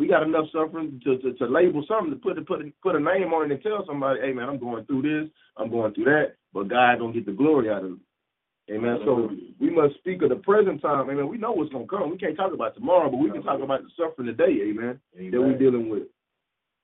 We 0.00 0.08
got 0.08 0.22
enough 0.22 0.46
suffering 0.50 0.98
to, 1.04 1.18
to, 1.18 1.34
to 1.34 1.44
label 1.44 1.84
something, 1.86 2.10
to 2.10 2.16
put 2.18 2.38
a, 2.38 2.40
put 2.40 2.60
put 2.82 2.96
a 2.96 2.98
name 2.98 3.34
on 3.34 3.50
it 3.50 3.52
and 3.52 3.62
tell 3.62 3.84
somebody, 3.86 4.20
hey 4.22 4.32
man, 4.32 4.48
I'm 4.48 4.58
going 4.58 4.86
through 4.86 5.02
this, 5.02 5.30
I'm 5.58 5.70
going 5.70 5.92
through 5.92 6.06
that, 6.06 6.36
but 6.54 6.68
God 6.68 6.96
don't 6.96 7.12
get 7.12 7.26
the 7.26 7.32
glory 7.32 7.68
out 7.68 7.84
of 7.84 7.92
it. 7.92 8.74
Amen. 8.74 9.00
So 9.04 9.28
we 9.60 9.68
must 9.68 9.96
speak 9.96 10.22
of 10.22 10.30
the 10.30 10.36
present 10.36 10.80
time. 10.80 11.10
Amen. 11.10 11.28
We 11.28 11.36
know 11.36 11.52
what's 11.52 11.70
gonna 11.70 11.86
come. 11.86 12.10
We 12.10 12.16
can't 12.16 12.34
talk 12.34 12.54
about 12.54 12.74
tomorrow, 12.74 13.10
but 13.10 13.18
we 13.18 13.30
can 13.30 13.42
talk 13.42 13.60
about 13.60 13.82
the 13.82 13.90
suffering 13.94 14.26
today, 14.26 14.70
amen, 14.70 14.98
that 15.14 15.38
we're 15.38 15.58
dealing 15.58 15.90
with. 15.90 16.04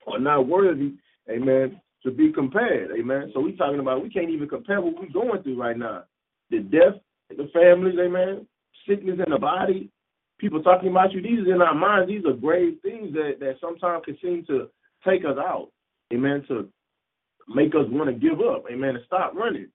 Are 0.06 0.18
not 0.18 0.46
worthy, 0.46 0.92
amen, 1.30 1.80
to 2.02 2.10
be 2.10 2.30
compared. 2.32 2.90
Amen. 2.98 3.30
So 3.32 3.40
we 3.40 3.56
talking 3.56 3.80
about 3.80 4.02
we 4.02 4.10
can't 4.10 4.28
even 4.28 4.46
compare 4.46 4.82
what 4.82 5.00
we're 5.00 5.08
going 5.08 5.42
through 5.42 5.58
right 5.58 5.78
now. 5.78 6.04
The 6.50 6.58
death 6.58 7.00
the 7.30 7.48
families, 7.54 7.98
amen, 7.98 8.46
sickness 8.86 9.18
in 9.24 9.32
the 9.32 9.38
body, 9.38 9.90
people 10.38 10.62
talking 10.62 10.90
about 10.90 11.12
you, 11.12 11.22
these 11.22 11.46
are 11.46 11.54
in 11.54 11.62
our 11.62 11.74
minds, 11.74 12.08
these 12.08 12.24
are 12.24 12.32
grave 12.32 12.78
things 12.82 13.12
that, 13.14 13.34
that 13.40 13.56
sometimes 13.60 14.04
can 14.04 14.18
seem 14.22 14.44
to 14.46 14.68
take 15.06 15.24
us 15.24 15.36
out. 15.38 15.70
Amen. 16.12 16.44
To 16.48 16.68
make 17.48 17.74
us 17.74 17.86
want 17.88 18.08
to 18.08 18.14
give 18.14 18.40
up, 18.40 18.64
amen, 18.70 18.94
To 18.94 19.00
stop 19.06 19.34
running. 19.34 19.68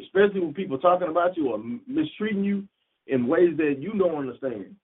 Especially 0.00 0.40
when 0.40 0.54
people 0.54 0.78
talking 0.78 1.08
about 1.08 1.36
you 1.36 1.50
or 1.50 1.58
mistreating 1.86 2.44
you 2.44 2.66
in 3.06 3.26
ways 3.26 3.56
that 3.58 3.76
you 3.78 3.92
don't 3.98 4.16
understand. 4.16 4.74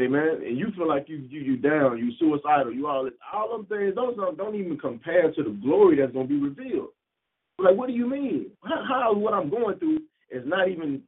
Amen. 0.00 0.42
And 0.46 0.56
you 0.56 0.68
feel 0.76 0.86
like 0.86 1.08
you 1.08 1.16
you 1.28 1.40
you 1.40 1.56
down, 1.56 1.98
you 1.98 2.12
suicidal, 2.20 2.72
you 2.72 2.86
all 2.86 3.10
all 3.32 3.48
them 3.50 3.66
things. 3.66 3.96
Those 3.96 4.14
don't, 4.14 4.36
don't 4.36 4.54
even 4.54 4.78
compare 4.78 5.32
to 5.32 5.42
the 5.42 5.50
glory 5.50 5.96
that's 5.96 6.12
gonna 6.12 6.28
be 6.28 6.38
revealed. 6.38 6.90
Like, 7.58 7.76
what 7.76 7.88
do 7.88 7.94
you 7.94 8.08
mean? 8.08 8.52
How, 8.62 8.84
how 8.88 9.14
what 9.14 9.34
I'm 9.34 9.50
going 9.50 9.76
through 9.80 9.98
is 10.30 10.44
not 10.46 10.68
even 10.68 11.02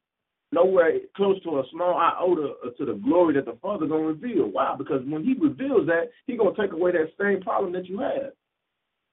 nowhere 0.52 0.92
close 1.16 1.42
to 1.42 1.60
a 1.60 1.64
small 1.70 1.96
iota 1.96 2.54
to 2.76 2.84
the 2.84 2.94
glory 2.94 3.34
that 3.34 3.44
the 3.44 3.56
Father 3.62 3.86
gonna 3.86 4.02
reveal. 4.02 4.46
Why? 4.46 4.74
Because 4.76 5.02
when 5.06 5.24
He 5.24 5.34
reveals 5.34 5.86
that, 5.86 6.10
He 6.26 6.36
gonna 6.36 6.56
take 6.58 6.72
away 6.72 6.92
that 6.92 7.12
same 7.20 7.40
problem 7.42 7.72
that 7.72 7.86
you 7.86 7.98
have. 8.00 8.32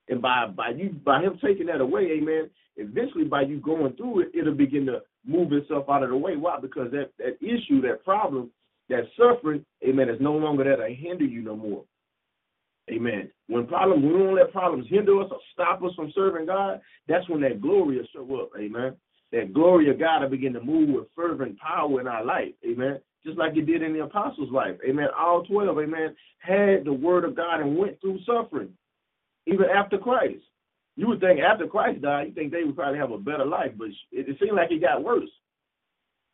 And 0.09 0.21
by 0.21 0.47
by 0.47 0.69
you 0.69 0.89
by 1.03 1.21
Him 1.21 1.39
taking 1.43 1.67
that 1.67 1.81
away, 1.81 2.11
Amen. 2.17 2.49
Eventually, 2.77 3.23
by 3.23 3.41
you 3.41 3.59
going 3.59 3.93
through 3.93 4.21
it, 4.21 4.31
it'll 4.33 4.53
begin 4.53 4.85
to 4.85 5.01
move 5.25 5.51
itself 5.51 5.85
out 5.89 6.03
of 6.03 6.09
the 6.09 6.17
way. 6.17 6.35
Why? 6.35 6.59
Because 6.59 6.91
that 6.91 7.11
that 7.17 7.37
issue, 7.41 7.81
that 7.81 8.03
problem, 8.03 8.51
that 8.89 9.03
suffering, 9.17 9.65
Amen, 9.87 10.09
is 10.09 10.21
no 10.21 10.33
longer 10.33 10.63
there 10.63 10.77
to 10.77 10.93
hinder 10.93 11.25
you 11.25 11.41
no 11.41 11.55
more. 11.55 11.83
Amen. 12.89 13.29
When 13.47 13.67
problems, 13.67 14.03
we 14.03 14.11
don't 14.11 14.35
let 14.35 14.51
problems 14.51 14.87
hinder 14.89 15.21
us 15.21 15.27
or 15.29 15.39
stop 15.53 15.83
us 15.83 15.93
from 15.95 16.11
serving 16.15 16.45
God, 16.45 16.79
that's 17.07 17.27
when 17.27 17.41
that 17.41 17.61
glory 17.61 17.97
will 17.97 18.05
show 18.13 18.35
up. 18.41 18.51
Amen. 18.57 18.95
That 19.31 19.53
glory 19.53 19.89
of 19.89 19.99
God 19.99 20.21
will 20.21 20.29
begin 20.29 20.53
to 20.53 20.61
move 20.61 20.89
with 20.89 21.07
fervent 21.15 21.59
power 21.59 21.99
in 21.99 22.07
our 22.07 22.23
life. 22.23 22.53
Amen. 22.65 22.99
Just 23.25 23.37
like 23.37 23.57
it 23.57 23.65
did 23.65 23.81
in 23.81 23.93
the 23.93 24.03
apostles' 24.03 24.51
life. 24.51 24.75
Amen. 24.87 25.07
All 25.17 25.43
12, 25.43 25.77
amen, 25.79 26.15
had 26.39 26.85
the 26.85 26.93
word 26.93 27.25
of 27.25 27.35
God 27.35 27.59
and 27.59 27.77
went 27.77 27.99
through 27.99 28.19
suffering, 28.25 28.69
even 29.45 29.65
after 29.65 29.97
Christ. 29.97 30.43
You 30.95 31.07
would 31.07 31.19
think 31.19 31.39
after 31.39 31.67
Christ 31.67 32.01
died, 32.01 32.27
you 32.27 32.33
think 32.33 32.51
they 32.51 32.63
would 32.63 32.75
probably 32.75 32.97
have 32.97 33.11
a 33.11 33.19
better 33.19 33.45
life, 33.45 33.71
but 33.77 33.89
it, 34.11 34.37
seemed 34.39 34.55
like 34.55 34.71
it 34.71 34.81
got 34.81 35.03
worse 35.03 35.29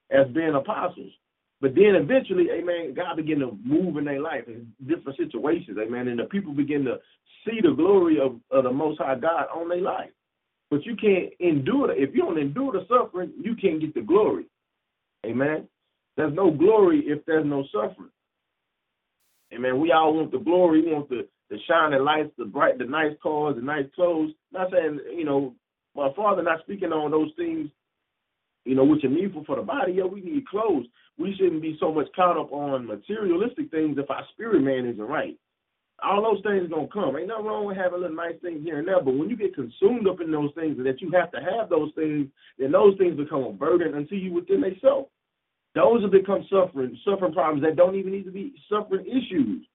as 0.10 0.28
being 0.34 0.56
apostles. 0.56 1.12
But 1.60 1.76
then 1.76 1.96
eventually, 1.96 2.48
amen, 2.52 2.94
God 2.94 3.18
begin 3.18 3.40
to 3.40 3.58
move 3.64 3.98
in 3.98 4.06
their 4.06 4.22
life 4.22 4.44
in 4.48 4.72
different 4.88 5.18
situations, 5.18 5.78
amen. 5.78 6.08
And 6.08 6.20
the 6.20 6.26
people 6.26 6.54
begin 6.54 6.86
to 6.86 7.00
see 7.46 7.60
the 7.62 7.74
glory 7.74 8.20
of, 8.20 8.40
of 8.52 8.64
the 8.64 8.72
Most 8.72 9.00
High 9.00 9.16
God 9.16 9.48
on 9.54 9.68
their 9.68 9.82
life. 9.82 10.12
But 10.74 10.88
you 10.88 10.96
can't 10.96 11.32
endure 11.40 11.92
it. 11.92 12.00
If 12.00 12.16
you 12.16 12.24
don't 12.24 12.40
endure 12.40 12.72
the 12.72 12.88
suffering, 12.90 13.32
you 13.40 13.56
can't 13.56 13.80
get 13.80 13.94
the 13.94 14.02
glory. 14.02 14.46
Amen. 15.24 15.68
There's 16.18 16.34
no 16.34 16.50
glory 16.50 17.04
if 17.06 17.24
there's 17.28 17.46
no 17.46 17.64
suffering. 17.72 18.10
Amen. 19.54 19.80
We 19.80 19.92
all 19.92 20.16
want 20.16 20.32
the 20.32 20.40
glory. 20.40 20.82
We 20.82 20.92
want 20.92 21.10
the, 21.10 21.28
the 21.52 21.58
shining 21.70 22.04
lights, 22.04 22.32
the 22.40 22.46
bright, 22.46 22.80
the 22.80 22.86
nice 22.86 23.12
cars, 23.22 23.56
the 23.56 23.62
nice 23.62 23.86
clothes. 23.94 24.32
Not 24.52 24.72
saying, 24.72 25.00
you 25.16 25.26
know, 25.26 25.54
my 25.96 26.10
father 26.16 26.42
not 26.42 26.62
speaking 26.62 26.92
on 26.92 27.12
those 27.12 27.30
things, 27.38 27.70
you 28.66 28.74
know, 28.74 28.84
which 28.84 29.04
are 29.04 29.10
needful 29.10 29.44
for 29.46 29.58
the 29.58 29.62
body. 29.62 29.94
Yeah, 29.94 30.06
we 30.06 30.22
need 30.22 30.48
clothes. 30.48 30.88
We 31.20 31.36
shouldn't 31.36 31.62
be 31.62 31.78
so 31.80 31.94
much 31.94 32.08
caught 32.16 32.40
up 32.42 32.52
on 32.52 32.88
materialistic 32.88 33.70
things 33.70 34.00
if 34.00 34.10
our 34.10 34.24
spirit 34.34 34.64
man 34.64 34.92
isn't 34.92 35.06
right. 35.06 35.38
All 36.04 36.22
those 36.22 36.44
things 36.44 36.70
gonna 36.70 36.88
come. 36.92 37.16
Ain't 37.18 37.30
nothing 37.30 37.46
wrong 37.46 37.66
with 37.66 37.78
having 37.78 38.02
little 38.02 38.16
nice 38.16 38.36
things 38.42 38.62
here 38.64 38.80
and 38.80 38.88
there, 38.88 39.02
but 39.02 39.16
when 39.16 39.30
you 39.30 39.38
get 39.38 39.56
consumed 39.56 40.08
up 40.08 40.20
in 40.20 40.32
those 40.32 40.52
things 40.54 40.78
and 40.78 40.86
that 40.86 41.02
you 41.02 41.10
have 41.12 41.32
to 41.32 41.40
have 41.40 41.70
those 41.70 41.92
things, 41.96 42.28
then 42.60 42.72
those 42.74 42.98
things 42.98 43.16
become 43.16 43.44
a 43.44 43.52
burden 43.54 43.96
until 43.96 44.18
you 44.18 44.34
within 44.34 44.62
themselves. 44.62 45.10
Those 45.76 46.02
have 46.04 46.12
become 46.12 46.46
suffering, 46.52 46.98
suffering 47.06 47.34
problems 47.34 47.64
that 47.64 47.78
don't 47.78 47.96
even 47.96 48.12
need 48.12 48.26
to 48.26 48.32
be 48.32 48.54
suffering 48.70 49.08
issues. 49.08 49.66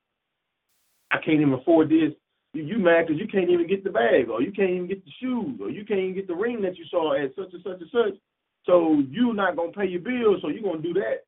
I 1.10 1.16
can't 1.16 1.40
even 1.40 1.54
afford 1.54 1.88
this. 1.88 2.12
You, 2.52 2.62
you 2.62 2.78
mad 2.78 3.06
because 3.06 3.20
you 3.20 3.26
can't 3.26 3.50
even 3.50 3.66
get 3.66 3.82
the 3.82 3.90
bag, 3.90 4.28
or 4.28 4.42
you 4.42 4.52
can't 4.52 4.70
even 4.70 4.86
get 4.86 5.04
the 5.04 5.10
shoes, 5.20 5.58
or 5.60 5.70
you 5.70 5.84
can't 5.84 6.00
even 6.00 6.14
get 6.14 6.28
the 6.28 6.34
ring 6.34 6.60
that 6.62 6.76
you 6.76 6.84
saw 6.90 7.14
at 7.14 7.34
such 7.34 7.52
and 7.52 7.62
such 7.64 7.80
and 7.80 7.90
such. 7.90 8.20
So 8.64 9.02
you're 9.10 9.34
not 9.34 9.56
gonna 9.56 9.72
pay 9.72 9.86
your 9.86 10.00
bills, 10.00 10.40
so 10.42 10.48
you're 10.48 10.62
gonna 10.62 10.82
do 10.82 10.94
that. 10.94 11.24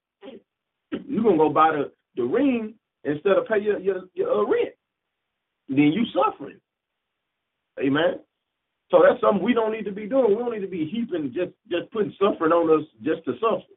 You're 0.93 1.22
gonna 1.22 1.36
go 1.36 1.48
buy 1.48 1.72
the, 1.72 1.93
the 2.16 2.22
ring 2.22 2.74
instead 3.05 3.39
of 3.39 3.47
pay 3.47 3.60
your 3.60 3.78
your, 3.81 4.02
your 4.14 4.31
uh, 4.31 4.44
rent. 4.44 4.74
Then 5.70 5.92
you 5.94 6.05
suffering. 6.12 6.59
Amen. 7.78 8.20
So 8.90 9.02
that's 9.06 9.20
something 9.20 9.42
we 9.42 9.55
don't 9.55 9.72
need 9.72 9.84
to 9.84 9.92
be 9.92 10.06
doing. 10.06 10.30
We 10.30 10.34
don't 10.34 10.52
need 10.52 10.66
to 10.66 10.66
be 10.66 10.90
heaping 10.90 11.32
just 11.32 11.52
just 11.70 11.90
putting 11.92 12.12
suffering 12.18 12.52
on 12.52 12.68
us 12.68 12.86
just 13.02 13.24
to 13.24 13.34
suffer. 13.34 13.70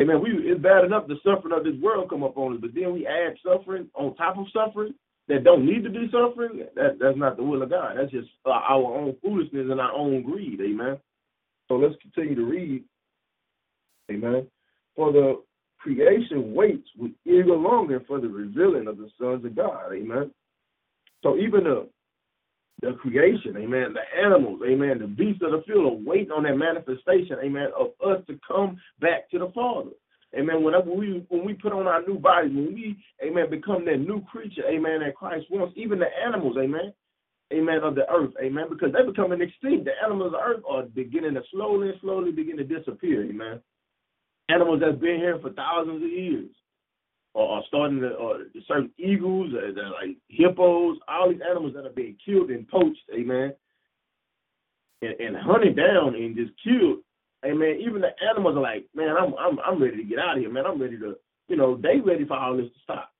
Amen. 0.00 0.22
We 0.22 0.30
it's 0.50 0.62
bad 0.62 0.84
enough 0.84 1.08
the 1.08 1.16
suffering 1.24 1.52
of 1.52 1.64
this 1.64 1.74
world 1.82 2.08
come 2.08 2.22
up 2.22 2.36
on 2.38 2.54
us, 2.54 2.60
but 2.60 2.70
then 2.74 2.92
we 2.92 3.06
add 3.06 3.34
suffering 3.44 3.88
on 3.94 4.14
top 4.14 4.38
of 4.38 4.46
suffering 4.54 4.94
that 5.28 5.42
don't 5.42 5.66
need 5.66 5.82
to 5.82 5.90
be 5.90 6.08
suffering. 6.12 6.64
That 6.76 6.98
that's 7.00 7.18
not 7.18 7.36
the 7.36 7.42
will 7.42 7.62
of 7.62 7.70
God. 7.70 7.96
That's 7.98 8.12
just 8.12 8.28
uh, 8.46 8.50
our 8.50 8.94
own 8.94 9.16
foolishness 9.20 9.66
and 9.68 9.80
our 9.80 9.92
own 9.92 10.22
greed. 10.22 10.60
Amen. 10.60 10.96
So 11.66 11.74
let's 11.74 11.96
continue 12.00 12.36
to 12.36 12.44
read. 12.44 12.84
Amen. 14.12 14.46
For 14.94 15.12
the 15.12 15.42
creation 15.78 16.54
waits 16.54 16.88
with 16.96 17.12
eager 17.24 17.56
longing 17.56 18.00
for 18.06 18.20
the 18.20 18.28
revealing 18.28 18.86
of 18.86 18.96
the 18.96 19.08
sons 19.20 19.44
of 19.44 19.56
God. 19.56 19.92
Amen. 19.92 20.30
So 21.26 21.36
even 21.38 21.64
the 21.64 21.88
the 22.82 22.92
creation, 22.92 23.56
amen, 23.56 23.94
the 23.94 24.22
animals, 24.22 24.60
amen, 24.64 24.98
the 25.00 25.06
beasts 25.06 25.42
of 25.42 25.50
the 25.50 25.62
field 25.66 25.86
are 25.86 26.04
waiting 26.06 26.30
on 26.30 26.44
that 26.44 26.56
manifestation, 26.56 27.38
amen, 27.42 27.68
of 27.76 27.88
us 28.06 28.22
to 28.26 28.38
come 28.46 28.78
back 29.00 29.30
to 29.30 29.38
the 29.38 29.50
Father. 29.52 29.90
Amen. 30.38 30.62
Whenever 30.62 30.92
we 30.92 31.24
when 31.28 31.44
we 31.44 31.54
put 31.54 31.72
on 31.72 31.86
our 31.86 32.02
new 32.06 32.18
bodies, 32.18 32.52
when 32.54 32.74
we, 32.74 32.96
amen, 33.26 33.50
become 33.50 33.84
that 33.86 33.96
new 33.96 34.22
creature, 34.30 34.62
amen, 34.68 35.00
that 35.00 35.16
Christ 35.16 35.46
wants, 35.50 35.74
even 35.76 35.98
the 35.98 36.06
animals, 36.24 36.56
amen, 36.60 36.92
amen, 37.52 37.80
of 37.82 37.96
the 37.96 38.08
earth, 38.08 38.34
amen, 38.40 38.66
because 38.68 38.92
they're 38.92 39.10
becoming 39.10 39.40
extinct. 39.40 39.86
The 39.86 39.98
animals 40.04 40.26
of 40.26 40.32
the 40.32 40.46
earth 40.46 40.62
are 40.68 40.82
beginning 40.82 41.34
to 41.34 41.42
slowly 41.50 41.88
and 41.88 42.00
slowly 42.02 42.30
begin 42.30 42.56
to 42.58 42.64
disappear, 42.64 43.24
amen. 43.24 43.60
Animals 44.48 44.80
that's 44.80 45.00
been 45.00 45.16
here 45.16 45.40
for 45.40 45.50
thousands 45.50 46.04
of 46.04 46.10
years 46.10 46.50
or, 47.36 47.62
starting 47.68 48.00
to, 48.00 48.08
or 48.14 48.44
certain 48.66 48.90
eagles, 48.98 49.52
or 49.52 49.68
like 49.70 50.16
hippos, 50.28 50.96
all 51.06 51.30
these 51.30 51.40
animals 51.48 51.74
that 51.74 51.84
are 51.84 51.90
being 51.90 52.16
killed 52.24 52.50
and 52.50 52.66
poached, 52.66 53.04
amen, 53.14 53.52
and, 55.02 55.20
and 55.20 55.36
hunted 55.36 55.76
down 55.76 56.14
and 56.14 56.34
just 56.34 56.52
killed, 56.64 56.98
amen. 57.44 57.78
Even 57.80 58.00
the 58.00 58.10
animals 58.26 58.56
are 58.56 58.62
like, 58.62 58.86
man, 58.94 59.14
I'm 59.18 59.34
I'm 59.34 59.58
I'm 59.60 59.82
ready 59.82 59.98
to 59.98 60.04
get 60.04 60.18
out 60.18 60.36
of 60.36 60.40
here, 60.40 60.50
man. 60.50 60.64
I'm 60.66 60.80
ready 60.80 60.98
to, 60.98 61.16
you 61.48 61.56
know, 61.56 61.76
they 61.76 62.00
ready 62.00 62.24
for 62.24 62.38
all 62.38 62.56
this 62.56 62.66
to 62.66 62.80
stop. 62.82 63.12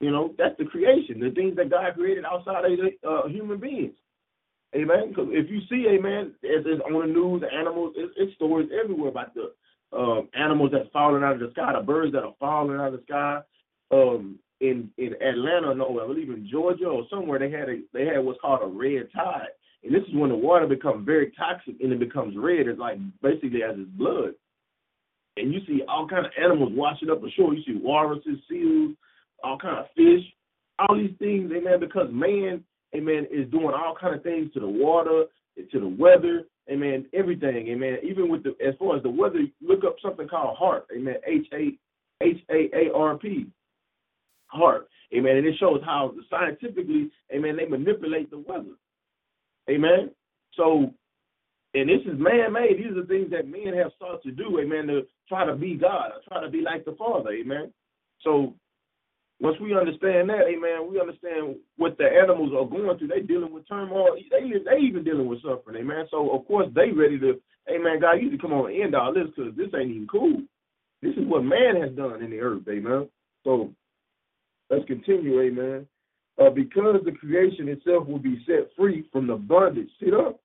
You 0.00 0.10
know, 0.10 0.34
that's 0.36 0.58
the 0.58 0.64
creation, 0.64 1.20
the 1.20 1.30
things 1.30 1.56
that 1.56 1.70
God 1.70 1.94
created 1.94 2.24
outside 2.24 2.64
of 2.64 2.72
uh, 3.08 3.28
human 3.28 3.58
beings. 3.58 3.94
Amen. 4.74 5.08
Because 5.08 5.28
if 5.30 5.48
you 5.48 5.60
see, 5.70 5.86
amen, 5.88 6.34
it's, 6.42 6.66
it's 6.66 6.82
on 6.82 7.00
the 7.00 7.06
news, 7.06 7.40
the 7.40 7.54
animals, 7.54 7.94
it's, 7.96 8.12
it's 8.16 8.34
stories 8.34 8.68
everywhere 8.82 9.08
about 9.08 9.32
the 9.34 9.52
um, 9.92 10.28
animals 10.34 10.70
that's 10.72 10.90
falling 10.92 11.22
out 11.22 11.34
of 11.34 11.40
the 11.40 11.50
sky, 11.52 11.72
the 11.72 11.84
birds 11.84 12.12
that 12.12 12.24
are 12.24 12.34
falling 12.38 12.78
out 12.78 12.92
of 12.92 13.00
the 13.00 13.02
sky. 13.06 13.40
Um, 13.90 14.38
in 14.60 14.90
in 14.96 15.14
Atlanta, 15.14 15.74
no, 15.74 16.00
I 16.02 16.06
believe 16.06 16.30
in 16.30 16.48
Georgia 16.50 16.86
or 16.86 17.04
somewhere, 17.10 17.38
they 17.38 17.50
had 17.50 17.68
a 17.68 17.80
they 17.92 18.06
had 18.06 18.24
what's 18.24 18.40
called 18.40 18.60
a 18.62 18.66
red 18.66 19.08
tide, 19.14 19.48
and 19.84 19.94
this 19.94 20.02
is 20.08 20.14
when 20.14 20.30
the 20.30 20.36
water 20.36 20.66
becomes 20.66 21.04
very 21.04 21.30
toxic 21.32 21.76
and 21.80 21.92
it 21.92 22.00
becomes 22.00 22.36
red. 22.36 22.66
It's 22.66 22.78
like 22.78 22.98
basically 23.22 23.62
as 23.62 23.78
its 23.78 23.90
blood, 23.90 24.32
and 25.36 25.52
you 25.52 25.60
see 25.66 25.82
all 25.88 26.08
kind 26.08 26.24
of 26.24 26.32
animals 26.42 26.72
washing 26.74 27.10
up 27.10 27.22
ashore. 27.22 27.54
You 27.54 27.62
see 27.64 27.78
walruses, 27.80 28.38
seals, 28.48 28.96
all 29.44 29.58
kind 29.58 29.78
of 29.78 29.86
fish, 29.94 30.24
all 30.78 30.96
these 30.96 31.16
things, 31.18 31.52
amen. 31.54 31.78
Because 31.80 32.08
man, 32.10 32.64
amen, 32.94 33.26
is 33.30 33.50
doing 33.50 33.74
all 33.74 33.94
kind 34.00 34.14
of 34.14 34.22
things 34.22 34.52
to 34.54 34.60
the 34.60 34.68
water, 34.68 35.24
and 35.56 35.70
to 35.70 35.80
the 35.80 35.88
weather, 35.88 36.44
amen, 36.70 37.06
everything, 37.12 37.68
amen. 37.68 37.98
Even 38.02 38.28
with 38.28 38.42
the 38.42 38.54
as 38.66 38.74
far 38.78 38.96
as 38.96 39.02
the 39.02 39.10
weather, 39.10 39.40
look 39.60 39.84
up 39.84 39.96
something 40.02 40.28
called 40.28 40.56
HAARP, 40.58 40.84
amen, 40.96 41.16
H 41.26 41.46
A 41.52 41.78
H 42.22 42.38
A 42.50 42.70
A 42.74 42.92
R 42.94 43.16
P, 43.16 43.46
HAARP, 44.54 44.86
amen. 45.16 45.36
And 45.36 45.46
it 45.46 45.56
shows 45.58 45.80
how 45.84 46.12
scientifically, 46.30 47.10
amen, 47.34 47.56
they 47.56 47.66
manipulate 47.66 48.30
the 48.30 48.38
weather, 48.38 48.76
amen. 49.70 50.10
So, 50.54 50.92
and 51.74 51.88
this 51.88 52.00
is 52.06 52.18
man-made. 52.18 52.78
These 52.78 52.96
are 52.96 53.06
things 53.06 53.30
that 53.30 53.46
men 53.46 53.74
have 53.76 53.92
sought 53.98 54.22
to 54.22 54.30
do, 54.30 54.58
amen, 54.60 54.86
to 54.86 55.02
try 55.28 55.44
to 55.44 55.54
be 55.54 55.74
God, 55.74 56.12
or 56.12 56.20
try 56.26 56.42
to 56.42 56.50
be 56.50 56.62
like 56.62 56.84
the 56.84 56.92
Father, 56.92 57.30
amen. 57.30 57.72
So 58.22 58.54
once 59.40 59.56
we 59.60 59.76
understand 59.76 60.30
that, 60.30 60.48
hey 60.48 60.56
man, 60.56 60.90
we 60.90 61.00
understand 61.00 61.56
what 61.76 61.98
the 61.98 62.04
animals 62.04 62.52
are 62.56 62.66
going 62.68 62.96
through. 62.98 63.08
They 63.08 63.20
dealing 63.20 63.52
with 63.52 63.68
turmoil. 63.68 64.16
They 64.30 64.48
they 64.64 64.78
even 64.80 65.04
dealing 65.04 65.26
with 65.26 65.42
suffering, 65.42 65.76
amen. 65.76 66.06
So 66.10 66.30
of 66.30 66.46
course 66.46 66.68
they 66.74 66.90
ready 66.90 67.18
to, 67.20 67.40
hey 67.66 67.78
man, 67.78 68.00
God, 68.00 68.14
you 68.14 68.30
need 68.30 68.36
to 68.36 68.42
come 68.42 68.52
on 68.52 68.70
and 68.70 68.82
end 68.82 68.94
all 68.94 69.12
this 69.12 69.28
because 69.34 69.54
this 69.56 69.68
ain't 69.76 69.90
even 69.90 70.08
cool. 70.08 70.40
This 71.02 71.14
is 71.16 71.26
what 71.26 71.44
man 71.44 71.80
has 71.80 71.92
done 71.92 72.22
in 72.22 72.30
the 72.30 72.40
earth, 72.40 72.62
amen. 72.68 73.08
So 73.44 73.72
let's 74.70 74.86
continue, 74.86 75.40
amen. 75.42 75.86
Uh, 76.40 76.50
because 76.50 77.00
the 77.04 77.12
creation 77.12 77.68
itself 77.68 78.06
will 78.06 78.18
be 78.18 78.42
set 78.46 78.68
free 78.76 79.06
from 79.12 79.26
the 79.26 79.36
bondage. 79.36 79.88
See 80.00 80.10
that? 80.10 80.36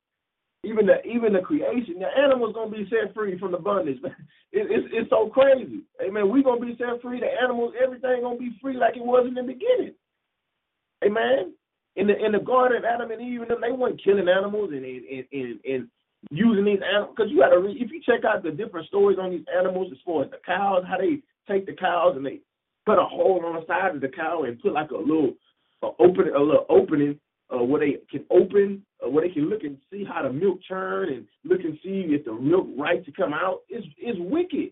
Even 0.64 0.86
the 0.86 1.02
even 1.04 1.34
the 1.34 1.40
creation, 1.40 1.98
the 1.98 2.06
animals 2.06 2.54
gonna 2.54 2.70
be 2.70 2.88
set 2.90 3.14
free 3.16 3.38
from 3.40 3.52
the 3.52 3.58
bondage. 3.58 3.98
It, 4.54 4.68
it's 4.70 4.88
it's 4.92 5.10
so 5.10 5.30
crazy. 5.30 5.80
Amen. 6.06 6.30
We 6.30 6.44
gonna 6.44 6.60
be 6.60 6.76
set 6.78 7.02
free. 7.02 7.22
The 7.22 7.42
animals, 7.42 7.74
everything 7.82 8.20
gonna 8.22 8.38
be 8.38 8.52
free 8.62 8.76
like 8.76 8.98
it 8.98 9.06
was 9.06 9.26
in 9.26 9.34
the 9.34 9.44
beginning. 9.44 9.96
Amen. 11.06 11.54
In 11.96 12.08
the 12.08 12.20
in 12.20 12.34
the 12.34 12.40
garden, 12.40 12.84
Adam 12.84 13.12
and 13.12 13.22
Eve, 13.22 13.44
and 13.44 13.64
they 13.64 13.72
weren't 13.72 14.04
killing 14.04 14.28
animals 14.28 14.72
and 14.74 14.84
and 14.84 15.26
and, 15.32 15.60
and 15.64 15.88
using 16.32 16.66
these 16.66 16.84
animals. 16.84 17.16
Because 17.16 17.32
you 17.32 17.40
got 17.40 17.56
to 17.56 17.60
read. 17.60 17.82
If 17.82 17.92
you 17.92 18.02
check 18.06 18.26
out 18.26 18.44
the 18.44 18.52
different 18.52 18.88
stories 18.88 19.18
on 19.22 19.32
these 19.32 19.46
animals, 19.58 19.88
as 19.90 19.98
far 20.06 20.26
as 20.26 20.32
the 20.32 20.44
cows, 20.46 20.84
how 20.86 20.98
they 20.98 21.24
take 21.48 21.66
the 21.66 21.72
cows 21.74 22.18
and 22.18 22.26
they 22.26 22.42
put 22.86 23.00
a 23.00 23.06
hole 23.06 23.42
on 23.46 23.56
the 23.56 23.66
side 23.68 23.96
of 23.96 24.02
the 24.02 24.10
cow 24.10 24.44
and 24.44 24.60
put 24.60 24.74
like 24.74 24.92
a 24.92 24.98
little 24.98 25.34
a 25.82 25.88
open 26.00 26.28
a 26.36 26.40
little 26.40 26.66
opening 26.70 27.18
uh, 27.54 27.64
where 27.64 27.82
they 27.82 27.98
can 28.10 28.26
open, 28.30 28.84
uh, 29.06 29.10
where 29.10 29.28
they 29.28 29.34
can 29.34 29.50
look 29.50 29.64
and 29.64 29.78
see 29.92 30.04
how 30.04 30.24
the 30.24 30.32
milk 30.32 30.60
churn 30.68 31.10
and 31.10 31.28
look 31.44 31.62
and 31.62 31.78
see 31.84 32.06
if 32.10 32.26
the 32.26 32.34
milk 32.34 32.68
right 32.78 33.04
to 33.06 33.12
come 33.12 33.34
out 33.34 33.60
is 33.70 33.84
is 34.02 34.16
wicked. 34.18 34.72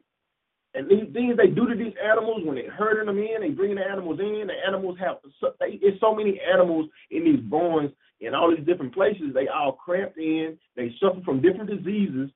And 0.75 0.87
these 0.87 1.11
things 1.13 1.35
they 1.35 1.47
do 1.47 1.67
to 1.67 1.75
these 1.75 1.95
animals 2.03 2.41
when 2.45 2.55
they're 2.55 2.71
herding 2.71 3.07
them 3.07 3.17
in, 3.17 3.41
they 3.41 3.49
bring 3.49 3.75
the 3.75 3.81
animals 3.81 4.19
in. 4.19 4.47
The 4.47 4.67
animals 4.67 4.97
have 4.99 5.17
they, 5.59 5.79
it's 5.81 5.99
so 5.99 6.13
many 6.13 6.39
animals 6.41 6.89
in 7.09 7.23
these 7.23 7.39
barns 7.39 7.91
in 8.21 8.35
all 8.35 8.55
these 8.55 8.65
different 8.65 8.93
places. 8.93 9.33
They 9.33 9.47
all 9.47 9.71
cramped 9.71 10.17
in. 10.17 10.57
They 10.75 10.93
suffer 11.01 11.21
from 11.25 11.41
different 11.41 11.69
diseases. 11.69 12.29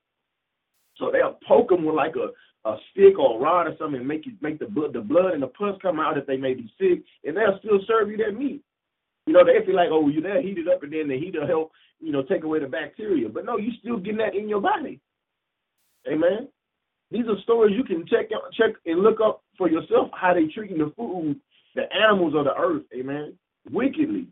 So 0.97 1.11
they'll 1.11 1.37
poke 1.47 1.69
them 1.69 1.85
with 1.85 1.95
like 1.95 2.15
a, 2.15 2.69
a 2.69 2.77
stick 2.91 3.19
or 3.19 3.37
a 3.37 3.41
rod 3.41 3.67
or 3.67 3.75
something 3.77 3.99
and 3.99 4.07
make 4.07 4.25
it 4.25 4.33
make 4.41 4.59
the 4.59 4.65
blood 4.65 4.93
the 4.93 5.01
blood 5.01 5.33
and 5.33 5.43
the 5.43 5.47
pus 5.47 5.75
come 5.81 5.99
out 5.99 6.17
if 6.17 6.25
they 6.25 6.37
may 6.37 6.53
be 6.53 6.71
sick, 6.79 7.03
and 7.23 7.37
they'll 7.37 7.59
still 7.59 7.79
serve 7.87 8.09
you 8.09 8.17
that 8.17 8.37
meat. 8.37 8.63
You 9.25 9.33
know, 9.33 9.43
they 9.45 9.65
feel 9.65 9.75
like, 9.75 9.89
oh, 9.91 10.09
you're 10.09 10.21
there, 10.21 10.41
heat 10.41 10.57
it 10.57 10.67
up, 10.67 10.83
and 10.83 10.91
then 10.91 11.07
the 11.07 11.17
heat 11.17 11.33
will 11.33 11.47
help, 11.47 11.71
you 11.99 12.11
know, 12.11 12.23
take 12.23 12.43
away 12.43 12.59
the 12.59 12.67
bacteria. 12.67 13.29
But 13.29 13.45
no, 13.45 13.57
you 13.57 13.71
still 13.79 13.97
getting 13.97 14.17
that 14.17 14.35
in 14.35 14.49
your 14.49 14.61
body. 14.61 14.99
Amen. 16.11 16.49
These 17.11 17.25
are 17.27 17.39
stories 17.43 17.75
you 17.77 17.83
can 17.83 18.05
check 18.07 18.29
out, 18.35 18.51
check 18.53 18.75
and 18.85 19.01
look 19.01 19.19
up 19.23 19.43
for 19.57 19.69
yourself 19.69 20.09
how 20.19 20.33
they 20.33 20.47
treating 20.53 20.79
the 20.79 20.91
food, 20.97 21.39
the 21.75 21.83
animals 21.93 22.33
of 22.35 22.45
the 22.45 22.55
earth. 22.57 22.83
Amen. 22.97 23.37
Wickedly. 23.71 24.27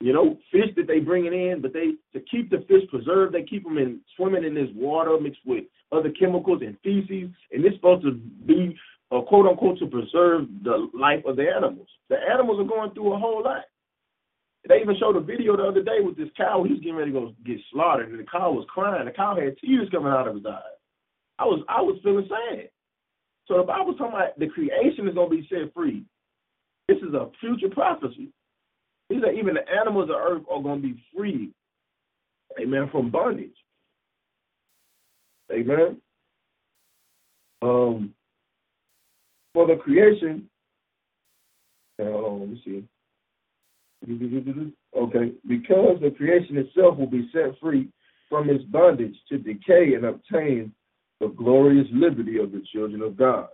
You 0.00 0.12
know, 0.12 0.38
fish 0.50 0.74
that 0.76 0.86
they 0.86 0.98
bringing 0.98 1.32
in, 1.32 1.60
but 1.62 1.72
they 1.72 1.92
to 2.12 2.24
keep 2.30 2.50
the 2.50 2.64
fish 2.68 2.88
preserved, 2.90 3.34
they 3.34 3.42
keep 3.42 3.64
them 3.64 3.78
in 3.78 4.00
swimming 4.16 4.44
in 4.44 4.54
this 4.54 4.68
water 4.74 5.18
mixed 5.20 5.40
with 5.46 5.64
other 5.92 6.10
chemicals 6.10 6.62
and 6.62 6.76
feces, 6.82 7.30
and 7.52 7.64
it's 7.64 7.76
supposed 7.76 8.04
to 8.04 8.12
be 8.12 8.76
or 9.10 9.24
quote 9.24 9.46
unquote 9.46 9.78
to 9.78 9.86
preserve 9.86 10.46
the 10.62 10.88
life 10.94 11.24
of 11.26 11.36
the 11.36 11.46
animals. 11.48 11.88
The 12.08 12.16
animals 12.16 12.60
are 12.60 12.68
going 12.68 12.92
through 12.92 13.12
a 13.12 13.18
whole 13.18 13.42
lot. 13.42 13.64
They 14.68 14.80
even 14.80 14.96
showed 14.98 15.16
a 15.16 15.20
video 15.20 15.56
the 15.56 15.64
other 15.64 15.82
day 15.82 16.00
with 16.00 16.16
this 16.16 16.28
cow. 16.36 16.64
He's 16.68 16.78
getting 16.78 16.96
ready 16.96 17.12
to 17.12 17.18
go 17.18 17.34
get 17.46 17.56
slaughtered, 17.72 18.10
and 18.10 18.18
the 18.18 18.24
cow 18.24 18.52
was 18.52 18.66
crying. 18.68 19.06
The 19.06 19.12
cow 19.12 19.34
had 19.34 19.56
tears 19.58 19.88
coming 19.90 20.12
out 20.12 20.28
of 20.28 20.34
his 20.34 20.46
eyes. 20.46 20.78
I 21.38 21.44
was 21.44 21.64
I 21.68 21.80
was 21.80 21.98
feeling 22.02 22.28
sad. 22.28 22.68
So 23.48 23.56
the 23.56 23.62
Bible's 23.64 23.96
talking 23.98 24.14
about 24.14 24.38
the 24.38 24.48
creation 24.48 25.08
is 25.08 25.14
going 25.14 25.30
to 25.30 25.36
be 25.36 25.48
set 25.48 25.74
free. 25.74 26.04
This 26.86 26.98
is 26.98 27.14
a 27.14 27.30
future 27.40 27.72
prophecy. 27.72 28.28
These 29.08 29.24
are 29.24 29.32
even 29.32 29.54
the 29.54 29.68
animals 29.68 30.10
of 30.10 30.16
earth 30.16 30.42
are 30.50 30.62
going 30.62 30.82
to 30.82 30.88
be 30.88 31.02
free. 31.16 31.50
Amen. 32.60 32.88
From 32.92 33.10
bondage. 33.10 33.50
Amen. 35.52 36.00
Um, 37.62 38.14
for 39.52 39.66
the 39.66 39.76
creation, 39.76 40.48
uh, 42.00 42.04
let 42.04 42.48
me 42.48 42.62
see. 42.64 42.84
Okay, 44.96 45.32
because 45.46 45.98
the 46.00 46.10
creation 46.16 46.56
itself 46.56 46.96
will 46.96 47.06
be 47.06 47.28
set 47.32 47.58
free 47.60 47.88
from 48.28 48.48
its 48.48 48.64
bondage 48.64 49.16
to 49.28 49.38
decay 49.38 49.94
and 49.94 50.06
obtain 50.06 50.72
the 51.20 51.28
glorious 51.28 51.86
liberty 51.92 52.38
of 52.38 52.52
the 52.52 52.62
children 52.72 53.02
of 53.02 53.16
God. 53.16 53.48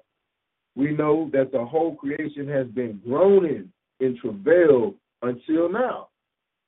We 0.77 0.93
know 0.93 1.31
that 1.32 1.51
the 1.51 1.64
whole 1.64 1.97
creation 1.97 2.47
has 2.48 2.66
been 2.68 3.01
groaning 3.05 3.73
in 3.98 4.18
travail 4.18 4.94
until 5.23 5.68
now. 5.68 6.09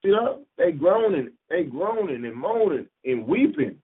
See 0.02 0.10
that? 0.10 0.44
They 0.56 0.72
groaning, 0.72 1.30
they 1.50 1.64
groaning 1.64 2.24
and 2.24 2.34
moaning 2.34 2.86
and 3.04 3.26
weeping. 3.26 3.76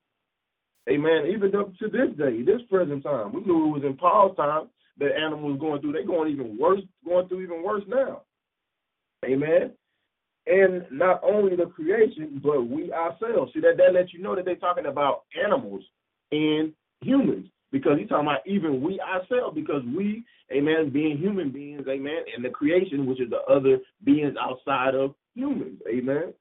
Amen. 0.88 1.26
Even 1.32 1.54
up 1.54 1.76
to 1.78 1.88
this 1.88 2.16
day, 2.18 2.42
this 2.42 2.62
present 2.70 3.04
time. 3.04 3.32
We 3.32 3.42
knew 3.42 3.68
it 3.68 3.72
was 3.72 3.84
in 3.84 3.96
Paul's 3.96 4.36
time 4.36 4.68
that 4.98 5.16
animals 5.16 5.58
going 5.60 5.80
through. 5.80 5.92
They're 5.92 6.06
going 6.06 6.32
even 6.32 6.58
worse, 6.58 6.80
going 7.04 7.28
through 7.28 7.42
even 7.42 7.62
worse 7.62 7.82
now. 7.88 8.22
Amen. 9.24 9.72
And 10.46 10.84
not 10.90 11.20
only 11.24 11.56
the 11.56 11.66
creation, 11.66 12.40
but 12.42 12.62
we 12.66 12.92
ourselves. 12.92 13.52
See 13.54 13.60
that 13.60 13.78
that 13.78 13.94
lets 13.94 14.12
you 14.12 14.22
know 14.22 14.36
that 14.36 14.44
they're 14.44 14.56
talking 14.56 14.86
about 14.86 15.22
animals 15.42 15.82
and 16.30 16.72
humans 17.00 17.46
because 17.72 17.98
he's 17.98 18.08
talking 18.08 18.28
about 18.28 18.46
even 18.46 18.82
we 18.82 19.00
ourselves 19.00 19.54
because 19.54 19.82
we, 19.96 20.24
amen, 20.52 20.90
being 20.90 21.16
human 21.18 21.50
beings, 21.50 21.82
amen, 21.88 22.24
and 22.34 22.44
the 22.44 22.50
creation, 22.50 23.06
which 23.06 23.20
is 23.20 23.30
the 23.30 23.40
other 23.52 23.78
beings 24.04 24.34
outside 24.40 24.94
of 24.94 25.14
humans, 25.34 25.80
amen. 25.92 26.34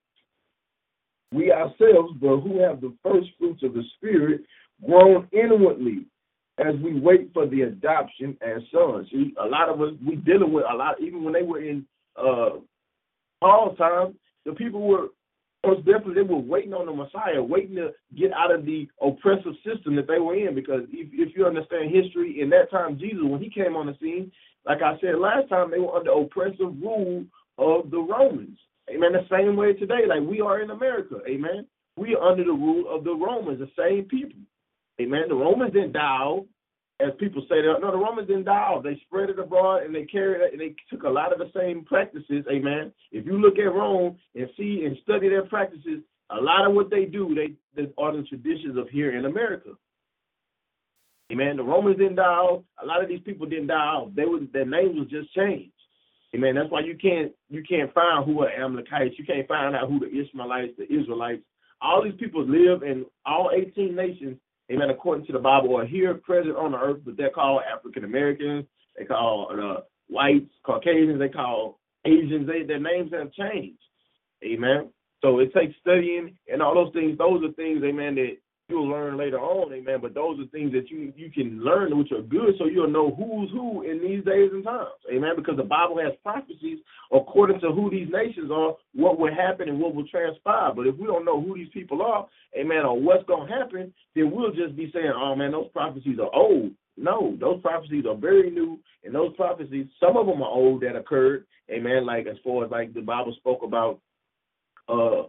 We 1.32 1.52
ourselves, 1.52 2.14
but 2.22 2.42
who 2.42 2.62
have 2.62 2.82
the 2.82 2.94
first 3.02 3.30
fruits 3.40 3.64
of 3.64 3.74
the 3.74 3.84
Spirit, 3.98 4.42
groan 4.86 5.28
inwardly 5.32 6.06
as 6.60 6.76
we 6.84 7.00
wait 7.00 7.32
for 7.34 7.48
the 7.48 7.62
adoption 7.62 8.38
as 8.42 8.62
sons. 8.72 9.08
See, 9.12 9.34
a 9.40 9.46
lot 9.46 9.70
of 9.70 9.82
us, 9.82 9.94
we 10.06 10.18
dealing 10.18 10.54
with 10.54 10.66
a 10.72 10.76
lot, 10.76 11.02
even 11.02 11.24
when 11.24 11.34
they 11.34 11.42
were 11.42 11.62
in 11.62 11.86
uh, 12.16 12.58
Paul's 13.42 13.78
time, 13.78 14.16
the 14.46 14.54
people 14.54 14.82
were 14.82 15.08
most 15.66 15.86
definitely 15.86 16.16
they 16.16 16.22
were 16.22 16.38
waiting 16.38 16.74
on 16.74 16.86
the 16.86 16.92
Messiah, 16.92 17.42
waiting 17.42 17.76
to 17.76 17.92
get 18.18 18.34
out 18.34 18.54
of 18.54 18.66
the 18.66 18.88
oppressive 19.02 19.54
system 19.66 19.96
that 19.96 20.08
they 20.08 20.20
were 20.20 20.36
in. 20.36 20.54
Because 20.54 20.82
if, 20.92 21.08
if 21.14 21.36
you 21.38 21.46
understand 21.46 21.94
history, 21.94 22.42
in 22.42 22.50
that 22.50 22.70
time, 22.70 23.00
Jesus, 23.00 23.20
when 23.24 23.42
he 23.42 23.50
came 23.50 23.76
on 23.76 23.88
the 23.88 23.96
scene, 24.02 24.32
like 24.66 24.82
I 24.82 25.00
said 25.00 25.16
last 25.20 25.50
time, 25.50 25.72
they 25.72 25.80
were 25.80 25.96
under 25.96 26.12
oppressive 26.12 26.76
rule 26.82 27.24
of 27.58 27.92
the 27.92 28.00
Romans. 28.00 28.58
Amen. 28.90 29.14
The 29.14 29.26
same 29.32 29.56
way 29.56 29.74
today, 29.74 30.02
like 30.08 30.22
we 30.22 30.42
are 30.42 30.62
in 30.62 30.70
America. 30.70 31.20
Amen. 31.28 31.66
We 31.96 32.16
are 32.16 32.32
under 32.32 32.44
the 32.44 32.52
rule 32.52 32.94
of 32.94 33.06
the 33.06 33.14
Romans, 33.14 33.60
the 33.60 33.70
same 33.78 34.06
people. 34.06 34.40
Amen. 35.02 35.24
The 35.28 35.36
Romans 35.36 35.74
didn't 35.74 35.94
die 35.94 36.20
oh, 36.22 36.48
as 37.00 37.12
people 37.20 37.46
say, 37.50 37.56
no, 37.62 37.92
the 37.92 37.98
Romans 37.98 38.28
didn't 38.28 38.46
die 38.46 38.52
off. 38.52 38.84
They 38.84 39.02
spread 39.06 39.30
it 39.30 39.40
abroad 39.40 39.84
and 39.84 39.94
they 39.94 40.06
carried 40.06 40.42
it, 40.42 40.54
and 40.54 40.62
they 40.62 40.76
took 40.90 41.04
a 41.04 41.10
lot 41.10 41.34
of 41.34 41.40
the 41.40 41.52
same 41.56 41.84
practices. 41.84 42.46
Amen. 42.52 42.94
If 43.12 43.26
you 43.26 43.38
look 43.38 43.58
at 43.58 43.74
Rome 43.74 44.18
and 44.36 44.48
see 44.58 44.84
and 44.86 44.98
study 45.04 45.30
their 45.30 45.46
practices, 45.46 46.02
a 46.30 46.42
lot 46.42 46.66
of 46.68 46.74
what 46.74 46.90
they 46.90 47.06
do, 47.06 47.36
they, 47.36 47.54
they 47.76 47.92
are 47.98 48.16
the 48.16 48.24
traditions 48.24 48.78
of 48.78 48.90
here 48.90 49.18
in 49.18 49.26
America. 49.26 49.72
Amen. 51.32 51.58
The 51.58 51.64
Romans 51.64 51.98
didn't 51.98 52.16
die 52.16 52.24
off. 52.24 52.64
A 52.82 52.86
lot 52.86 53.02
of 53.02 53.10
these 53.10 53.22
people 53.22 53.48
didn't 53.48 53.68
die 53.68 53.76
off. 53.76 54.10
They 54.16 54.26
was 54.26 54.44
their 54.54 54.66
names 54.66 54.98
was 54.98 55.10
just 55.10 55.34
changed. 55.34 55.72
Amen. 56.36 56.56
That's 56.56 56.70
why 56.70 56.82
you 56.82 56.98
can't 56.98 57.32
you 57.50 57.64
can't 57.68 57.94
find 57.94 58.26
who 58.26 58.42
are 58.44 58.52
Amalekites. 58.52 59.16
You 59.18 59.26
can't 59.26 59.48
find 59.48 59.76
out 59.76 59.90
who 59.90 60.00
the 60.00 60.08
Ishmaelites, 60.08 60.74
the 60.78 60.92
Israelites. 60.94 61.42
All 61.82 62.04
these 62.04 62.20
people 62.20 62.46
live 62.46 62.84
in 62.84 63.06
all 63.26 63.52
18 63.54 63.96
nations 63.96 64.38
amen, 64.72 64.90
according 64.90 65.26
to 65.28 65.34
the 65.34 65.40
Bible, 65.40 65.78
are 65.78 65.86
here 65.86 66.14
present 66.16 66.56
on 66.56 66.72
the 66.72 66.78
earth, 66.78 67.02
but 67.06 67.18
they're 67.18 67.30
called 67.30 67.62
African 67.72 68.04
Americans, 68.04 68.66
they 68.98 69.06
call 69.06 69.50
uh, 69.52 69.82
whites, 70.10 70.52
Caucasians, 70.66 71.20
they 71.20 71.30
call 71.30 71.80
Asians, 72.06 72.48
they, 72.48 72.64
their 72.64 72.80
names 72.80 73.12
have 73.14 73.32
changed. 73.32 73.80
Amen. 74.44 74.90
So 75.22 75.40
it 75.40 75.54
takes 75.54 75.74
studying 75.80 76.38
and 76.52 76.62
all 76.62 76.76
those 76.76 76.94
things. 76.94 77.18
Those 77.18 77.44
are 77.44 77.54
things, 77.54 77.82
amen, 77.84 78.16
that 78.16 78.38
you'll 78.70 78.90
learn 78.90 79.18
later 79.18 79.40
on, 79.40 79.74
amen. 79.74 80.00
But 80.02 80.14
those 80.14 80.40
are 80.40 80.48
things 80.48 80.72
that 80.74 80.90
you 80.90 81.14
you 81.16 81.30
can 81.32 81.64
learn 81.64 81.98
which 81.98 82.12
are 82.12 82.22
good, 82.22 82.56
so 82.58 82.66
you'll 82.66 82.90
know 82.90 83.14
who's 83.14 83.52
who 83.52 83.84
in 83.84 84.02
these 84.02 84.24
days 84.24 84.50
and 84.54 84.64
times, 84.64 84.90
amen. 85.14 85.34
Because 85.36 85.58
the 85.58 85.64
Bible 85.64 86.00
has 86.00 86.14
prophecies 86.24 86.80
according 87.12 87.60
to 87.62 87.72
who 87.72 87.90
these 87.90 88.08
nations 88.12 88.52
are, 88.52 88.76
what 88.96 89.20
will 89.20 89.34
happen 89.34 89.70
and 89.70 89.80
what 89.80 89.94
will 89.94 90.08
transpire. 90.08 90.74
But 90.74 90.88
if 90.88 90.96
we 90.98 91.06
don't 91.06 91.26
know 91.26 91.42
who 91.42 91.56
these 91.56 91.70
people 91.74 92.02
are, 92.02 92.28
amen, 92.58 92.86
or 92.86 93.00
what's 93.00 93.26
going 93.26 93.48
to 93.48 93.54
happen, 93.54 93.94
then 94.16 94.32
we'll 94.32 94.54
just 94.54 94.76
be 94.76 94.90
saying, 94.94 95.12
oh 95.16 95.36
man, 95.36 95.52
those 95.52 95.70
prophecies 95.72 96.18
are 96.20 96.34
old. 96.34 96.72
No, 96.96 97.36
those 97.40 97.60
prophecies 97.62 98.06
are 98.08 98.16
very 98.16 98.52
new, 98.52 98.80
and 99.04 99.16
those 99.16 99.36
prophecies, 99.36 99.88
some 100.00 100.16
of 100.16 100.28
them 100.28 100.44
are 100.44 100.50
old 100.50 100.82
that 100.82 100.96
occurred, 100.96 101.46
amen. 101.72 102.06
Like 102.06 102.28
as 102.28 102.38
far 102.44 102.66
as 102.66 102.72
like 102.72 102.94
the 102.94 103.02
Bible 103.02 103.34
spoke 103.38 103.64
about, 103.64 104.00
uh, 104.88 105.26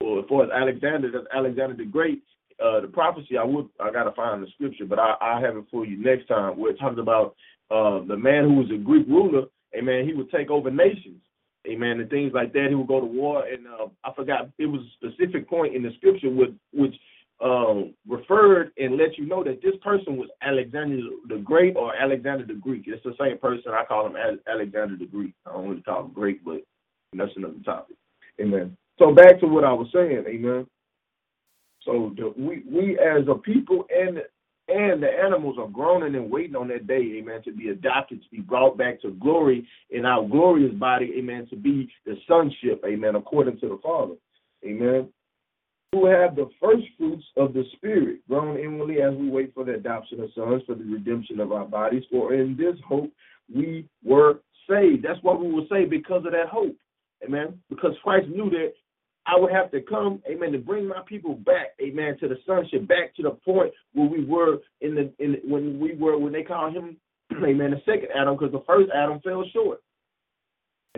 or 0.00 0.18
as 0.20 0.24
far 0.28 0.44
as 0.44 0.50
Alexander, 0.50 1.10
that's 1.12 1.26
Alexander 1.34 1.74
the 1.76 1.84
Great, 1.84 2.22
uh, 2.62 2.80
the 2.80 2.88
prophecy, 2.88 3.36
I 3.36 3.44
would 3.44 3.68
I 3.80 3.90
gotta 3.90 4.12
find 4.12 4.42
the 4.42 4.48
scripture, 4.54 4.84
but 4.84 4.98
I 4.98 5.14
I 5.20 5.40
have 5.40 5.56
it 5.56 5.64
for 5.70 5.84
you 5.84 5.96
next 5.96 6.28
time. 6.28 6.58
Where 6.58 6.72
it 6.72 6.78
talks 6.78 6.98
about 6.98 7.34
uh, 7.70 8.04
the 8.06 8.16
man 8.16 8.44
who 8.44 8.54
was 8.54 8.70
a 8.70 8.78
Greek 8.78 9.06
ruler, 9.08 9.46
amen. 9.76 10.06
He 10.06 10.14
would 10.14 10.30
take 10.30 10.50
over 10.50 10.70
nations, 10.70 11.20
amen, 11.66 12.00
and 12.00 12.10
things 12.10 12.32
like 12.34 12.52
that. 12.52 12.66
He 12.68 12.74
would 12.74 12.88
go 12.88 13.00
to 13.00 13.06
war, 13.06 13.44
and 13.46 13.66
uh, 13.66 13.86
I 14.04 14.12
forgot 14.14 14.50
it 14.58 14.66
was 14.66 14.80
a 14.80 15.08
specific 15.08 15.48
point 15.48 15.74
in 15.74 15.82
the 15.82 15.90
scripture 15.96 16.30
with 16.30 16.50
which 16.72 16.94
um, 17.42 17.94
referred 18.06 18.70
and 18.76 18.96
let 18.96 19.18
you 19.18 19.26
know 19.26 19.42
that 19.42 19.62
this 19.62 19.74
person 19.82 20.16
was 20.16 20.28
Alexander 20.42 20.98
the 21.28 21.38
Great 21.38 21.76
or 21.76 21.94
Alexander 21.96 22.46
the 22.46 22.54
Greek. 22.54 22.84
It's 22.86 23.02
the 23.02 23.14
same 23.20 23.38
person. 23.38 23.72
I 23.72 23.84
call 23.84 24.06
him 24.06 24.16
Alexander 24.46 24.96
the 24.96 25.06
Greek. 25.06 25.34
I 25.46 25.52
don't 25.52 25.68
really 25.68 25.82
call 25.82 26.04
him 26.04 26.12
Greek, 26.12 26.44
but 26.44 26.62
that's 27.12 27.32
another 27.36 27.54
topic. 27.64 27.96
Amen. 28.40 28.76
So 28.98 29.12
back 29.12 29.40
to 29.40 29.46
what 29.46 29.64
I 29.64 29.72
was 29.72 29.88
saying, 29.92 30.24
amen. 30.28 30.66
So 31.84 32.12
the, 32.16 32.32
we 32.36 32.62
we 32.70 32.98
as 32.98 33.26
a 33.28 33.34
people 33.34 33.84
and 33.90 34.18
and 34.68 35.02
the 35.02 35.08
animals 35.08 35.56
are 35.58 35.68
groaning 35.68 36.14
and 36.14 36.30
waiting 36.30 36.56
on 36.56 36.68
that 36.68 36.86
day, 36.86 37.18
amen, 37.18 37.42
to 37.44 37.52
be 37.52 37.68
adopted, 37.68 38.22
to 38.22 38.28
be 38.30 38.40
brought 38.40 38.78
back 38.78 39.02
to 39.02 39.10
glory 39.10 39.66
in 39.90 40.06
our 40.06 40.26
glorious 40.26 40.72
body, 40.74 41.12
amen, 41.18 41.48
to 41.50 41.56
be 41.56 41.90
the 42.06 42.16
sonship, 42.28 42.82
amen, 42.86 43.16
according 43.16 43.58
to 43.60 43.68
the 43.68 43.78
Father, 43.82 44.14
amen. 44.64 45.08
Who 45.92 46.06
have 46.06 46.36
the 46.36 46.48
first 46.60 46.84
fruits 46.96 47.24
of 47.36 47.52
the 47.52 47.64
Spirit, 47.76 48.20
groan 48.28 48.58
inwardly 48.58 49.02
as 49.02 49.14
we 49.14 49.28
wait 49.28 49.52
for 49.52 49.64
the 49.64 49.74
adoption 49.74 50.20
of 50.20 50.30
sons, 50.34 50.62
for 50.64 50.74
the 50.74 50.84
redemption 50.84 51.38
of 51.40 51.52
our 51.52 51.66
bodies. 51.66 52.04
For 52.10 52.32
in 52.32 52.56
this 52.56 52.76
hope 52.86 53.12
we 53.54 53.86
were 54.02 54.40
saved. 54.70 55.04
That's 55.04 55.22
what 55.22 55.40
we 55.40 55.52
were 55.52 55.66
saved 55.70 55.90
because 55.90 56.24
of 56.24 56.32
that 56.32 56.48
hope, 56.50 56.76
amen. 57.26 57.60
Because 57.68 57.92
Christ 58.02 58.28
knew 58.28 58.48
that 58.50 58.72
I 59.26 59.38
would 59.38 59.52
have 59.52 59.70
to 59.70 59.80
come, 59.80 60.20
amen, 60.28 60.52
to 60.52 60.58
bring 60.58 60.88
my 60.88 61.00
people 61.06 61.34
back, 61.34 61.74
amen, 61.80 62.16
to 62.20 62.28
the 62.28 62.36
sonship, 62.44 62.88
back 62.88 63.14
to 63.16 63.22
the 63.22 63.30
point 63.30 63.72
where 63.92 64.08
we 64.08 64.24
were 64.24 64.58
in 64.80 64.94
the 64.94 65.12
in 65.18 65.36
when 65.44 65.78
we 65.78 65.94
were 65.94 66.18
when 66.18 66.32
they 66.32 66.42
called 66.42 66.74
him, 66.74 66.96
amen, 67.32 67.70
the 67.70 67.80
second 67.86 68.08
Adam, 68.14 68.36
because 68.36 68.52
the 68.52 68.64
first 68.66 68.90
Adam 68.94 69.20
fell 69.20 69.44
short. 69.52 69.80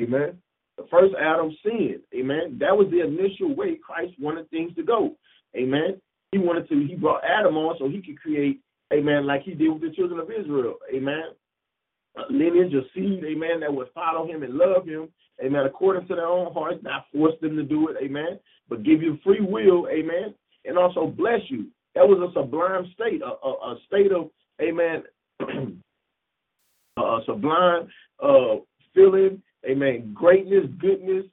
Amen. 0.00 0.38
The 0.76 0.86
first 0.90 1.14
Adam 1.20 1.54
sinned. 1.64 2.00
Amen. 2.14 2.56
That 2.60 2.76
was 2.76 2.88
the 2.90 3.02
initial 3.04 3.54
way 3.54 3.76
Christ 3.76 4.14
wanted 4.18 4.50
things 4.50 4.74
to 4.76 4.82
go. 4.82 5.16
Amen. 5.56 6.00
He 6.32 6.38
wanted 6.38 6.68
to, 6.68 6.86
he 6.86 6.96
brought 6.96 7.22
Adam 7.24 7.56
on 7.56 7.76
so 7.78 7.88
he 7.88 8.02
could 8.02 8.20
create, 8.20 8.60
amen, 8.92 9.26
like 9.26 9.42
he 9.42 9.54
did 9.54 9.68
with 9.68 9.82
the 9.82 9.94
children 9.94 10.18
of 10.18 10.30
Israel. 10.30 10.76
Amen. 10.92 11.24
A 12.16 12.32
lineage, 12.32 12.72
a 12.74 12.82
seed, 12.92 13.22
amen, 13.24 13.60
that 13.60 13.72
would 13.72 13.88
follow 13.94 14.26
him 14.26 14.42
and 14.42 14.54
love 14.54 14.86
him 14.86 15.08
amen, 15.42 15.66
according 15.66 16.06
to 16.08 16.14
their 16.14 16.26
own 16.26 16.52
hearts, 16.52 16.82
not 16.82 17.06
force 17.12 17.34
them 17.40 17.56
to 17.56 17.62
do 17.62 17.88
it, 17.88 17.96
amen, 18.02 18.38
but 18.68 18.82
give 18.82 19.02
you 19.02 19.18
free 19.24 19.40
will, 19.40 19.88
amen, 19.88 20.34
and 20.64 20.78
also 20.78 21.06
bless 21.06 21.40
you. 21.48 21.66
That 21.94 22.06
was 22.06 22.28
a 22.28 22.32
sublime 22.32 22.90
state, 22.94 23.22
a, 23.22 23.46
a, 23.46 23.50
a 23.50 23.76
state 23.86 24.12
of, 24.12 24.30
amen, 24.60 25.02
a 26.98 27.18
sublime 27.26 27.88
uh, 28.22 28.56
feeling, 28.94 29.42
amen, 29.68 30.12
greatness, 30.14 30.66
goodness, 30.78 31.24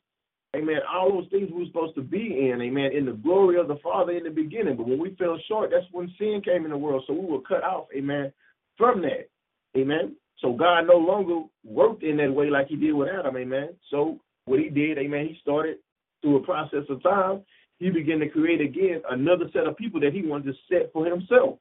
amen, 0.55 0.79
all 0.91 1.11
those 1.11 1.29
things 1.29 1.49
we 1.51 1.59
were 1.59 1.65
supposed 1.67 1.95
to 1.95 2.01
be 2.01 2.49
in, 2.51 2.61
amen, 2.61 2.91
in 2.95 3.05
the 3.05 3.13
glory 3.13 3.59
of 3.59 3.67
the 3.67 3.77
Father 3.83 4.11
in 4.13 4.23
the 4.23 4.29
beginning. 4.29 4.75
But 4.75 4.87
when 4.87 4.99
we 4.99 5.15
fell 5.15 5.39
short, 5.47 5.71
that's 5.71 5.85
when 5.91 6.13
sin 6.17 6.41
came 6.43 6.65
in 6.65 6.71
the 6.71 6.77
world. 6.77 7.03
So 7.07 7.13
we 7.13 7.25
were 7.25 7.41
cut 7.41 7.63
off, 7.63 7.87
amen, 7.95 8.31
from 8.77 9.01
that, 9.01 9.29
amen. 9.77 10.15
So 10.41 10.53
God 10.53 10.81
no 10.87 10.97
longer 10.97 11.43
worked 11.63 12.03
in 12.03 12.17
that 12.17 12.33
way 12.33 12.49
like 12.49 12.67
he 12.67 12.75
did 12.75 12.93
with 12.93 13.09
Adam, 13.09 13.37
amen. 13.37 13.69
So 13.89 14.19
what 14.45 14.59
he 14.59 14.69
did, 14.69 14.97
amen, 14.97 15.27
he 15.29 15.37
started 15.41 15.77
through 16.21 16.37
a 16.37 16.43
process 16.43 16.83
of 16.89 17.01
time, 17.03 17.43
he 17.77 17.89
began 17.89 18.19
to 18.19 18.29
create 18.29 18.61
again 18.61 19.01
another 19.09 19.45
set 19.53 19.67
of 19.67 19.77
people 19.77 19.99
that 20.01 20.13
he 20.13 20.21
wanted 20.21 20.45
to 20.45 20.53
set 20.69 20.91
for 20.93 21.05
himself. 21.05 21.57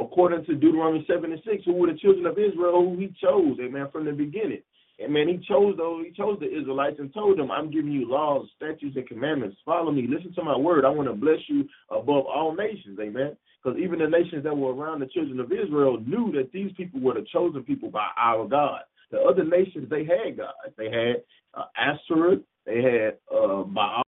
According 0.00 0.44
to 0.46 0.54
Deuteronomy 0.54 1.04
7 1.08 1.32
and 1.32 1.40
6, 1.44 1.64
who 1.64 1.74
were 1.74 1.92
the 1.92 1.98
children 1.98 2.26
of 2.26 2.38
Israel 2.38 2.84
who 2.84 2.98
he 2.98 3.14
chose, 3.22 3.56
amen, 3.60 3.88
from 3.92 4.04
the 4.04 4.12
beginning. 4.12 4.62
And 4.98 5.12
man, 5.12 5.28
he 5.28 5.38
chose 5.48 5.76
those, 5.76 6.04
he 6.06 6.12
chose 6.12 6.38
the 6.40 6.46
Israelites 6.46 6.96
and 7.00 7.12
told 7.12 7.38
them, 7.38 7.50
I'm 7.50 7.70
giving 7.70 7.90
you 7.90 8.08
laws, 8.08 8.46
statutes, 8.56 8.96
and 8.96 9.08
commandments. 9.08 9.56
Follow 9.64 9.90
me, 9.90 10.06
listen 10.08 10.32
to 10.34 10.44
my 10.44 10.56
word. 10.56 10.84
I 10.84 10.90
want 10.90 11.08
to 11.08 11.14
bless 11.14 11.40
you 11.48 11.64
above 11.90 12.26
all 12.26 12.54
nations, 12.54 12.98
amen. 13.00 13.36
Because 13.62 13.78
even 13.80 13.98
the 13.98 14.06
nations 14.06 14.44
that 14.44 14.56
were 14.56 14.74
around 14.74 15.00
the 15.00 15.06
children 15.06 15.40
of 15.40 15.50
Israel 15.50 15.98
knew 16.06 16.30
that 16.32 16.52
these 16.52 16.70
people 16.76 17.00
were 17.00 17.14
the 17.14 17.26
chosen 17.32 17.62
people 17.62 17.90
by 17.90 18.08
our 18.16 18.46
God. 18.46 18.82
The 19.10 19.20
other 19.20 19.44
nations, 19.44 19.88
they 19.90 20.04
had 20.04 20.36
gods. 20.36 20.74
They 20.76 20.90
had 20.90 21.22
uh, 21.54 21.64
Asherah, 21.76 22.36
they 22.66 22.82
had 22.82 23.18
uh, 23.34 23.62
Baal, 23.62 24.04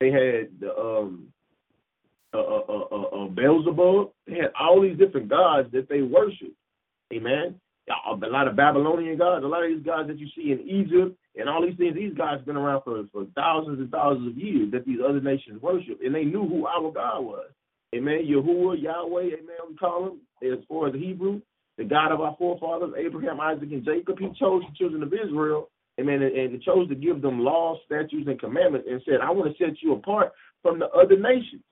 they 0.00 0.10
had 0.10 0.48
um, 0.78 1.28
uh, 2.32 2.38
uh, 2.38 2.62
uh, 2.68 3.24
uh, 3.24 3.28
Beelzebub. 3.28 4.10
They 4.26 4.34
had 4.34 4.52
all 4.58 4.80
these 4.80 4.98
different 4.98 5.28
gods 5.28 5.70
that 5.72 5.88
they 5.88 6.02
worshiped. 6.02 6.56
Amen. 7.12 7.60
Uh, 7.88 8.14
a 8.14 8.28
lot 8.28 8.48
of 8.48 8.56
Babylonian 8.56 9.18
gods, 9.18 9.44
a 9.44 9.48
lot 9.48 9.64
of 9.64 9.70
these 9.70 9.84
gods 9.84 10.08
that 10.08 10.18
you 10.18 10.28
see 10.36 10.52
in 10.52 10.60
Egypt 10.68 11.16
and 11.36 11.48
all 11.48 11.64
these 11.64 11.76
things, 11.76 11.94
these 11.94 12.14
gods 12.14 12.44
been 12.44 12.56
around 12.56 12.82
for, 12.82 13.04
for 13.12 13.26
thousands 13.34 13.78
and 13.78 13.90
thousands 13.90 14.28
of 14.28 14.36
years 14.36 14.70
that 14.72 14.84
these 14.84 14.98
other 15.06 15.20
nations 15.20 15.62
worship, 15.62 15.98
and 16.04 16.14
they 16.14 16.24
knew 16.24 16.46
who 16.46 16.66
our 16.66 16.90
God 16.92 17.20
was. 17.22 17.50
Amen. 17.94 18.26
Yahuwah, 18.28 18.80
Yahweh, 18.80 19.22
amen, 19.22 19.60
we 19.68 19.76
call 19.76 20.06
him, 20.08 20.52
as 20.52 20.58
far 20.68 20.88
as 20.88 20.92
the 20.92 20.98
Hebrew, 20.98 21.40
the 21.78 21.84
God 21.84 22.12
of 22.12 22.20
our 22.20 22.36
forefathers, 22.38 22.94
Abraham, 22.96 23.40
Isaac, 23.40 23.70
and 23.72 23.84
Jacob. 23.84 24.18
He 24.18 24.26
chose 24.38 24.62
the 24.62 24.76
children 24.76 25.02
of 25.02 25.12
Israel, 25.12 25.70
amen, 25.98 26.22
and, 26.22 26.36
and 26.36 26.62
chose 26.62 26.88
to 26.88 26.94
give 26.94 27.22
them 27.22 27.40
laws, 27.40 27.78
statutes, 27.86 28.28
and 28.28 28.38
commandments 28.38 28.86
and 28.88 29.02
said, 29.04 29.20
I 29.22 29.30
want 29.30 29.56
to 29.56 29.64
set 29.64 29.82
you 29.82 29.94
apart 29.94 30.32
from 30.62 30.78
the 30.78 30.88
other 30.90 31.18
nations. 31.18 31.62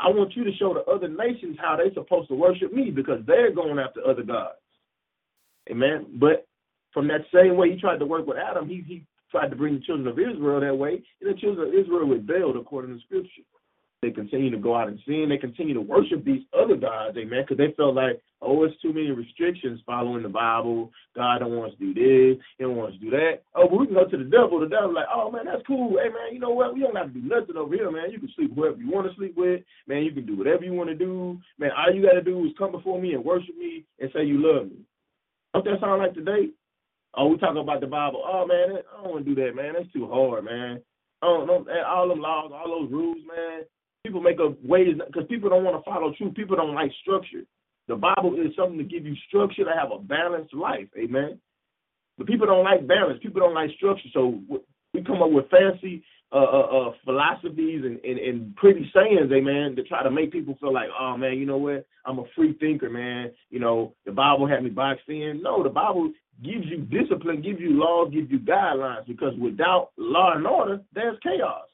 I 0.00 0.08
want 0.08 0.34
you 0.34 0.42
to 0.44 0.52
show 0.56 0.74
the 0.74 0.90
other 0.90 1.08
nations 1.08 1.58
how 1.60 1.76
they're 1.76 1.94
supposed 1.94 2.28
to 2.28 2.34
worship 2.34 2.72
me 2.72 2.90
because 2.90 3.20
they're 3.26 3.54
going 3.54 3.78
after 3.78 4.00
other 4.04 4.22
gods. 4.22 4.58
Amen. 5.70 6.06
But 6.14 6.46
from 6.92 7.08
that 7.08 7.22
same 7.32 7.56
way 7.56 7.72
he 7.72 7.80
tried 7.80 7.98
to 7.98 8.06
work 8.06 8.26
with 8.26 8.36
Adam, 8.36 8.68
he, 8.68 8.84
he 8.86 9.04
tried 9.30 9.48
to 9.48 9.56
bring 9.56 9.74
the 9.74 9.80
children 9.80 10.06
of 10.08 10.18
Israel 10.18 10.60
that 10.60 10.76
way, 10.76 11.02
and 11.20 11.34
the 11.34 11.40
children 11.40 11.68
of 11.68 11.74
Israel 11.74 12.06
rebelled 12.06 12.56
according 12.56 12.94
to 12.94 13.04
Scripture. 13.04 13.42
They 14.02 14.10
continue 14.10 14.50
to 14.50 14.58
go 14.58 14.74
out 14.76 14.88
and 14.88 14.98
sin. 15.06 15.28
They 15.28 15.38
continue 15.38 15.74
to 15.74 15.80
worship 15.80 16.24
these 16.24 16.42
other 16.52 16.74
gods, 16.74 17.16
amen, 17.16 17.44
because 17.46 17.56
they 17.56 17.72
felt 17.76 17.94
like, 17.94 18.20
oh, 18.42 18.64
it's 18.64 18.74
too 18.82 18.92
many 18.92 19.12
restrictions 19.12 19.80
following 19.86 20.24
the 20.24 20.28
Bible. 20.28 20.90
God 21.14 21.38
don't 21.38 21.54
want 21.54 21.72
us 21.72 21.78
to 21.78 21.92
do 21.92 21.94
this. 21.94 22.42
He 22.58 22.64
don't 22.64 22.74
want 22.74 22.94
us 22.94 22.98
to 22.98 23.04
do 23.04 23.10
that. 23.10 23.44
Oh, 23.54 23.68
but 23.68 23.78
we 23.78 23.86
can 23.86 23.94
go 23.94 24.04
to 24.04 24.16
the 24.16 24.24
devil. 24.24 24.58
The 24.58 24.66
devil's 24.66 24.96
like, 24.96 25.06
oh, 25.14 25.30
man, 25.30 25.44
that's 25.44 25.62
cool. 25.68 25.90
Hey, 26.02 26.08
man, 26.08 26.32
you 26.34 26.40
know 26.40 26.50
what? 26.50 26.74
We 26.74 26.80
don't 26.80 26.96
have 26.96 27.14
to 27.14 27.20
do 27.20 27.28
nothing 27.28 27.56
over 27.56 27.72
here, 27.72 27.92
man. 27.92 28.10
You 28.10 28.18
can 28.18 28.32
sleep 28.34 28.52
whoever 28.56 28.76
you 28.76 28.90
want 28.90 29.08
to 29.08 29.14
sleep 29.14 29.36
with. 29.36 29.62
Man, 29.86 30.02
you 30.02 30.10
can 30.10 30.26
do 30.26 30.36
whatever 30.36 30.64
you 30.64 30.72
want 30.72 30.90
to 30.90 30.96
do. 30.96 31.38
Man, 31.58 31.70
all 31.70 31.94
you 31.94 32.02
got 32.02 32.14
to 32.14 32.22
do 32.22 32.44
is 32.44 32.50
come 32.58 32.72
before 32.72 33.00
me 33.00 33.14
and 33.14 33.24
worship 33.24 33.56
me 33.56 33.84
and 34.00 34.10
say 34.12 34.24
you 34.24 34.42
love 34.42 34.66
me. 34.66 34.78
Don't 35.54 35.64
that 35.64 35.80
sound 35.80 36.02
like 36.02 36.14
today? 36.14 36.50
Oh, 37.14 37.28
we 37.28 37.38
talking 37.38 37.60
about 37.60 37.80
the 37.80 37.86
Bible. 37.86 38.22
Oh, 38.26 38.46
man, 38.46 38.78
I 38.78 39.02
don't 39.02 39.12
want 39.12 39.26
to 39.26 39.34
do 39.34 39.42
that, 39.42 39.54
man. 39.54 39.74
That's 39.76 39.92
too 39.92 40.08
hard, 40.08 40.44
man. 40.44 40.80
Oh, 41.20 41.44
no, 41.46 41.66
all 41.86 42.08
them 42.08 42.20
laws, 42.20 42.50
all 42.54 42.80
those 42.80 42.90
rules, 42.90 43.18
man 43.28 43.62
people 44.04 44.20
make 44.20 44.38
up 44.40 44.56
ways 44.64 44.96
because 45.06 45.28
people 45.28 45.48
don't 45.48 45.64
want 45.64 45.76
to 45.76 45.88
follow 45.88 46.12
truth. 46.16 46.34
People 46.34 46.56
don't 46.56 46.74
like 46.74 46.90
structure. 47.02 47.44
The 47.88 47.96
Bible 47.96 48.34
is 48.34 48.54
something 48.56 48.78
to 48.78 48.84
give 48.84 49.06
you 49.06 49.14
structure 49.28 49.64
to 49.64 49.70
have 49.70 49.92
a 49.92 49.98
balanced 49.98 50.54
life. 50.54 50.88
Amen. 50.98 51.38
But 52.18 52.26
people 52.26 52.46
don't 52.46 52.64
like 52.64 52.86
balance. 52.86 53.20
People 53.22 53.40
don't 53.40 53.54
like 53.54 53.70
structure. 53.76 54.08
So 54.12 54.40
we 54.92 55.02
come 55.02 55.22
up 55.22 55.30
with 55.30 55.50
fancy 55.50 56.02
uh, 56.32 56.36
uh, 56.36 56.88
uh, 56.88 56.92
philosophies 57.04 57.82
and, 57.84 58.00
and, 58.04 58.18
and 58.18 58.56
pretty 58.56 58.90
sayings, 58.94 59.30
amen, 59.30 59.76
to 59.76 59.82
try 59.82 60.02
to 60.02 60.10
make 60.10 60.32
people 60.32 60.56
feel 60.60 60.72
like, 60.72 60.88
oh 60.98 61.16
man, 61.16 61.38
you 61.38 61.44
know 61.44 61.58
what? 61.58 61.86
I'm 62.06 62.18
a 62.18 62.24
free 62.34 62.54
thinker, 62.58 62.88
man. 62.88 63.32
You 63.50 63.60
know, 63.60 63.94
the 64.06 64.12
Bible 64.12 64.48
had 64.48 64.64
me 64.64 64.70
boxed 64.70 65.08
in. 65.08 65.40
No, 65.42 65.62
the 65.62 65.68
Bible 65.68 66.10
gives 66.42 66.64
you 66.66 66.78
discipline, 66.78 67.42
gives 67.42 67.60
you 67.60 67.78
laws, 67.78 68.12
gives 68.12 68.30
you 68.30 68.38
guidelines. 68.38 69.06
Because 69.06 69.34
without 69.38 69.90
law 69.98 70.32
and 70.34 70.46
order, 70.46 70.80
there's 70.94 71.18
chaos. 71.22 71.68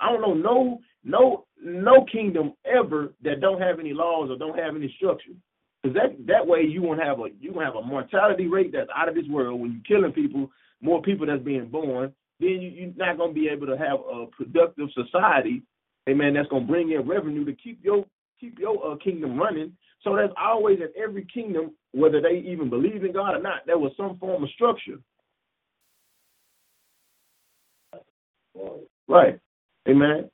I 0.00 0.10
don't 0.10 0.20
know 0.20 0.34
no 0.34 0.80
no 1.02 1.44
no 1.62 2.04
kingdom 2.10 2.52
ever 2.64 3.12
that 3.22 3.40
don't 3.40 3.60
have 3.60 3.80
any 3.80 3.92
laws 3.92 4.30
or 4.30 4.38
don't 4.38 4.58
have 4.58 4.76
any 4.76 4.92
structure. 4.96 5.32
Because 5.82 5.96
that 5.96 6.26
that 6.26 6.46
way 6.46 6.62
you 6.62 6.82
won't 6.82 7.02
have 7.02 7.18
a 7.18 7.26
you 7.40 7.52
won't 7.52 7.66
have 7.66 7.76
a 7.76 7.82
mortality 7.82 8.46
rate 8.46 8.70
that's 8.72 8.90
out 8.96 9.08
of 9.08 9.14
this 9.14 9.28
world 9.28 9.60
when 9.60 9.72
you're 9.72 10.00
killing 10.00 10.12
people, 10.12 10.50
more 10.80 11.02
people 11.02 11.26
that's 11.26 11.42
being 11.42 11.66
born. 11.66 12.12
Then 12.40 12.48
you, 12.48 12.70
you're 12.70 12.92
not 12.96 13.18
gonna 13.18 13.32
be 13.32 13.48
able 13.48 13.66
to 13.66 13.76
have 13.76 14.00
a 14.00 14.26
productive 14.26 14.88
society, 14.94 15.62
amen. 16.08 16.34
That's 16.34 16.48
gonna 16.48 16.66
bring 16.66 16.92
in 16.92 17.06
revenue 17.08 17.44
to 17.44 17.52
keep 17.52 17.82
your 17.82 18.04
keep 18.40 18.58
your 18.58 18.92
uh, 18.92 18.96
kingdom 18.96 19.38
running. 19.38 19.76
So 20.02 20.16
that's 20.16 20.32
always 20.38 20.80
in 20.80 20.88
every 21.00 21.26
kingdom, 21.32 21.72
whether 21.92 22.20
they 22.20 22.38
even 22.46 22.68
believe 22.68 23.04
in 23.04 23.12
God 23.12 23.36
or 23.36 23.42
not, 23.42 23.66
there 23.66 23.78
was 23.78 23.92
some 23.96 24.18
form 24.18 24.42
of 24.44 24.50
structure. 24.50 24.98
Right. 29.08 29.38
Amen 29.88 30.30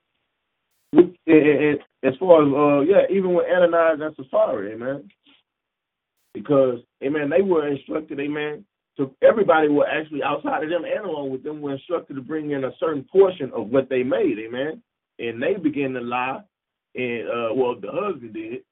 as 2.02 2.14
far 2.18 2.42
as 2.42 2.52
uh 2.52 2.80
yeah, 2.90 3.02
even 3.10 3.34
with 3.34 3.46
Ananias 3.46 4.00
and 4.00 4.14
Sapphira, 4.16 4.72
amen. 4.72 5.08
Because 6.32 6.80
amen, 7.04 7.30
they 7.30 7.42
were 7.42 7.68
instructed, 7.68 8.20
amen. 8.20 8.64
So 8.96 9.14
everybody 9.22 9.68
were 9.68 9.86
actually 9.86 10.22
outside 10.22 10.64
of 10.64 10.70
them 10.70 10.84
and 10.84 11.06
along 11.06 11.30
with 11.30 11.42
them 11.42 11.60
were 11.60 11.74
instructed 11.74 12.14
to 12.14 12.22
bring 12.22 12.50
in 12.50 12.64
a 12.64 12.72
certain 12.78 13.04
portion 13.10 13.50
of 13.54 13.68
what 13.68 13.88
they 13.88 14.02
made, 14.02 14.38
amen. 14.38 14.82
And 15.18 15.42
they 15.42 15.54
began 15.54 15.92
to 15.92 16.00
lie, 16.00 16.40
and 16.94 17.28
uh 17.28 17.54
well 17.54 17.76
the 17.80 17.90
husband 17.92 18.34
did, 18.34 18.62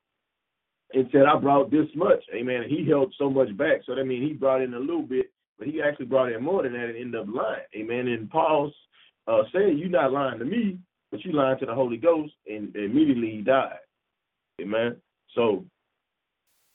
and 0.92 1.08
said, 1.12 1.22
I 1.22 1.38
brought 1.38 1.70
this 1.70 1.86
much, 1.94 2.22
amen. 2.34 2.62
And 2.62 2.70
he 2.70 2.88
held 2.88 3.14
so 3.18 3.28
much 3.30 3.56
back. 3.56 3.82
So 3.86 3.94
that 3.94 4.04
means 4.04 4.28
he 4.28 4.34
brought 4.34 4.62
in 4.62 4.74
a 4.74 4.78
little 4.78 5.02
bit, 5.02 5.26
but 5.58 5.68
he 5.68 5.82
actually 5.82 6.06
brought 6.06 6.32
in 6.32 6.42
more 6.42 6.62
than 6.62 6.72
that 6.72 6.88
and 6.88 6.96
ended 6.96 7.20
up 7.20 7.26
lying. 7.32 7.60
Amen. 7.76 8.08
And 8.08 8.30
Paul 8.30 8.72
uh, 9.26 9.42
said, 9.52 9.76
You're 9.78 9.88
not 9.88 10.12
lying 10.12 10.38
to 10.38 10.44
me, 10.44 10.78
but 11.10 11.24
you 11.24 11.32
lied 11.32 11.60
to 11.60 11.66
the 11.66 11.74
Holy 11.74 11.96
Ghost, 11.96 12.32
and 12.46 12.74
immediately 12.74 13.30
he 13.30 13.42
died. 13.42 13.78
Amen. 14.60 14.96
So 15.34 15.64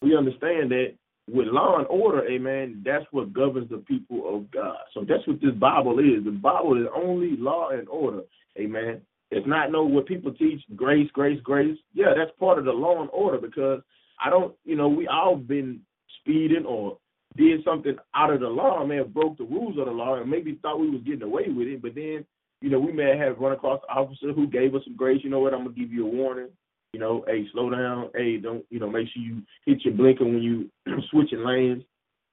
we 0.01 0.15
understand 0.15 0.71
that 0.71 0.93
with 1.31 1.47
law 1.47 1.77
and 1.77 1.87
order, 1.87 2.27
amen, 2.27 2.81
that's 2.85 3.05
what 3.11 3.33
governs 3.33 3.69
the 3.69 3.77
people 3.77 4.35
of 4.35 4.51
God. 4.51 4.77
So 4.93 5.05
that's 5.07 5.25
what 5.27 5.41
this 5.41 5.53
Bible 5.53 5.99
is. 5.99 6.25
The 6.25 6.31
Bible 6.31 6.79
is 6.79 6.87
only 6.95 7.37
law 7.37 7.69
and 7.69 7.87
order. 7.87 8.21
Amen. 8.57 9.01
It's 9.31 9.47
not 9.47 9.71
know 9.71 9.83
what 9.83 10.05
people 10.05 10.33
teach, 10.33 10.61
grace, 10.75 11.09
grace, 11.13 11.39
grace. 11.43 11.77
Yeah, 11.93 12.13
that's 12.15 12.37
part 12.39 12.59
of 12.59 12.65
the 12.65 12.71
law 12.71 13.01
and 13.01 13.09
order 13.11 13.39
because 13.39 13.81
I 14.23 14.29
don't, 14.29 14.53
you 14.63 14.75
know, 14.75 14.89
we 14.89 15.07
all 15.07 15.35
been 15.35 15.81
speeding 16.19 16.65
or 16.65 16.97
did 17.35 17.63
something 17.63 17.95
out 18.13 18.31
of 18.31 18.41
the 18.41 18.47
law, 18.47 18.85
may 18.85 18.97
have 18.97 19.13
broke 19.13 19.37
the 19.37 19.43
rules 19.43 19.79
of 19.79 19.85
the 19.85 19.91
law 19.91 20.19
and 20.19 20.29
maybe 20.29 20.59
thought 20.61 20.79
we 20.79 20.89
was 20.89 21.01
getting 21.01 21.23
away 21.23 21.45
with 21.47 21.67
it, 21.67 21.81
but 21.81 21.95
then 21.95 22.25
you 22.63 22.69
know, 22.69 22.79
we 22.79 22.93
may 22.93 23.17
have 23.17 23.39
run 23.39 23.51
across 23.51 23.81
an 23.89 23.97
officer 23.97 24.31
who 24.31 24.47
gave 24.47 24.73
us 24.73 24.81
some 24.85 24.95
grace. 24.95 25.19
You 25.21 25.29
know 25.29 25.41
what? 25.41 25.53
I'm 25.53 25.65
gonna 25.65 25.75
give 25.75 25.91
you 25.91 26.07
a 26.07 26.09
warning. 26.09 26.47
You 26.93 26.99
know, 26.99 27.23
hey, 27.27 27.45
slow 27.51 27.71
down. 27.71 28.09
Hey, 28.15 28.37
don't 28.37 28.63
you 28.69 28.79
know? 28.79 28.89
Make 28.89 29.07
sure 29.09 29.21
you 29.21 29.41
hit 29.65 29.83
your 29.83 29.95
blinker 29.95 30.25
when 30.25 30.41
you 30.41 30.69
switching 31.11 31.43
lanes. 31.43 31.83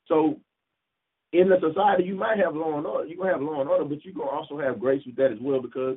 So, 0.07 0.39
in 1.33 1.49
the 1.49 1.57
society, 1.61 2.05
you 2.05 2.15
might 2.15 2.39
have 2.39 2.55
law 2.55 2.77
and 2.77 2.87
order. 2.87 3.09
You 3.09 3.17
gonna 3.17 3.33
have 3.33 3.41
law 3.41 3.61
and 3.61 3.71
order, 3.71 3.85
but 3.85 4.05
you 4.05 4.13
gonna 4.13 4.31
also 4.31 4.59
have 4.59 4.79
grace 4.79 5.03
with 5.07 5.17
that 5.17 5.33
as 5.33 5.39
well 5.41 5.63
because 5.63 5.97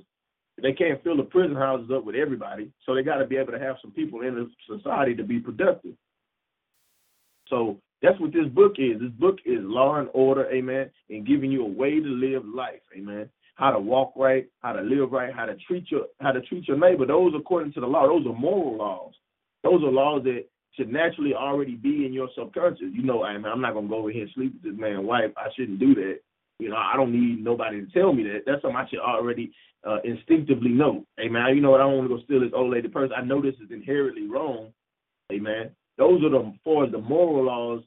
they 0.62 0.72
can't 0.72 1.04
fill 1.04 1.18
the 1.18 1.24
prison 1.24 1.56
houses 1.56 1.90
up 1.94 2.06
with 2.06 2.16
everybody. 2.16 2.72
So 2.86 2.96
they 2.96 3.04
got 3.04 3.18
to 3.18 3.26
be 3.26 3.38
able 3.38 3.54
to 3.54 3.60
have 3.60 3.78
some 3.82 3.92
people 3.92 4.22
in 4.22 4.36
the 4.36 4.50
society 4.78 5.16
to 5.16 5.24
be 5.24 5.40
productive. 5.40 5.96
So 7.48 7.80
that's 8.04 8.20
what 8.20 8.32
this 8.32 8.48
book 8.48 8.74
is. 8.78 9.02
This 9.02 9.12
book 9.12 9.40
is 9.46 9.60
law 9.62 9.96
and 9.96 10.10
order, 10.14 10.50
amen, 10.52 10.92
and 11.10 11.26
giving 11.26 11.52
you 11.52 11.66
a 11.66 11.68
way 11.68 12.00
to 12.00 12.08
live 12.08 12.44
life, 12.46 12.82
amen 12.96 13.30
how 13.64 13.72
to 13.72 13.80
walk 13.80 14.12
right, 14.18 14.46
how 14.62 14.74
to 14.74 14.82
live 14.82 15.14
right, 15.14 15.34
how 15.34 15.46
to 15.46 15.56
treat 15.56 15.90
your 15.90 16.08
how 16.20 16.34
to 16.34 16.42
treat 16.42 16.68
your 16.68 16.78
neighbor. 16.78 17.06
Those 17.06 17.32
according 17.34 17.72
to 17.74 17.80
the 17.80 17.88
law, 17.88 18.06
those 18.06 18.28
are 18.28 18.38
moral 18.38 18.78
laws. 18.78 19.14
Those 19.64 19.82
are 19.84 19.92
laws 19.92 20.24
that 20.26 20.44
should 20.74 20.92
naturally 20.92 21.34
already 21.34 21.76
be 21.76 22.06
in 22.06 22.12
your 22.12 22.28
subconscious. 22.38 22.92
You 22.92 23.04
know, 23.04 23.24
I 23.24 23.30
I'm 23.30 23.62
not 23.62 23.74
gonna 23.74 23.88
go 23.88 24.00
over 24.00 24.12
here 24.12 24.24
and 24.24 24.32
sleep 24.36 24.56
with 24.56 24.64
this 24.64 24.80
man's 24.80 25.06
wife. 25.06 25.32
I 25.38 25.48
shouldn't 25.56 25.80
do 25.80 25.96
that. 25.96 26.20
You 26.60 26.72
know, 26.72 26.76
I 26.76 26.98
don't 26.98 27.14
need 27.14 27.42
nobody 27.42 27.86
to 27.86 27.92
tell 27.92 28.12
me 28.12 28.24
that. 28.24 28.42
That's 28.46 28.62
something 28.62 28.76
I 28.76 28.90
should 28.90 29.00
already 29.00 29.54
uh, 29.88 30.00
instinctively 30.04 30.72
know. 30.72 31.06
Hey 31.18 31.30
man, 31.30 31.56
you 31.56 31.62
know 31.62 31.72
what? 31.72 31.80
I 31.80 31.86
don't 31.86 32.00
want 32.00 32.10
to 32.10 32.18
go 32.18 32.24
steal 32.26 32.42
this 32.42 32.52
old 32.54 32.74
lady 32.74 32.90
purse. 32.90 33.12
I 33.16 33.24
know 33.24 33.42
this 33.42 33.56
is 33.64 33.72
inherently 33.72 34.28
wrong. 34.28 34.74
Amen. 35.32 35.72
Those 35.98 36.22
are 36.26 36.30
the 36.30 36.54
far 36.66 36.84
as 36.84 36.92
the 36.92 37.00
moral 37.00 37.46
laws 37.46 37.84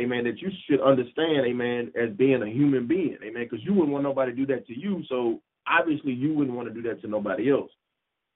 amen, 0.00 0.24
that 0.24 0.40
you 0.40 0.50
should 0.66 0.80
understand, 0.80 1.46
amen, 1.46 1.92
as 2.00 2.10
being 2.16 2.42
a 2.42 2.48
human 2.48 2.86
being, 2.86 3.18
amen, 3.22 3.46
because 3.48 3.64
you 3.64 3.72
wouldn't 3.72 3.92
want 3.92 4.04
nobody 4.04 4.32
to 4.32 4.36
do 4.36 4.46
that 4.46 4.66
to 4.66 4.78
you. 4.78 5.02
So 5.08 5.40
obviously 5.66 6.12
you 6.12 6.34
wouldn't 6.34 6.56
want 6.56 6.68
to 6.68 6.74
do 6.74 6.82
that 6.88 7.00
to 7.02 7.08
nobody 7.08 7.50
else. 7.50 7.70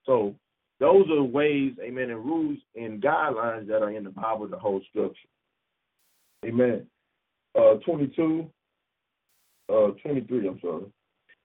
So 0.06 0.34
those 0.80 1.06
are 1.10 1.22
ways, 1.22 1.72
amen, 1.82 2.10
and 2.10 2.24
rules 2.24 2.58
and 2.76 3.02
guidelines 3.02 3.66
that 3.68 3.82
are 3.82 3.90
in 3.90 4.04
the 4.04 4.10
Bible, 4.10 4.46
the 4.48 4.58
whole 4.58 4.82
structure. 4.90 5.28
Amen. 6.44 6.86
uh, 7.54 7.74
22, 7.84 8.50
uh, 9.72 9.90
23, 10.02 10.48
I'm 10.48 10.60
sorry. 10.60 10.84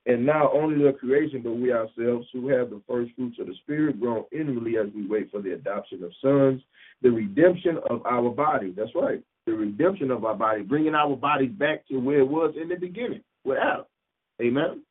And 0.05 0.25
now 0.25 0.51
only 0.53 0.83
the 0.83 0.93
creation, 0.93 1.41
but 1.43 1.53
we 1.53 1.71
ourselves 1.71 2.27
who 2.33 2.47
have 2.49 2.69
the 2.69 2.81
first 2.87 3.11
fruits 3.15 3.37
of 3.39 3.47
the 3.47 3.53
Spirit 3.61 3.99
groan 3.99 4.25
inwardly 4.31 4.77
as 4.77 4.87
we 4.95 5.05
wait 5.07 5.29
for 5.29 5.41
the 5.41 5.53
adoption 5.53 6.03
of 6.03 6.11
sons, 6.21 6.61
the 7.01 7.11
redemption 7.11 7.77
of 7.89 8.05
our 8.05 8.29
body. 8.29 8.73
That's 8.75 8.95
right. 8.95 9.21
The 9.49 9.55
redemption 9.55 10.11
of 10.11 10.25
our 10.25 10.35
body, 10.35 10.61
bringing 10.61 10.93
our 10.93 11.15
bodies 11.15 11.49
back 11.49 11.87
to 11.87 11.97
where 11.97 12.19
it 12.19 12.27
was 12.27 12.53
in 12.61 12.69
the 12.69 12.75
beginning 12.75 13.23
with 13.43 13.57
Adam. 13.57 13.85
Amen. 14.39 14.83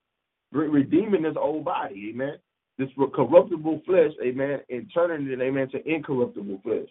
Redeeming 0.51 1.23
this 1.23 1.37
old 1.41 1.65
body. 1.65 2.11
Amen. 2.13 2.39
This 2.77 2.89
corruptible 3.15 3.83
flesh. 3.87 4.11
Amen. 4.21 4.59
And 4.69 4.91
turning 4.93 5.29
it, 5.31 5.41
amen, 5.41 5.69
to 5.71 5.89
incorruptible 5.89 6.59
flesh. 6.65 6.89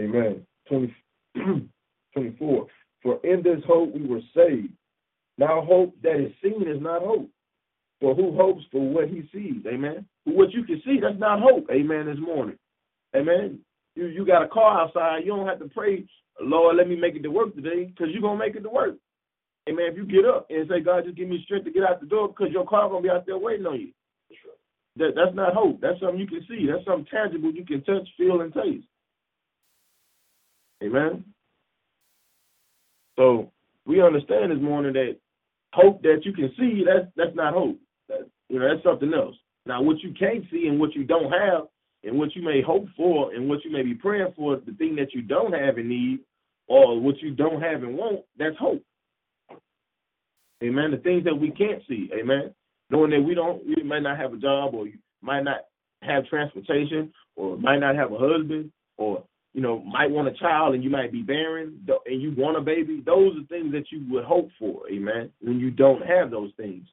Amen. 0.00 0.44
20, 0.68 0.92
24. 2.12 2.66
For 3.04 3.20
in 3.22 3.44
this 3.44 3.62
hope 3.68 3.94
we 3.94 4.04
were 4.04 4.20
saved. 4.34 4.72
Now 5.38 5.64
hope 5.64 5.94
that 6.02 6.20
is 6.20 6.32
seen 6.42 6.62
is 6.62 6.82
not 6.82 7.02
hope. 7.02 7.30
For 8.00 8.16
who 8.16 8.36
hopes 8.36 8.64
for 8.72 8.80
what 8.80 9.08
he 9.08 9.28
sees? 9.32 9.64
Amen. 9.72 10.06
What 10.24 10.50
you 10.50 10.64
can 10.64 10.82
see, 10.84 10.98
that's 11.00 11.20
not 11.20 11.38
hope. 11.40 11.68
Amen. 11.70 12.06
This 12.06 12.18
morning. 12.18 12.58
Amen. 13.14 13.60
You 13.94 14.06
you 14.06 14.26
got 14.26 14.42
a 14.42 14.48
car 14.48 14.80
outside. 14.80 15.20
You 15.24 15.36
don't 15.36 15.46
have 15.46 15.60
to 15.60 15.68
pray, 15.68 16.04
Lord, 16.40 16.76
let 16.76 16.88
me 16.88 16.96
make 16.96 17.14
it 17.14 17.22
to 17.22 17.30
work 17.30 17.54
today, 17.54 17.86
because 17.86 18.08
you're 18.12 18.22
gonna 18.22 18.38
make 18.38 18.56
it 18.56 18.62
to 18.62 18.70
work. 18.70 18.96
Amen. 19.68 19.86
If 19.90 19.96
you 19.96 20.04
get 20.04 20.28
up 20.28 20.46
and 20.50 20.68
say, 20.68 20.80
God, 20.80 21.04
just 21.04 21.16
give 21.16 21.28
me 21.28 21.42
strength 21.44 21.64
to 21.64 21.70
get 21.70 21.84
out 21.84 22.00
the 22.00 22.06
door, 22.06 22.28
because 22.28 22.52
your 22.52 22.66
car 22.66 22.88
gonna 22.88 23.02
be 23.02 23.10
out 23.10 23.24
there 23.26 23.38
waiting 23.38 23.66
on 23.66 23.80
you. 23.80 23.92
That 24.96 25.12
that's 25.16 25.34
not 25.34 25.54
hope. 25.54 25.80
That's 25.80 25.98
something 26.00 26.18
you 26.18 26.26
can 26.26 26.44
see. 26.48 26.66
That's 26.70 26.84
something 26.84 27.06
tangible 27.10 27.52
you 27.52 27.64
can 27.64 27.82
touch, 27.84 28.06
feel, 28.16 28.40
and 28.42 28.52
taste. 28.52 28.86
Amen. 30.82 31.24
So 33.16 33.50
we 33.86 34.02
understand 34.02 34.52
this 34.52 34.60
morning 34.60 34.92
that 34.94 35.16
hope 35.72 36.02
that 36.02 36.20
you 36.24 36.32
can 36.32 36.52
see, 36.58 36.84
that's 36.84 37.06
that's 37.16 37.34
not 37.34 37.54
hope. 37.54 37.78
That, 38.08 38.28
you 38.48 38.58
know, 38.58 38.68
that's 38.68 38.84
something 38.84 39.12
else. 39.14 39.36
Now, 39.66 39.82
what 39.82 40.00
you 40.00 40.12
can't 40.18 40.44
see 40.50 40.66
and 40.68 40.78
what 40.78 40.94
you 40.94 41.04
don't 41.04 41.32
have, 41.32 41.68
and 42.04 42.18
what 42.18 42.34
you 42.34 42.42
may 42.42 42.62
hope 42.62 42.86
for, 42.96 43.32
and 43.32 43.48
what 43.48 43.64
you 43.64 43.72
may 43.72 43.82
be 43.82 43.94
praying 43.94 44.32
for, 44.36 44.56
the 44.56 44.72
thing 44.72 44.94
that 44.96 45.14
you 45.14 45.22
don't 45.22 45.52
have 45.52 45.78
and 45.78 45.88
need, 45.88 46.20
or 46.66 47.00
what 47.00 47.20
you 47.20 47.34
don't 47.34 47.60
have 47.60 47.82
and 47.82 47.96
want, 47.96 48.20
that's 48.38 48.56
hope. 48.58 48.82
Amen. 50.62 50.90
The 50.90 50.98
things 50.98 51.24
that 51.24 51.34
we 51.34 51.50
can't 51.50 51.82
see, 51.88 52.10
amen. 52.18 52.54
Knowing 52.90 53.10
that 53.10 53.20
we 53.20 53.34
don't, 53.34 53.62
we 53.66 53.82
might 53.82 54.02
not 54.02 54.18
have 54.18 54.32
a 54.32 54.38
job, 54.38 54.74
or 54.74 54.86
you 54.86 54.98
might 55.20 55.42
not 55.42 55.60
have 56.02 56.26
transportation, 56.26 57.12
or 57.36 57.56
might 57.56 57.78
not 57.78 57.96
have 57.96 58.12
a 58.12 58.18
husband, 58.18 58.70
or 58.96 59.24
you 59.54 59.60
know, 59.60 59.80
might 59.80 60.10
want 60.10 60.28
a 60.28 60.32
child 60.32 60.74
and 60.74 60.82
you 60.82 60.90
might 60.90 61.12
be 61.12 61.22
barren 61.22 61.78
and 62.06 62.20
you 62.20 62.34
want 62.36 62.56
a 62.56 62.60
baby. 62.60 63.02
Those 63.06 63.36
are 63.36 63.46
things 63.46 63.72
that 63.72 63.84
you 63.90 64.04
would 64.10 64.24
hope 64.24 64.48
for, 64.58 64.82
amen, 64.92 65.30
when 65.40 65.60
you 65.60 65.70
don't 65.70 66.04
have 66.04 66.30
those 66.30 66.50
things, 66.56 66.86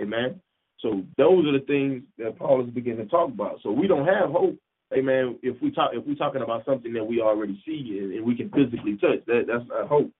amen. 0.00 0.40
So 0.78 1.02
those 1.16 1.46
are 1.46 1.52
the 1.52 1.64
things 1.66 2.02
that 2.18 2.38
Paul 2.38 2.64
is 2.64 2.70
beginning 2.70 3.04
to 3.04 3.10
talk 3.10 3.30
about. 3.30 3.58
So 3.62 3.72
we 3.72 3.86
don't 3.86 4.06
have 4.06 4.30
hope, 4.30 4.56
amen, 4.96 5.38
if 5.42 5.60
we 5.62 5.70
talk 5.70 5.92
if 5.94 6.06
we're 6.06 6.14
talking 6.14 6.42
about 6.42 6.64
something 6.64 6.92
that 6.92 7.04
we 7.04 7.20
already 7.20 7.60
see 7.66 7.98
and, 8.00 8.12
and 8.12 8.24
we 8.24 8.36
can 8.36 8.50
physically 8.50 8.96
touch. 9.00 9.24
That 9.26 9.44
that's 9.48 9.68
not 9.68 9.88
hope. 9.88 10.10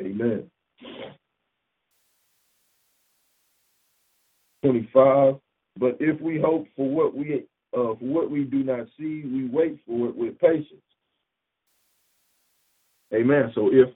Amen. 0.00 0.50
Twenty-five. 4.62 5.36
But 5.78 5.96
if 6.00 6.20
we 6.20 6.40
hope 6.40 6.66
for 6.76 6.88
what 6.88 7.14
we 7.14 7.44
uh, 7.74 7.94
for 7.94 7.96
what 8.00 8.30
we 8.30 8.44
do 8.44 8.62
not 8.62 8.86
see, 8.98 9.22
we 9.24 9.48
wait 9.48 9.78
for 9.86 10.08
it 10.08 10.16
with 10.16 10.38
patience. 10.38 10.82
Amen. 13.14 13.52
So 13.54 13.70
if, 13.72 13.88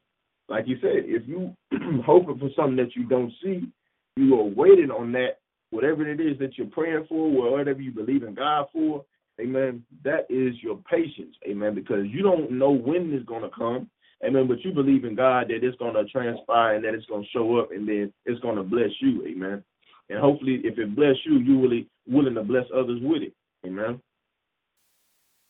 like 0.48 0.66
you 0.66 0.78
said, 0.80 1.05
if 1.05 1.26
you 1.26 1.55
hoping 2.05 2.38
for 2.38 2.51
something 2.56 2.76
that 2.76 2.94
you 2.94 3.05
don't 3.05 3.32
see, 3.43 3.68
you 4.16 4.38
are 4.38 4.44
waiting 4.44 4.90
on 4.90 5.12
that, 5.12 5.38
whatever 5.70 6.09
it 6.09 6.20
is 6.20 6.38
that 6.38 6.56
you're 6.56 6.66
praying 6.68 7.06
for, 7.09 7.30
whatever 7.30 7.80
you 7.80 7.90
believe 7.90 8.22
in 8.22 8.34
God 8.34 8.66
for, 8.72 9.05
amen, 9.40 9.84
that 10.05 10.26
is 10.30 10.55
your 10.62 10.78
patience, 10.90 11.36
amen, 11.47 11.74
because 11.74 12.06
you 12.06 12.22
don't 12.22 12.51
know 12.51 12.70
when 12.70 13.12
it's 13.12 13.26
going 13.26 13.43
to 13.43 13.51
come, 13.51 13.90
amen, 14.24 14.48
but 14.48 14.64
you 14.64 14.72
believe 14.72 15.05
in 15.05 15.14
God 15.14 15.48
that 15.48 15.62
it's 15.62 15.76
going 15.78 15.94
to 15.94 16.05
transpire 16.06 16.76
and 16.76 16.84
that 16.84 16.94
it's 16.94 17.06
going 17.06 17.22
to 17.22 17.28
show 17.30 17.59
up 17.59 17.72
and 17.72 17.86
then 17.88 18.12
it's 18.24 18.40
going 18.40 18.56
to 18.56 18.62
bless 18.62 18.90
you, 19.01 19.26
amen. 19.26 19.62
And 20.09 20.20
hopefully, 20.20 20.60
if 20.64 20.78
it 20.78 20.94
bless 20.94 21.16
you, 21.24 21.38
you 21.38 21.60
really 21.60 21.88
willing 22.06 22.34
to 22.34 22.43
bless 22.43 22.64
others 22.74 23.01
with 23.02 23.22
it. 23.22 23.34
Amen. 23.66 24.01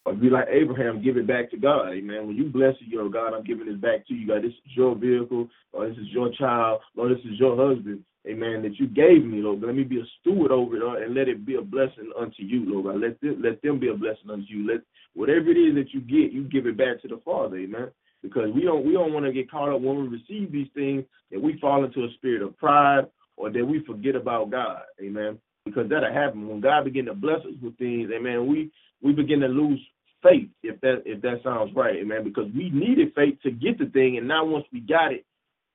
Or 0.07 0.15
be 0.15 0.31
like 0.31 0.47
Abraham, 0.49 1.03
give 1.03 1.17
it 1.17 1.27
back 1.27 1.51
to 1.51 1.57
God. 1.57 1.91
Amen. 1.91 2.27
When 2.27 2.37
you 2.37 2.45
bless 2.45 2.75
it, 2.81 3.13
God, 3.13 3.35
I'm 3.35 3.45
giving 3.45 3.67
this 3.67 3.77
back 3.77 4.07
to 4.07 4.15
you. 4.15 4.27
God, 4.27 4.43
this 4.43 4.53
is 4.53 4.77
your 4.77 4.95
vehicle, 4.95 5.49
or 5.73 5.89
this 5.89 5.99
is 5.99 6.07
your 6.09 6.33
child, 6.33 6.81
or 6.97 7.09
this 7.09 7.19
is 7.19 7.39
your 7.39 7.57
husband. 7.57 8.03
Amen. 8.29 8.63
That 8.63 8.79
you 8.79 8.89
gave 8.89 9.25
me, 9.25 9.41
Lord. 9.41 9.63
Let 9.63 9.75
me 9.75 9.85
be 9.85 10.01
a 10.01 10.05
steward 10.21 10.51
over 10.51 10.77
it, 10.77 10.81
Lord, 10.81 11.03
and 11.03 11.15
let 11.15 11.29
it 11.29 11.47
be 11.47 11.55
a 11.55 11.63
blessing 11.63 12.11
unto 12.19 12.43
you, 12.43 12.65
Lord. 12.67 12.87
God. 12.87 13.01
Let 13.01 13.21
them, 13.21 13.43
let 13.43 13.63
them 13.63 13.79
be 13.79 13.89
a 13.89 13.95
blessing 13.95 14.31
unto 14.31 14.47
you. 14.49 14.67
Let 14.67 14.81
whatever 15.15 15.51
it 15.51 15.57
is 15.57 15.75
that 15.77 15.95
you 15.95 16.01
get, 16.01 16.33
you 16.33 16.45
give 16.45 16.67
it 16.67 16.77
back 16.77 17.01
to 17.03 17.09
the 17.09 17.21
Father. 17.25 17.57
Amen. 17.59 17.91
Because 18.23 18.51
we 18.55 18.63
don't 18.63 18.85
we 18.85 18.93
don't 18.93 19.13
want 19.13 19.27
to 19.27 19.33
get 19.33 19.51
caught 19.51 19.73
up 19.73 19.81
when 19.81 19.97
we 20.01 20.09
receive 20.09 20.51
these 20.51 20.69
things 20.75 21.05
that 21.31 21.41
we 21.41 21.59
fall 21.61 21.85
into 21.85 22.05
a 22.05 22.13
spirit 22.17 22.43
of 22.43 22.57
pride 22.57 23.07
or 23.37 23.51
that 23.51 23.65
we 23.65 23.85
forget 23.85 24.17
about 24.17 24.51
God. 24.51 24.83
Amen 25.01 25.39
because 25.67 25.89
that'll 25.91 26.13
happen 26.13 26.49
when 26.49 26.61
God 26.61 26.85
begin 26.85 27.05
to 27.07 27.15
bless 27.15 27.41
us 27.41 27.61
with 27.61 27.77
things. 27.77 28.09
Amen. 28.15 28.47
We 28.47 28.71
we 29.03 29.13
begin 29.13 29.41
to 29.41 29.49
lose 29.49 29.81
faith 30.23 30.49
if 30.63 30.81
that 30.81 31.03
if 31.05 31.21
that 31.21 31.43
sounds 31.45 31.73
right, 31.75 31.97
amen. 31.97 32.25
Because 32.25 32.47
we 32.55 32.71
needed 32.71 33.13
faith 33.15 33.35
to 33.43 33.51
get 33.51 33.79
the 33.79 33.87
thing, 33.87 34.17
and 34.17 34.27
now 34.27 34.45
once 34.45 34.65
we 34.73 34.81
got 34.81 35.13
it, 35.13 35.27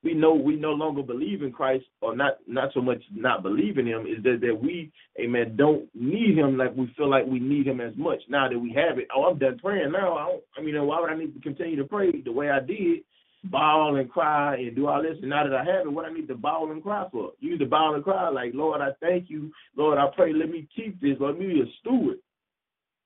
we 0.03 0.13
know 0.13 0.33
we 0.33 0.55
no 0.55 0.71
longer 0.71 1.03
believe 1.03 1.43
in 1.43 1.51
Christ, 1.51 1.85
or 2.01 2.15
not 2.15 2.37
not 2.47 2.73
so 2.73 2.81
much 2.81 3.01
not 3.13 3.43
believe 3.43 3.77
in 3.77 3.85
Him, 3.85 4.05
is 4.07 4.23
that 4.23 4.39
that 4.41 4.59
we, 4.61 4.91
amen, 5.19 5.55
don't 5.55 5.87
need 5.93 6.37
Him 6.37 6.57
like 6.57 6.75
we 6.75 6.91
feel 6.97 7.09
like 7.09 7.25
we 7.25 7.39
need 7.39 7.67
Him 7.67 7.81
as 7.81 7.93
much. 7.95 8.19
Now 8.27 8.49
that 8.49 8.57
we 8.57 8.73
have 8.73 8.97
it, 8.97 9.07
oh, 9.15 9.25
I'm 9.25 9.37
done 9.37 9.59
praying 9.59 9.91
now. 9.91 10.17
I, 10.17 10.27
don't, 10.27 10.43
I 10.57 10.61
mean, 10.61 10.75
why 10.85 10.99
would 10.99 11.11
I 11.11 11.17
need 11.17 11.33
to 11.35 11.41
continue 11.41 11.75
to 11.77 11.83
pray 11.83 12.11
the 12.21 12.31
way 12.31 12.49
I 12.49 12.59
did? 12.59 13.01
bawl 13.45 13.95
and 13.95 14.09
cry 14.09 14.55
and 14.55 14.75
do 14.75 14.87
all 14.87 15.01
this. 15.01 15.17
And 15.21 15.29
now 15.29 15.43
that 15.43 15.55
I 15.55 15.63
have 15.63 15.87
it, 15.87 15.91
what 15.91 16.05
I 16.05 16.13
need 16.13 16.27
to 16.27 16.35
bawl 16.35 16.71
and 16.71 16.83
cry 16.83 17.07
for? 17.11 17.31
You 17.39 17.51
need 17.51 17.59
to 17.59 17.65
bawl 17.65 17.95
and 17.95 18.03
cry 18.03 18.29
like, 18.29 18.51
Lord, 18.53 18.81
I 18.81 18.89
thank 18.99 19.29
you. 19.29 19.51
Lord, 19.75 19.97
I 19.97 20.05
pray, 20.15 20.33
let 20.33 20.49
me 20.49 20.67
keep 20.75 21.01
this. 21.01 21.17
Let 21.19 21.39
me 21.39 21.47
be 21.47 21.61
a 21.61 21.65
steward 21.79 22.17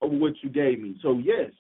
over 0.01 0.15
what 0.15 0.33
you 0.41 0.49
gave 0.49 0.81
me. 0.81 0.97
So 1.01 1.19
yes, 1.23 1.51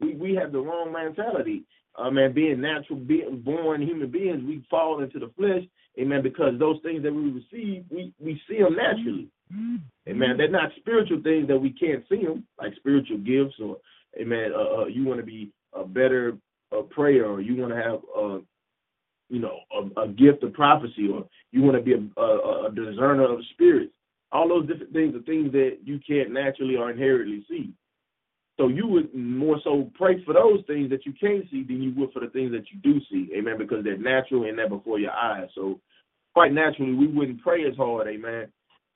we, 0.00 0.14
we 0.14 0.34
have 0.34 0.52
the 0.52 0.58
wrong 0.58 0.92
mentality. 0.92 1.64
Um, 1.96 2.18
and 2.18 2.34
being 2.34 2.60
natural, 2.60 2.98
being 2.98 3.40
born 3.40 3.80
human 3.80 4.10
beings, 4.10 4.42
we 4.44 4.66
fall 4.68 5.00
into 5.00 5.20
the 5.20 5.30
flesh, 5.36 5.62
amen, 5.98 6.22
because 6.22 6.58
those 6.58 6.80
things 6.82 7.02
that 7.04 7.14
we 7.14 7.30
receive, 7.30 7.84
we, 7.88 8.12
we 8.18 8.40
see 8.48 8.58
them 8.58 8.74
naturally. 8.74 9.28
Amen. 10.08 10.36
They're 10.36 10.50
not 10.50 10.70
spiritual 10.76 11.22
things 11.22 11.46
that 11.46 11.58
we 11.58 11.70
can't 11.70 12.04
see 12.08 12.24
them, 12.24 12.44
like 12.60 12.74
spiritual 12.76 13.18
gifts 13.18 13.54
or, 13.62 13.76
amen, 14.20 14.50
uh, 14.52 14.82
uh, 14.82 14.84
you 14.86 15.04
want 15.04 15.20
to 15.20 15.26
be 15.26 15.52
a 15.72 15.84
better 15.84 16.36
a 16.78 16.82
prayer 16.82 17.26
or 17.26 17.40
you 17.40 17.56
want 17.56 17.72
to 17.72 17.80
have 17.80 18.00
a 18.16 18.40
you 19.28 19.40
know 19.40 19.60
a, 19.72 20.02
a, 20.02 20.08
gift 20.08 20.42
of 20.42 20.52
prophecy 20.52 21.08
or 21.12 21.24
you 21.50 21.62
want 21.62 21.76
to 21.76 21.82
be 21.82 21.92
a, 21.92 22.20
a, 22.20 22.66
a 22.66 22.70
discerner 22.74 23.32
of 23.32 23.40
spirits 23.52 23.92
all 24.32 24.48
those 24.48 24.66
different 24.66 24.92
things 24.92 25.14
are 25.14 25.22
things 25.22 25.52
that 25.52 25.78
you 25.84 26.00
can't 26.06 26.30
naturally 26.30 26.76
or 26.76 26.90
inherently 26.90 27.44
see 27.48 27.70
so 28.56 28.68
you 28.68 28.86
would 28.86 29.14
more 29.14 29.58
so 29.64 29.90
pray 29.94 30.22
for 30.24 30.34
those 30.34 30.60
things 30.66 30.90
that 30.90 31.04
you 31.06 31.12
can't 31.20 31.44
see 31.50 31.64
than 31.64 31.82
you 31.82 31.92
would 31.96 32.12
for 32.12 32.20
the 32.20 32.28
things 32.28 32.52
that 32.52 32.64
you 32.70 32.78
do 32.82 33.00
see 33.10 33.30
amen 33.36 33.58
because 33.58 33.84
they're 33.84 33.98
natural 33.98 34.44
and 34.44 34.58
they're 34.58 34.68
before 34.68 34.98
your 34.98 35.12
eyes 35.12 35.48
so 35.54 35.80
quite 36.32 36.52
naturally 36.52 36.94
we 36.94 37.06
wouldn't 37.06 37.42
pray 37.42 37.66
as 37.66 37.76
hard 37.76 38.06
amen 38.08 38.46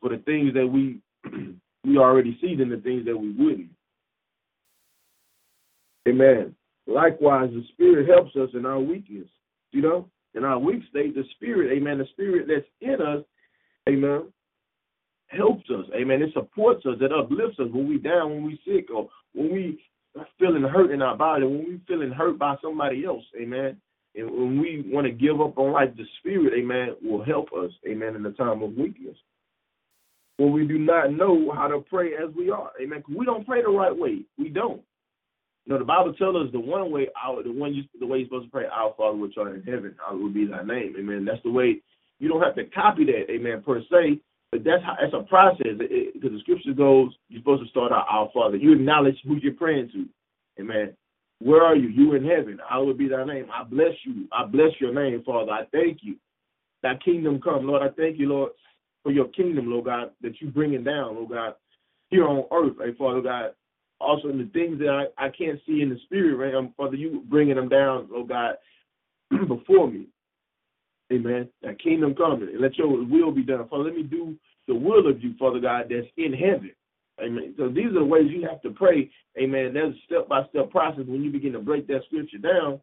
for 0.01 0.11
the 0.11 0.19
things 0.19 0.55
that 0.55 0.67
we 0.67 1.01
we 1.85 1.99
already 1.99 2.39
see 2.41 2.55
than 2.55 2.69
the 2.69 2.77
things 2.79 3.05
that 3.05 3.17
we 3.17 3.33
wouldn't 3.33 3.71
amen 6.09 6.55
Likewise, 6.89 7.51
the 7.53 7.63
Spirit 7.75 8.09
helps 8.09 8.35
us 8.35 8.49
in 8.55 8.65
our 8.65 8.81
weakness. 8.81 9.29
You 9.73 9.83
know, 9.83 10.09
in 10.35 10.45
our 10.45 10.59
weak 10.59 10.83
state, 10.89 11.15
the 11.15 11.25
Spirit, 11.37 11.77
amen, 11.77 11.99
the 11.99 12.07
Spirit 12.13 12.49
that's 12.49 12.67
in 12.81 13.07
us, 13.07 13.23
amen, 13.87 14.33
helps 15.27 15.69
us. 15.69 15.85
Amen. 15.95 16.23
It 16.23 16.33
supports 16.33 16.87
us. 16.87 16.97
It 17.03 17.13
uplifts 17.13 17.61
us 17.61 17.69
when 17.71 17.87
we 17.87 17.99
down, 17.99 18.31
when 18.31 18.45
we 18.45 18.59
sick, 18.67 18.89
or 18.91 19.09
when 19.35 19.53
we 19.53 19.81
are 20.17 20.27
feeling 20.39 20.63
hurt 20.63 20.91
in 20.91 21.03
our 21.03 21.17
body, 21.17 21.45
when 21.45 21.59
we 21.59 21.81
feeling 21.87 22.11
hurt 22.11 22.39
by 22.39 22.57
somebody 22.63 23.05
else. 23.05 23.25
Amen. 23.41 23.77
And 24.15 24.31
when 24.31 24.61
we 24.61 24.85
want 24.87 25.07
to 25.07 25.13
give 25.13 25.41
up 25.41 25.59
on 25.59 25.73
life, 25.73 25.91
the 25.97 26.05
Spirit, 26.19 26.53
amen, 26.59 26.97
will 27.03 27.25
help 27.25 27.53
us. 27.53 27.71
Amen. 27.87 28.17
In 28.17 28.23
the 28.23 28.31
time 28.31 28.63
of 28.63 28.75
weakness. 28.75 29.17
When 30.39 30.53
we 30.53 30.67
do 30.67 30.79
not 30.79 31.13
know 31.13 31.53
how 31.53 31.69
to 31.69 31.81
pray 31.81 32.15
as 32.15 32.35
we 32.37 32.51
are. 32.51 32.71
Amen. 32.81 33.03
We 33.09 33.27
don't 33.27 33.47
pray 33.47 33.63
the 33.63 33.69
right 33.69 33.97
way. 33.97 34.21
We 34.39 34.49
don't. 34.49 34.83
You 35.67 35.75
know, 35.75 35.79
the 35.79 35.85
Bible 35.85 36.15
tells 36.15 36.37
us 36.37 36.53
the 36.53 36.61
one 36.61 36.91
way, 36.91 37.09
our, 37.23 37.43
the 37.43 37.53
one 37.53 37.75
you, 37.75 37.83
the 38.01 38.07
way 38.07 38.19
you're 38.19 38.29
supposed 38.29 38.47
to 38.47 38.51
pray, 38.51 38.65
Our 38.73 38.95
Father 38.97 39.19
which 39.19 39.35
art 39.37 39.55
in 39.55 39.63
heaven, 39.63 39.95
hallowed 40.03 40.23
will 40.23 40.33
be 40.33 40.47
thy 40.47 40.63
name. 40.63 40.95
Amen. 40.99 41.25
That's 41.25 41.43
the 41.43 41.51
way. 41.51 41.83
You 42.19 42.29
don't 42.29 42.43
have 42.43 42.55
to 42.55 42.65
copy 42.65 43.05
that, 43.05 43.31
amen, 43.31 43.63
per 43.65 43.83
se, 43.83 44.21
but 44.51 44.65
that's 44.65 44.83
how 44.83 44.97
it's 45.01 45.15
a 45.15 45.23
process. 45.29 45.77
Because 45.79 46.33
the 46.33 46.41
scripture 46.41 46.73
goes, 46.73 47.13
you're 47.29 47.41
supposed 47.41 47.63
to 47.63 47.69
start 47.69 47.93
out 47.93 48.07
Our 48.11 48.31
Father. 48.33 48.57
You 48.57 48.73
acknowledge 48.73 49.17
who 49.25 49.37
you're 49.37 49.55
praying 49.55 49.91
to, 49.93 50.07
amen. 50.61 50.95
Where 51.41 51.63
are 51.63 51.77
you? 51.77 51.89
You 51.89 52.15
in 52.15 52.25
heaven. 52.25 52.59
Hallowed 52.69 52.99
be 52.99 53.09
thy 53.09 53.25
name. 53.25 53.47
I 53.53 53.63
bless 53.63 53.95
you. 54.05 54.27
I 54.33 54.45
bless 54.45 54.73
your 54.81 54.93
name, 54.93 55.23
Father. 55.25 55.53
I 55.53 55.65
thank 55.71 55.99
you. 56.03 56.17
Thy 56.83 56.97
kingdom 56.97 57.41
come, 57.41 57.67
Lord. 57.67 57.83
I 57.83 57.95
thank 57.95 58.19
you, 58.19 58.29
Lord, 58.29 58.53
for 59.03 59.13
your 59.13 59.29
kingdom, 59.29 59.71
Lord 59.71 59.85
God, 59.85 60.11
that 60.23 60.41
you 60.41 60.49
bringing 60.49 60.85
down, 60.85 61.15
Lord 61.15 61.31
God, 61.31 61.55
here 62.09 62.27
on 62.27 62.45
earth, 62.53 62.77
hey, 62.81 62.95
Father 62.99 63.21
God. 63.21 63.53
Also, 64.01 64.29
in 64.29 64.39
the 64.39 64.47
things 64.53 64.79
that 64.79 65.09
I, 65.19 65.27
I 65.27 65.29
can't 65.29 65.61
see 65.67 65.83
in 65.83 65.91
the 65.91 65.99
spirit 66.05 66.37
realm, 66.37 66.73
Father, 66.77 66.97
you 66.97 67.25
bringing 67.29 67.57
them 67.57 67.69
down, 67.69 68.09
Lord 68.11 68.29
God, 68.29 68.55
before 69.49 69.91
me. 69.91 70.07
Amen. 71.13 71.49
That 71.63 71.81
kingdom 71.81 72.15
coming. 72.15 72.49
And 72.49 72.61
let 72.61 72.77
your 72.77 72.89
will 72.89 73.33
be 73.33 73.43
done. 73.43 73.67
Father, 73.69 73.85
let 73.85 73.95
me 73.95 74.03
do 74.03 74.37
the 74.67 74.75
will 74.75 75.09
of 75.09 75.23
you, 75.23 75.35
Father 75.39 75.61
God, 75.61 75.87
that's 75.91 76.07
in 76.17 76.33
heaven. 76.33 76.73
Amen. 77.21 77.55
So 77.57 77.69
these 77.69 77.87
are 77.87 78.01
the 78.01 78.05
ways 78.05 78.27
you 78.29 78.47
have 78.49 78.61
to 78.63 78.71
pray. 78.71 79.11
Amen. 79.41 79.75
That's 79.75 79.97
a 79.97 80.05
step 80.07 80.29
by 80.29 80.43
step 80.51 80.71
process 80.71 81.05
when 81.07 81.23
you 81.23 81.31
begin 81.31 81.53
to 81.53 81.59
break 81.59 81.87
that 81.89 82.03
scripture 82.07 82.39
down. 82.39 82.81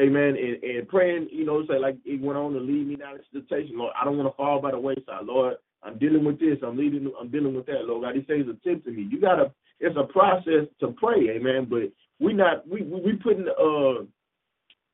Amen. 0.00 0.36
And, 0.36 0.62
and 0.62 0.88
praying, 0.88 1.28
you 1.32 1.46
know, 1.46 1.64
say 1.66 1.78
like 1.78 1.96
it 2.04 2.20
went 2.20 2.36
on 2.38 2.52
to 2.52 2.58
lead 2.58 2.86
me 2.86 2.96
down 2.96 3.14
into 3.14 3.24
temptation. 3.32 3.78
Lord, 3.78 3.94
I 3.98 4.04
don't 4.04 4.18
want 4.18 4.30
to 4.30 4.36
fall 4.36 4.60
by 4.60 4.72
the 4.72 4.78
wayside. 4.78 5.24
Lord, 5.24 5.54
I'm 5.82 5.98
dealing 5.98 6.24
with 6.24 6.38
this. 6.38 6.58
I'm 6.62 6.76
leading. 6.76 7.10
I'm 7.18 7.30
dealing 7.30 7.54
with 7.54 7.66
that. 7.66 7.86
Lord 7.86 8.02
God, 8.02 8.14
He 8.14 8.26
says 8.26 8.46
attempt 8.48 8.84
to 8.86 8.90
me. 8.90 9.08
You 9.10 9.20
gotta. 9.20 9.52
It's 9.78 9.96
a 9.96 10.04
process 10.04 10.66
to 10.80 10.88
pray. 10.98 11.30
Amen. 11.30 11.66
But 11.70 11.92
we 12.18 12.34
not. 12.34 12.68
We 12.68 12.82
we, 12.82 13.00
we 13.00 13.12
putting 13.14 13.46
uh 13.48 14.04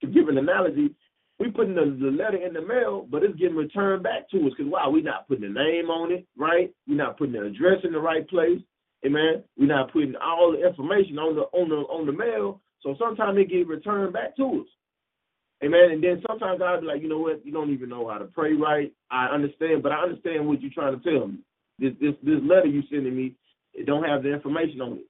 to 0.01 0.07
give 0.07 0.28
an 0.28 0.39
analogy 0.39 0.94
we 1.43 1.51
putting 1.51 1.74
the, 1.74 1.98
the 2.01 2.10
letter 2.10 2.36
in 2.36 2.52
the 2.55 2.62
mail, 2.62 3.05
but 3.10 3.24
it's 3.24 3.36
getting 3.36 3.56
returned 3.56 4.05
back 4.05 4.31
to 4.31 4.39
us 4.47 4.52
because 4.56 4.70
wow, 4.70 4.89
we're 4.89 5.02
not 5.02 5.27
putting 5.27 5.43
the 5.43 5.60
name 5.60 5.90
on 5.90 6.12
it, 6.12 6.24
right? 6.39 6.73
We're 6.86 6.94
not 6.94 7.19
putting 7.19 7.32
the 7.32 7.43
address 7.43 7.82
in 7.82 7.90
the 7.90 7.98
right 7.98 8.27
place, 8.28 8.60
amen. 9.05 9.43
We're 9.59 9.66
not 9.66 9.93
putting 9.93 10.14
all 10.23 10.52
the 10.52 10.64
information 10.64 11.19
on 11.19 11.35
the 11.35 11.43
on 11.51 11.69
the 11.69 11.82
on 11.90 12.06
the 12.06 12.12
mail, 12.12 12.60
so 12.81 12.94
sometimes 12.97 13.36
it 13.39 13.51
get 13.51 13.66
returned 13.66 14.12
back 14.12 14.36
to 14.36 14.62
us, 14.62 14.69
amen. 15.64 15.90
And 15.90 16.05
then 16.05 16.23
sometimes 16.28 16.62
I'll 16.62 16.81
be 16.81 16.86
like, 16.86 17.02
you 17.02 17.09
know 17.09 17.19
what, 17.19 17.44
you 17.44 17.51
don't 17.51 17.73
even 17.73 17.89
know 17.89 18.09
how 18.09 18.19
to 18.19 18.27
pray 18.27 18.52
right. 18.52 18.93
I 19.10 19.27
understand, 19.27 19.82
but 19.82 19.90
I 19.90 20.02
understand 20.02 20.47
what 20.47 20.62
you're 20.62 20.70
trying 20.70 20.97
to 20.97 21.02
tell 21.02 21.27
me. 21.27 21.39
This 21.81 21.94
this 22.01 22.14
this 22.23 22.39
letter 22.44 22.69
you 22.69 22.85
sending 22.89 23.16
me, 23.16 23.35
it 23.74 23.85
don't 23.85 24.05
have 24.05 24.23
the 24.23 24.32
information 24.32 24.81
on 24.81 24.93
it. 24.93 25.06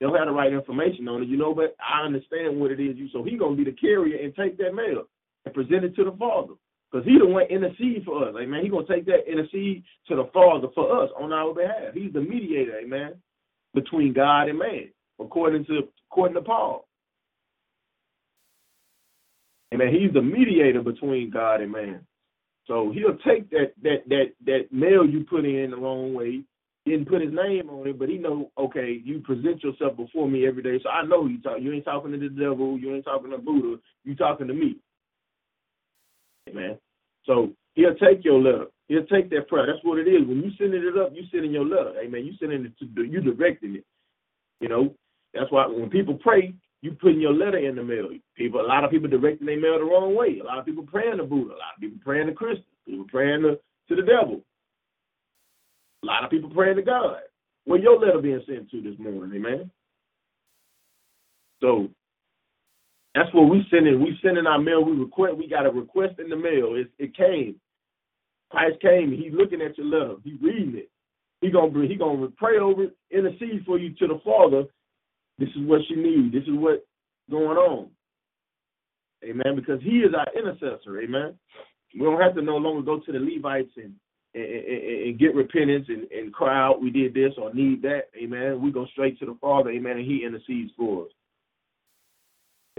They 0.00 0.06
don't 0.06 0.16
have 0.16 0.28
the 0.28 0.32
right 0.32 0.52
information 0.52 1.08
on 1.08 1.22
it, 1.22 1.28
you 1.28 1.38
know, 1.38 1.54
but 1.54 1.76
I 1.80 2.04
understand 2.04 2.60
what 2.60 2.72
it 2.72 2.80
is 2.80 2.98
you 2.98 3.08
so 3.10 3.24
he 3.24 3.38
gonna 3.38 3.56
be 3.56 3.64
the 3.64 3.72
carrier 3.72 4.22
and 4.22 4.36
take 4.36 4.58
that 4.58 4.74
mail 4.74 5.04
and 5.44 5.54
present 5.54 5.84
it 5.84 5.94
to 5.96 6.04
the 6.04 6.12
Father. 6.12 6.54
Because 6.90 7.06
he 7.06 7.18
the 7.18 7.26
one 7.26 7.44
intercede 7.44 8.04
for 8.04 8.28
us. 8.28 8.34
Amen. 8.40 8.62
He's 8.62 8.72
gonna 8.72 8.86
take 8.86 9.06
that 9.06 9.30
intercede 9.30 9.84
to 10.08 10.16
the 10.16 10.28
Father 10.32 10.68
for 10.74 11.02
us 11.02 11.10
on 11.18 11.32
our 11.32 11.54
behalf. 11.54 11.94
He's 11.94 12.12
the 12.12 12.20
mediator, 12.20 12.78
amen, 12.78 13.14
between 13.74 14.12
God 14.12 14.48
and 14.48 14.58
man, 14.58 14.90
according 15.20 15.66
to 15.66 15.82
according 16.10 16.34
to 16.34 16.42
Paul. 16.42 16.88
Amen. 19.72 19.94
He's 19.94 20.12
the 20.12 20.22
mediator 20.22 20.82
between 20.82 21.30
God 21.30 21.60
and 21.60 21.70
man. 21.70 22.00
So 22.66 22.92
he'll 22.92 23.18
take 23.18 23.50
that 23.50 23.72
that 23.82 24.08
that 24.08 24.24
that 24.46 24.72
mail 24.72 25.06
you 25.06 25.24
put 25.24 25.44
in 25.44 25.70
the 25.70 25.76
wrong 25.76 26.12
way, 26.12 26.42
didn't 26.84 27.08
put 27.08 27.22
his 27.22 27.32
name 27.32 27.70
on 27.70 27.86
it, 27.86 27.98
but 27.98 28.08
he 28.08 28.18
know, 28.18 28.50
okay, 28.58 29.00
you 29.04 29.20
present 29.20 29.62
yourself 29.62 29.96
before 29.96 30.28
me 30.28 30.46
every 30.46 30.62
day. 30.62 30.80
So 30.82 30.88
I 30.88 31.06
know 31.06 31.26
you 31.26 31.40
talk 31.40 31.58
you 31.60 31.72
ain't 31.72 31.84
talking 31.84 32.12
to 32.12 32.18
the 32.18 32.28
devil, 32.28 32.78
you 32.78 32.94
ain't 32.94 33.04
talking 33.04 33.30
to 33.30 33.38
Buddha, 33.38 33.80
you 34.04 34.16
talking 34.16 34.48
to 34.48 34.54
me. 34.54 34.76
Amen. 36.48 36.78
So 37.24 37.50
he'll 37.74 37.94
take 37.94 38.24
your 38.24 38.40
letter. 38.40 38.66
He'll 38.88 39.06
take 39.06 39.30
that 39.30 39.48
prayer. 39.48 39.66
That's 39.66 39.84
what 39.84 39.98
it 39.98 40.08
is. 40.08 40.26
When 40.26 40.42
you 40.42 40.50
sending 40.58 40.82
it 40.82 40.98
up, 40.98 41.12
you 41.14 41.22
sending 41.30 41.52
your 41.52 41.64
letter. 41.64 41.94
Amen. 42.00 42.24
You 42.24 42.32
sending 42.40 42.64
it 42.64 42.72
to 42.78 43.04
you 43.04 43.20
directing 43.20 43.76
it. 43.76 43.84
You 44.60 44.68
know, 44.68 44.94
that's 45.32 45.50
why 45.50 45.66
when 45.66 45.90
people 45.90 46.14
pray, 46.14 46.54
you 46.82 46.92
putting 46.92 47.20
your 47.20 47.32
letter 47.32 47.58
in 47.58 47.76
the 47.76 47.84
mail. 47.84 48.08
People, 48.36 48.60
a 48.60 48.66
lot 48.66 48.84
of 48.84 48.90
people 48.90 49.08
directing 49.08 49.46
their 49.46 49.60
mail 49.60 49.78
the 49.78 49.84
wrong 49.84 50.16
way. 50.16 50.38
A 50.40 50.44
lot 50.44 50.58
of 50.58 50.64
people 50.64 50.84
praying 50.84 51.18
to 51.18 51.24
Buddha. 51.24 51.54
A 51.54 51.60
lot 51.60 51.76
of 51.76 51.80
people 51.80 51.98
praying 52.02 52.26
to 52.26 52.32
Christ. 52.32 52.62
People 52.86 53.06
praying 53.08 53.42
to, 53.42 53.58
to 53.88 54.00
the 54.00 54.06
devil. 54.06 54.40
A 56.02 56.06
lot 56.06 56.24
of 56.24 56.30
people 56.30 56.50
praying 56.50 56.76
to 56.76 56.82
God. 56.82 57.18
Where 57.64 57.78
your 57.78 57.98
letter 57.98 58.20
being 58.20 58.42
sent 58.46 58.70
to 58.70 58.80
this 58.80 58.98
morning, 58.98 59.30
amen. 59.36 59.70
So 61.60 61.88
that's 63.14 63.32
what 63.34 63.50
we 63.50 63.64
sending. 63.70 64.00
We 64.00 64.18
sending 64.22 64.46
our 64.46 64.58
mail. 64.58 64.84
We 64.84 64.92
request. 64.92 65.36
We 65.36 65.48
got 65.48 65.66
a 65.66 65.70
request 65.70 66.18
in 66.18 66.28
the 66.28 66.36
mail. 66.36 66.74
It, 66.76 66.90
it 66.98 67.16
came. 67.16 67.56
Christ 68.50 68.80
came. 68.80 69.10
He's 69.12 69.32
looking 69.32 69.62
at 69.62 69.76
your 69.78 69.86
letter. 69.86 70.14
He's 70.24 70.40
reading 70.40 70.76
it. 70.76 70.90
He 71.40 71.50
gonna 71.50 71.86
he 71.86 71.96
gonna 71.96 72.28
pray 72.36 72.58
over 72.58 72.84
it, 72.84 72.96
intercede 73.10 73.64
for 73.64 73.78
you 73.78 73.94
to 73.94 74.06
the 74.06 74.20
Father. 74.24 74.64
This 75.38 75.48
is 75.50 75.66
what 75.66 75.80
you 75.88 75.96
need. 75.96 76.32
This 76.32 76.42
is 76.42 76.58
what 76.58 76.86
going 77.30 77.56
on. 77.56 77.88
Amen. 79.24 79.56
Because 79.56 79.80
He 79.82 80.00
is 80.00 80.14
our 80.16 80.26
intercessor. 80.36 81.00
Amen. 81.00 81.34
We 81.94 82.00
don't 82.00 82.20
have 82.20 82.34
to 82.34 82.42
no 82.42 82.56
longer 82.56 82.82
go 82.82 83.00
to 83.00 83.12
the 83.12 83.18
Levites 83.18 83.72
and 83.76 83.94
and, 84.34 84.44
and, 84.44 85.02
and 85.02 85.18
get 85.18 85.34
repentance 85.34 85.86
and, 85.88 86.10
and 86.12 86.32
cry 86.32 86.56
out, 86.56 86.80
we 86.80 86.90
did 86.90 87.14
this 87.14 87.32
or 87.36 87.52
need 87.52 87.82
that. 87.82 88.02
Amen. 88.16 88.62
We 88.62 88.70
go 88.70 88.86
straight 88.86 89.18
to 89.18 89.26
the 89.26 89.36
Father. 89.40 89.70
Amen. 89.70 89.98
And 89.98 90.06
He 90.06 90.24
intercedes 90.24 90.70
for 90.76 91.06
us. 91.06 91.10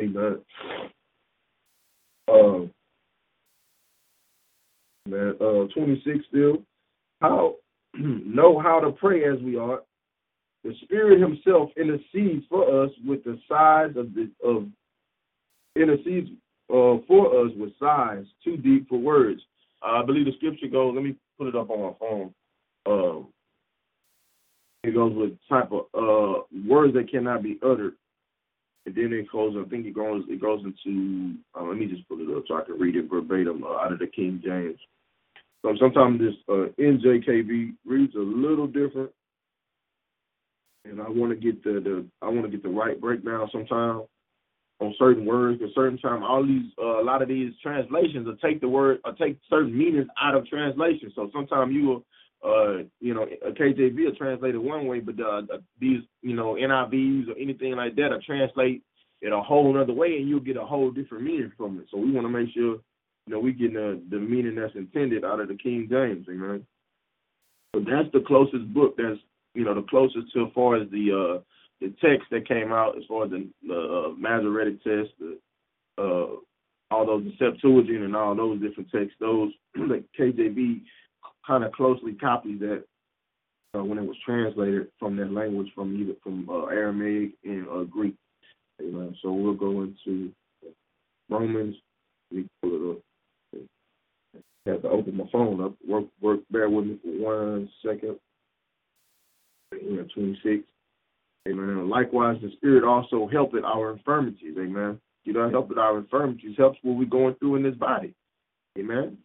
Amen. 0.02 0.40
Um, 2.28 2.72
man, 5.08 5.36
uh, 5.40 5.68
26 5.74 6.20
still. 6.30 6.64
How 7.22 7.56
know 7.94 8.60
how 8.60 8.80
to 8.80 8.92
pray 8.92 9.26
as 9.26 9.40
we 9.42 9.58
are. 9.58 9.82
The 10.64 10.74
Spirit 10.84 11.22
Himself 11.22 11.70
intercedes 11.78 12.46
for 12.50 12.84
us 12.84 12.92
with 13.06 13.24
the 13.24 13.40
sighs 13.48 13.96
of 13.96 14.14
the 14.14 14.30
of 14.44 14.68
intercedes 15.76 16.30
uh, 16.70 16.98
for 17.08 17.46
us 17.46 17.52
with 17.56 17.72
sighs 17.80 18.26
too 18.44 18.58
deep 18.58 18.88
for 18.90 19.00
words. 19.00 19.42
I 19.84 20.04
believe 20.06 20.26
the 20.26 20.34
scripture 20.38 20.68
goes. 20.68 20.94
Let 20.96 21.04
me 21.04 21.16
put 21.38 21.48
it 21.48 21.56
up 21.56 21.70
on 21.70 21.80
my 21.80 21.94
phone. 22.00 22.34
Um, 22.86 23.28
it 24.84 24.96
goes 24.96 25.14
with 25.16 25.38
type 25.50 25.72
of 25.72 25.86
uh, 25.94 26.42
words 26.68 26.94
that 26.94 27.12
cannot 27.12 27.44
be 27.44 27.60
uttered 27.64 27.94
and 28.86 28.96
then 28.96 29.14
it 29.14 29.32
goes. 29.32 29.56
I 29.58 29.70
think 29.70 29.86
it 29.86 29.96
goes. 29.96 30.24
It 30.28 30.42
goes 30.42 30.64
into. 30.64 31.36
Uh, 31.58 31.64
let 31.64 31.78
me 31.78 31.86
just 31.86 32.08
pull 32.08 32.20
it 32.20 32.36
up 32.36 32.44
so 32.48 32.56
I 32.56 32.64
can 32.64 32.80
read 32.80 32.96
it 32.96 33.10
verbatim 33.10 33.64
uh, 33.64 33.78
out 33.78 33.94
of 33.94 34.00
the 34.00 34.08
King 34.08 34.42
James. 34.44 34.80
So 35.62 35.76
sometimes 35.80 36.20
this 36.20 36.34
uh, 36.50 36.70
NJKV 36.80 37.76
reads 37.86 38.16
a 38.16 38.20
little 38.20 38.66
different, 38.66 39.12
and 40.86 41.00
I 41.00 41.10
want 41.10 41.32
to 41.32 41.36
get 41.36 41.64
the, 41.64 41.74
the 41.74 42.06
I 42.22 42.30
want 42.30 42.44
to 42.44 42.50
get 42.50 42.64
the 42.64 42.70
right 42.70 43.00
breakdown 43.00 43.48
sometimes 43.52 44.08
on 44.80 44.96
certain 44.98 45.26
words. 45.26 45.60
Because 45.60 45.76
certain 45.76 46.00
time, 46.00 46.24
all 46.24 46.44
these 46.44 46.72
uh, 46.82 47.02
a 47.02 47.04
lot 47.04 47.22
of 47.22 47.28
these 47.28 47.54
translations 47.62 48.26
will 48.26 48.38
take 48.38 48.62
the 48.62 48.70
word 48.70 48.98
or 49.06 49.14
take 49.14 49.38
certain 49.48 49.78
meanings 49.78 50.08
out 50.20 50.34
of 50.34 50.48
translation. 50.48 51.12
So 51.16 51.30
sometimes 51.32 51.72
you 51.74 51.86
will 51.86 52.04
uh, 52.44 52.84
you 53.00 53.14
know, 53.14 53.28
a 53.46 53.52
KJV 53.52 54.12
are 54.12 54.16
translated 54.18 54.60
one 54.60 54.88
way, 54.88 55.00
but 55.00 55.20
uh, 55.20 55.42
these, 55.80 56.02
you 56.22 56.36
know, 56.36 56.56
NIVs 56.56 57.30
or 57.30 57.38
anything 57.40 57.76
like 57.76 57.96
that 57.96 58.12
are 58.12 58.22
translate 58.26 58.82
it 59.22 59.32
a 59.32 59.40
whole 59.40 59.80
other 59.80 59.94
way, 59.94 60.18
and 60.18 60.28
you'll 60.28 60.40
get 60.40 60.58
a 60.58 60.66
whole 60.66 60.90
different 60.90 61.24
meaning 61.24 61.52
from 61.56 61.80
it. 61.80 61.86
So 61.92 61.98
we 61.98 62.12
want 62.12 62.26
to 62.26 62.30
make 62.30 62.52
sure, 62.54 62.80
you 63.28 63.34
know, 63.34 63.40
we 63.40 63.54
get 63.54 63.74
the, 63.74 64.02
the 64.10 64.18
meaning 64.18 64.56
that's 64.56 64.76
intended 64.76 65.24
out 65.24 65.40
of 65.40 65.48
the 65.48 65.56
King 65.56 65.88
James, 65.90 66.26
amen. 66.28 66.66
So 67.76 67.82
that's 67.82 68.12
the 68.12 68.24
closest 68.26 68.74
book 68.74 68.96
that's, 68.98 69.20
you 69.54 69.64
know, 69.64 69.76
the 69.76 69.84
closest 69.84 70.34
to 70.34 70.46
as 70.48 70.54
far 70.56 70.78
as 70.78 70.90
the 70.90 71.38
uh, 71.38 71.42
the 71.80 71.94
text 72.02 72.28
that 72.32 72.48
came 72.48 72.72
out 72.72 72.98
as 72.98 73.04
far 73.08 73.26
as 73.26 73.32
the, 73.32 73.48
the 73.68 73.74
uh, 73.74 74.10
Masoretic 74.18 74.84
text, 74.84 75.14
the 75.20 75.38
uh, 75.98 76.28
all 76.92 77.06
those 77.06 77.24
the 77.24 77.34
Septuagint 77.38 78.04
and 78.04 78.16
all 78.16 78.36
those 78.36 78.62
different 78.62 78.90
texts, 78.92 79.16
those 79.20 79.52
the 79.74 80.04
KJV 80.20 80.82
kind 81.46 81.64
of 81.64 81.72
closely 81.72 82.14
copied 82.14 82.60
that 82.60 82.84
uh, 83.76 83.84
when 83.84 83.98
it 83.98 84.06
was 84.06 84.18
translated 84.26 84.88
from 85.00 85.16
that 85.18 85.32
language 85.32 85.68
from 85.74 85.96
either 85.96 86.14
from 86.24 86.48
uh, 86.50 86.66
Aramaic 86.66 87.32
and 87.44 87.68
uh, 87.70 87.84
Greek. 87.84 88.16
Amen. 88.82 89.16
So 89.22 89.32
we'll 89.32 89.54
go 89.54 89.84
into 89.84 90.32
Romans. 91.30 91.76
Me 92.32 92.46
pull 92.62 92.74
it 92.74 92.92
up. 92.92 93.02
I 94.68 94.70
have 94.70 94.82
to 94.84 94.90
open 94.90 95.18
my 95.18 95.26
phone 95.32 95.62
up. 95.64 95.74
Work, 95.88 96.06
work. 96.22 96.40
Bear 96.52 96.70
with 96.70 96.86
me 96.86 97.00
for 97.04 97.10
one 97.10 97.70
second. 97.86 98.18
Amen. 99.74 100.08
Twenty-six. 100.14 100.64
Amen. 101.48 101.90
Likewise, 101.90 102.38
the 102.42 102.52
Spirit 102.58 102.84
also 102.84 103.28
helpeth 103.32 103.64
our 103.64 103.94
infirmities. 103.94 104.56
Amen. 104.60 105.00
You 105.24 105.34
know, 105.34 105.50
helpeth 105.50 105.78
our 105.78 106.00
infirmities 106.00 106.56
helps 106.58 106.78
what 106.84 106.98
we're 106.98 107.06
going 107.06 107.36
through 107.36 107.56
in 107.56 107.64
this 107.64 107.76
body. 107.76 108.14
Amen 108.78 109.18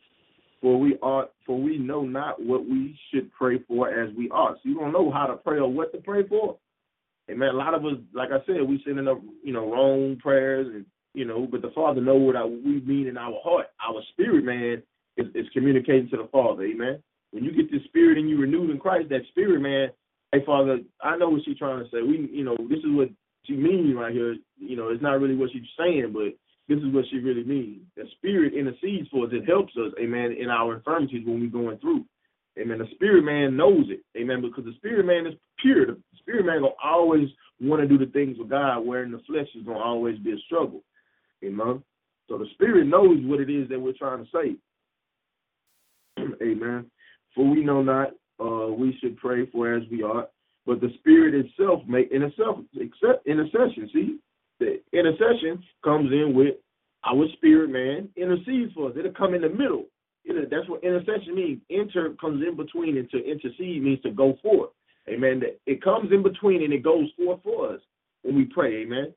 for 0.61 0.79
we 0.79 0.97
are 1.03 1.29
for 1.45 1.61
we 1.61 1.79
know 1.79 2.03
not 2.03 2.43
what 2.43 2.65
we 2.65 2.99
should 3.11 3.31
pray 3.33 3.59
for 3.69 3.89
as 3.89 4.15
we 4.17 4.29
ought. 4.31 4.57
So 4.57 4.69
you 4.69 4.79
don't 4.79 4.93
know 4.93 5.11
how 5.11 5.27
to 5.27 5.37
pray 5.37 5.59
or 5.59 5.73
what 5.73 5.93
to 5.93 5.99
pray 5.99 6.27
for. 6.27 6.57
Amen. 7.31 7.49
A 7.49 7.53
lot 7.53 7.75
of 7.75 7.85
us, 7.85 7.95
like 8.15 8.31
I 8.31 8.45
said, 8.47 8.63
we 8.67 8.81
sending 8.87 9.09
up, 9.09 9.21
you 9.43 9.53
know, 9.53 9.71
wrong 9.71 10.17
prayers 10.21 10.69
and 10.73 10.87
you 11.15 11.25
know, 11.25 11.49
but 11.51 11.63
the 11.63 11.73
Father 11.75 12.01
know 12.01 12.15
what 12.15 12.37
we 12.51 12.81
mean 12.81 13.07
in 13.07 13.17
our 13.17 13.35
heart. 13.43 13.67
Our 13.87 14.03
spirit 14.13 14.45
man 14.45 14.83
is, 15.17 15.27
is 15.35 15.47
communicating 15.55 16.11
to 16.11 16.19
the 16.19 16.29
Father. 16.31 16.65
Amen. 16.65 17.03
When 17.31 17.43
you 17.43 17.53
get 17.53 17.71
this 17.71 17.85
spirit 17.85 18.19
and 18.19 18.29
you 18.29 18.39
renewed 18.39 18.71
in 18.71 18.79
Christ, 18.79 19.09
that 19.09 19.23
spirit 19.31 19.61
man, 19.61 19.89
hey 20.33 20.45
Father, 20.45 20.79
I 21.03 21.17
know 21.17 21.31
what 21.31 21.43
she's 21.45 21.59
trying 21.59 21.83
to 21.83 21.91
say. 21.91 22.03
We 22.03 22.29
you 22.33 22.45
know, 22.45 22.57
this 22.69 22.79
is 22.79 22.91
what 22.91 23.09
she 23.45 23.55
means 23.55 23.95
right 23.97 24.13
here. 24.13 24.37
You 24.59 24.77
know, 24.77 24.89
it's 24.89 25.03
not 25.03 25.21
really 25.21 25.37
what 25.37 25.51
she's 25.53 25.63
saying, 25.79 26.13
but 26.13 26.35
this 26.69 26.79
is 26.79 26.93
what 26.93 27.05
she 27.11 27.19
really 27.19 27.45
means. 27.45 27.83
The 27.97 28.05
Spirit 28.17 28.55
intercedes 28.55 29.09
for 29.09 29.27
us. 29.27 29.31
It 29.33 29.47
helps 29.47 29.73
us, 29.77 29.93
amen, 30.01 30.37
in 30.39 30.49
our 30.49 30.77
infirmities 30.77 31.25
when 31.25 31.41
we're 31.41 31.49
going 31.49 31.79
through. 31.79 32.05
Amen. 32.59 32.79
The 32.79 32.89
spirit 32.95 33.23
man 33.23 33.57
knows 33.57 33.87
it. 33.89 34.01
Amen. 34.19 34.41
Because 34.41 34.65
the 34.65 34.73
spirit 34.77 35.05
man 35.05 35.27
is 35.27 35.39
pure. 35.61 35.87
The 35.87 36.19
spirit 36.19 36.47
man 36.47 36.63
gonna 36.63 36.73
always 36.83 37.29
want 37.61 37.83
to 37.83 37.89
do 37.89 37.99
the 37.99 38.11
things 38.13 38.39
of 38.41 38.49
God, 38.49 38.81
where 38.81 39.03
in 39.03 39.13
the 39.13 39.23
flesh 39.27 39.49
is 39.55 39.65
gonna 39.65 39.79
always 39.79 40.19
be 40.19 40.33
a 40.33 40.39
struggle. 40.47 40.83
Amen. 41.45 41.83
So 42.29 42.39
the 42.39 42.47
spirit 42.55 42.87
knows 42.87 43.19
what 43.25 43.41
it 43.41 43.51
is 43.51 43.69
that 43.69 43.81
we're 43.81 43.93
trying 43.93 44.25
to 44.25 44.31
say. 44.33 44.57
Amen. 46.43 46.91
For 47.35 47.45
we 47.45 47.63
know 47.63 47.83
not 47.83 48.13
uh, 48.41 48.73
we 48.73 48.97
should 49.01 49.17
pray 49.19 49.47
for 49.47 49.75
as 49.75 49.83
we 49.91 50.03
ought, 50.03 50.31
but 50.65 50.81
the 50.81 50.93
spirit 50.99 51.35
itself 51.35 51.83
make 51.87 52.11
in 52.11 52.23
itself 52.23 52.59
except 52.75 53.27
intercession. 53.27 53.91
See, 53.93 54.19
the 54.59 54.81
intercession 54.93 55.63
comes 55.85 56.11
in 56.13 56.35
with 56.35 56.55
our 57.05 57.27
spirit 57.35 57.71
man 57.71 58.09
intercedes 58.17 58.73
for 58.73 58.91
us. 58.91 58.97
It'll 58.99 59.13
come 59.13 59.35
in 59.35 59.43
the 59.43 59.49
middle. 59.49 59.87
It, 60.25 60.51
that's 60.51 60.69
what 60.69 60.83
intercession 60.83 61.35
means. 61.35 61.61
Inter 61.69 62.15
comes 62.21 62.43
in 62.47 62.57
between, 62.57 62.97
and 62.97 63.09
to 63.11 63.19
intercede 63.19 63.83
means 63.83 64.03
to 64.03 64.11
go 64.11 64.37
forth. 64.43 64.71
Amen. 65.09 65.41
It 65.67 65.83
comes 65.83 66.11
in 66.13 66.23
between 66.23 66.65
and 66.65 66.73
it 66.73 66.83
goes 66.83 67.09
forth 67.17 67.41
for 67.45 67.75
us 67.75 67.81
when 68.23 68.35
we 68.35 68.45
pray. 68.45 68.83
Amen. 68.83 69.15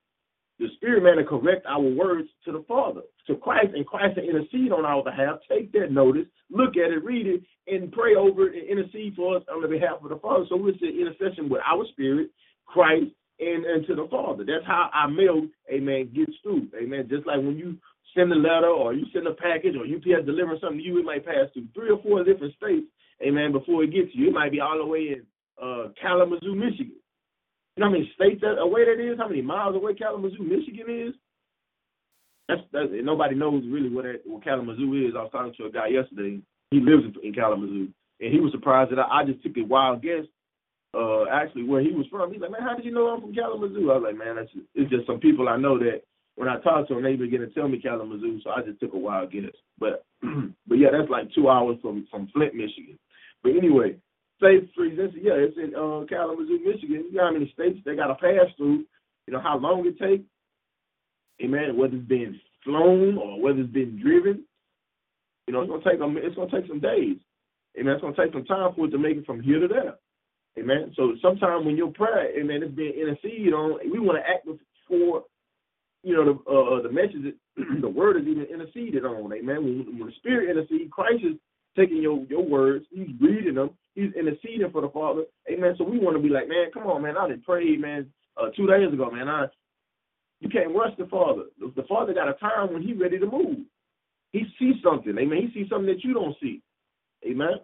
The 0.59 0.67
Spirit 0.75 1.03
man 1.03 1.17
to 1.17 1.23
correct 1.23 1.65
our 1.65 1.81
words 1.81 2.27
to 2.45 2.51
the 2.51 2.63
Father, 2.67 3.01
to 3.27 3.35
Christ, 3.35 3.69
and 3.73 3.87
Christ 3.87 4.15
to 4.15 4.21
intercede 4.21 4.71
on 4.71 4.85
our 4.85 5.03
behalf. 5.03 5.39
Take 5.49 5.71
that 5.71 5.91
notice, 5.91 6.25
look 6.51 6.75
at 6.75 6.91
it, 6.91 7.03
read 7.03 7.25
it, 7.25 7.41
and 7.65 7.91
pray 7.91 8.15
over 8.15 8.49
it 8.49 8.55
and 8.55 8.69
intercede 8.69 9.15
for 9.15 9.37
us 9.37 9.43
on 9.51 9.61
the 9.61 9.67
behalf 9.67 10.03
of 10.03 10.09
the 10.09 10.17
Father. 10.17 10.45
So 10.49 10.67
it's 10.67 10.81
an 10.81 10.89
intercession 10.99 11.49
with 11.49 11.61
our 11.65 11.85
spirit, 11.93 12.29
Christ, 12.65 13.11
and, 13.39 13.65
and 13.65 13.87
to 13.87 13.95
the 13.95 14.07
Father. 14.09 14.43
That's 14.43 14.65
how 14.65 14.89
our 14.93 15.09
mail, 15.09 15.47
amen, 15.71 16.11
gets 16.15 16.33
through. 16.43 16.67
Amen. 16.81 17.07
Just 17.09 17.25
like 17.25 17.37
when 17.37 17.57
you 17.57 17.77
send 18.15 18.31
a 18.31 18.35
letter 18.35 18.67
or 18.67 18.93
you 18.93 19.05
send 19.13 19.27
a 19.27 19.33
package 19.33 19.75
or 19.75 19.85
UPS 19.85 20.25
delivering 20.25 20.59
something 20.61 20.79
to 20.79 20.83
you, 20.83 20.99
it 20.99 21.05
might 21.05 21.25
pass 21.25 21.47
through 21.53 21.67
three 21.73 21.89
or 21.89 22.01
four 22.01 22.23
different 22.23 22.53
states, 22.55 22.87
amen, 23.25 23.51
before 23.51 23.83
it 23.83 23.93
gets 23.93 24.11
to 24.11 24.17
you. 24.17 24.29
It 24.29 24.33
might 24.33 24.51
be 24.51 24.59
all 24.59 24.77
the 24.77 24.85
way 24.85 25.15
in 25.15 25.23
uh, 25.61 25.89
Kalamazoo, 26.01 26.55
Michigan. 26.55 26.99
You 27.75 27.81
know 27.81 27.87
how 27.87 27.91
many 27.91 28.11
states 28.15 28.41
that 28.41 28.59
away 28.59 28.83
that 28.85 28.99
is? 28.99 29.17
How 29.17 29.29
many 29.29 29.41
miles 29.41 29.75
away 29.75 29.93
Kalamazoo, 29.93 30.43
Michigan 30.43 30.87
is? 30.89 31.13
That's, 32.47 32.61
that's 32.73 32.89
nobody 32.91 33.35
knows 33.35 33.63
really 33.69 33.89
what 33.89 34.03
that, 34.03 34.21
what 34.25 34.43
Kalamazoo 34.43 35.07
is. 35.07 35.13
I 35.15 35.21
was 35.21 35.31
talking 35.31 35.53
to 35.57 35.65
a 35.65 35.71
guy 35.71 35.87
yesterday. 35.87 36.41
He 36.71 36.79
lives 36.79 37.03
in, 37.05 37.13
in 37.23 37.33
Kalamazoo, 37.33 37.87
and 38.19 38.33
he 38.33 38.39
was 38.39 38.51
surprised 38.51 38.91
that 38.91 38.99
I, 38.99 39.21
I 39.21 39.25
just 39.25 39.43
took 39.43 39.55
a 39.57 39.63
wild 39.63 40.01
guess. 40.01 40.25
Uh, 40.93 41.25
actually, 41.31 41.63
where 41.63 41.81
he 41.81 41.91
was 41.91 42.07
from. 42.09 42.31
He's 42.31 42.41
like, 42.41 42.51
man, 42.51 42.61
how 42.61 42.75
did 42.75 42.85
you 42.85 42.91
know 42.91 43.07
I'm 43.07 43.21
from 43.21 43.33
Kalamazoo? 43.33 43.91
I 43.91 43.95
was 43.95 44.03
like, 44.09 44.17
man, 44.17 44.37
that's 44.37 44.51
just, 44.51 44.65
it's 44.73 44.89
just 44.89 45.05
some 45.05 45.19
people 45.19 45.47
I 45.47 45.57
know 45.57 45.77
that 45.77 46.01
when 46.35 46.47
I 46.47 46.59
talk 46.61 46.87
to 46.87 46.95
them, 46.95 47.03
they 47.03 47.15
begin 47.15 47.41
to 47.41 47.47
tell 47.47 47.67
me 47.67 47.81
Kalamazoo, 47.81 48.39
so 48.43 48.49
I 48.49 48.63
just 48.63 48.79
took 48.79 48.93
a 48.93 48.97
wild 48.97 49.31
guess. 49.31 49.53
But 49.77 50.05
but 50.67 50.75
yeah, 50.79 50.87
that's 50.91 51.09
like 51.09 51.27
two 51.35 51.49
hours 51.49 51.77
from 51.81 52.07
from 52.09 52.29
Flint, 52.33 52.55
Michigan. 52.55 52.97
But 53.43 53.51
anyway, 53.57 53.97
for 54.39 54.49
instance, 54.49 55.13
yeah, 55.21 55.35
it's 55.35 55.57
in 55.57 55.75
uh, 55.75 56.05
Kalamazoo, 56.07 56.59
Michigan. 56.65 57.05
You 57.11 57.13
know 57.13 57.25
how 57.25 57.33
many 57.33 57.51
states 57.53 57.79
they 57.85 57.95
got 57.95 58.07
to 58.07 58.15
pass 58.15 58.49
through? 58.57 58.85
You 59.27 59.33
know 59.33 59.41
how 59.41 59.57
long 59.57 59.85
it 59.85 59.99
takes? 59.99 60.23
Amen. 61.43 61.77
Whether 61.77 61.97
it's 61.97 62.07
been 62.07 62.39
flown 62.63 63.17
or 63.17 63.41
whether 63.41 63.59
it's 63.59 63.71
been 63.71 64.01
driven, 64.01 64.43
you 65.47 65.53
know, 65.53 65.61
it's 65.61 65.69
gonna 65.69 65.83
take 65.83 65.99
them. 65.99 66.17
It's 66.17 66.35
gonna 66.35 66.51
take 66.51 66.67
some 66.67 66.79
days. 66.79 67.17
Amen. 67.79 67.93
It's 67.93 68.01
gonna 68.01 68.15
take 68.15 68.33
some 68.33 68.45
time 68.45 68.73
for 68.75 68.85
it 68.85 68.91
to 68.91 68.97
make 68.97 69.17
it 69.17 69.25
from 69.25 69.41
here 69.41 69.59
to 69.59 69.67
there. 69.67 69.95
Amen. 70.57 70.93
So 70.95 71.13
sometimes 71.21 71.65
when 71.65 71.77
your 71.77 71.91
prayer, 71.91 72.37
amen, 72.39 72.63
is 72.63 72.71
being 72.71 72.93
interceded 72.93 73.53
on, 73.53 73.79
we 73.91 73.99
want 73.99 74.17
to 74.17 74.29
act 74.29 74.47
for, 74.87 75.23
you 76.03 76.15
know, 76.15 76.25
the 76.25 76.51
uh, 76.51 76.81
the 76.81 76.91
message, 76.91 77.35
the 77.81 77.89
word 77.89 78.17
is 78.17 78.27
even 78.27 78.43
interceded 78.43 79.05
on. 79.05 79.31
Amen. 79.31 79.63
When, 79.63 79.99
when 79.99 80.07
the 80.07 80.13
Spirit 80.17 80.49
intercedes, 80.49 80.91
Christ 80.91 81.23
is 81.23 81.35
taking 81.77 82.01
your 82.01 82.25
your 82.25 82.43
words, 82.43 82.85
He's 82.91 83.09
reading 83.21 83.55
them, 83.55 83.71
He's 83.95 84.11
interceding 84.13 84.71
for 84.71 84.81
the 84.81 84.89
Father. 84.89 85.23
Amen. 85.49 85.75
So 85.77 85.83
we 85.83 85.99
want 85.99 86.17
to 86.17 86.23
be 86.23 86.29
like, 86.29 86.47
man, 86.47 86.71
come 86.73 86.87
on, 86.87 87.01
man, 87.03 87.17
I 87.17 87.27
didn't 87.27 87.45
pray, 87.45 87.77
man, 87.77 88.07
uh, 88.35 88.49
two 88.55 88.67
days 88.67 88.91
ago, 88.91 89.11
man. 89.11 89.29
I 89.29 89.45
you 90.39 90.49
can't 90.49 90.73
rush 90.73 90.95
the 90.97 91.05
Father. 91.07 91.43
The 91.59 91.83
Father 91.83 92.13
got 92.13 92.29
a 92.29 92.33
time 92.33 92.73
when 92.73 92.81
He's 92.81 92.97
ready 92.97 93.19
to 93.19 93.25
move. 93.25 93.59
He 94.31 94.45
sees 94.57 94.75
something. 94.83 95.17
Amen. 95.17 95.49
He 95.51 95.59
sees 95.59 95.69
something 95.69 95.87
that 95.87 96.03
you 96.03 96.13
don't 96.13 96.35
see. 96.41 96.61
Amen. 97.25 97.59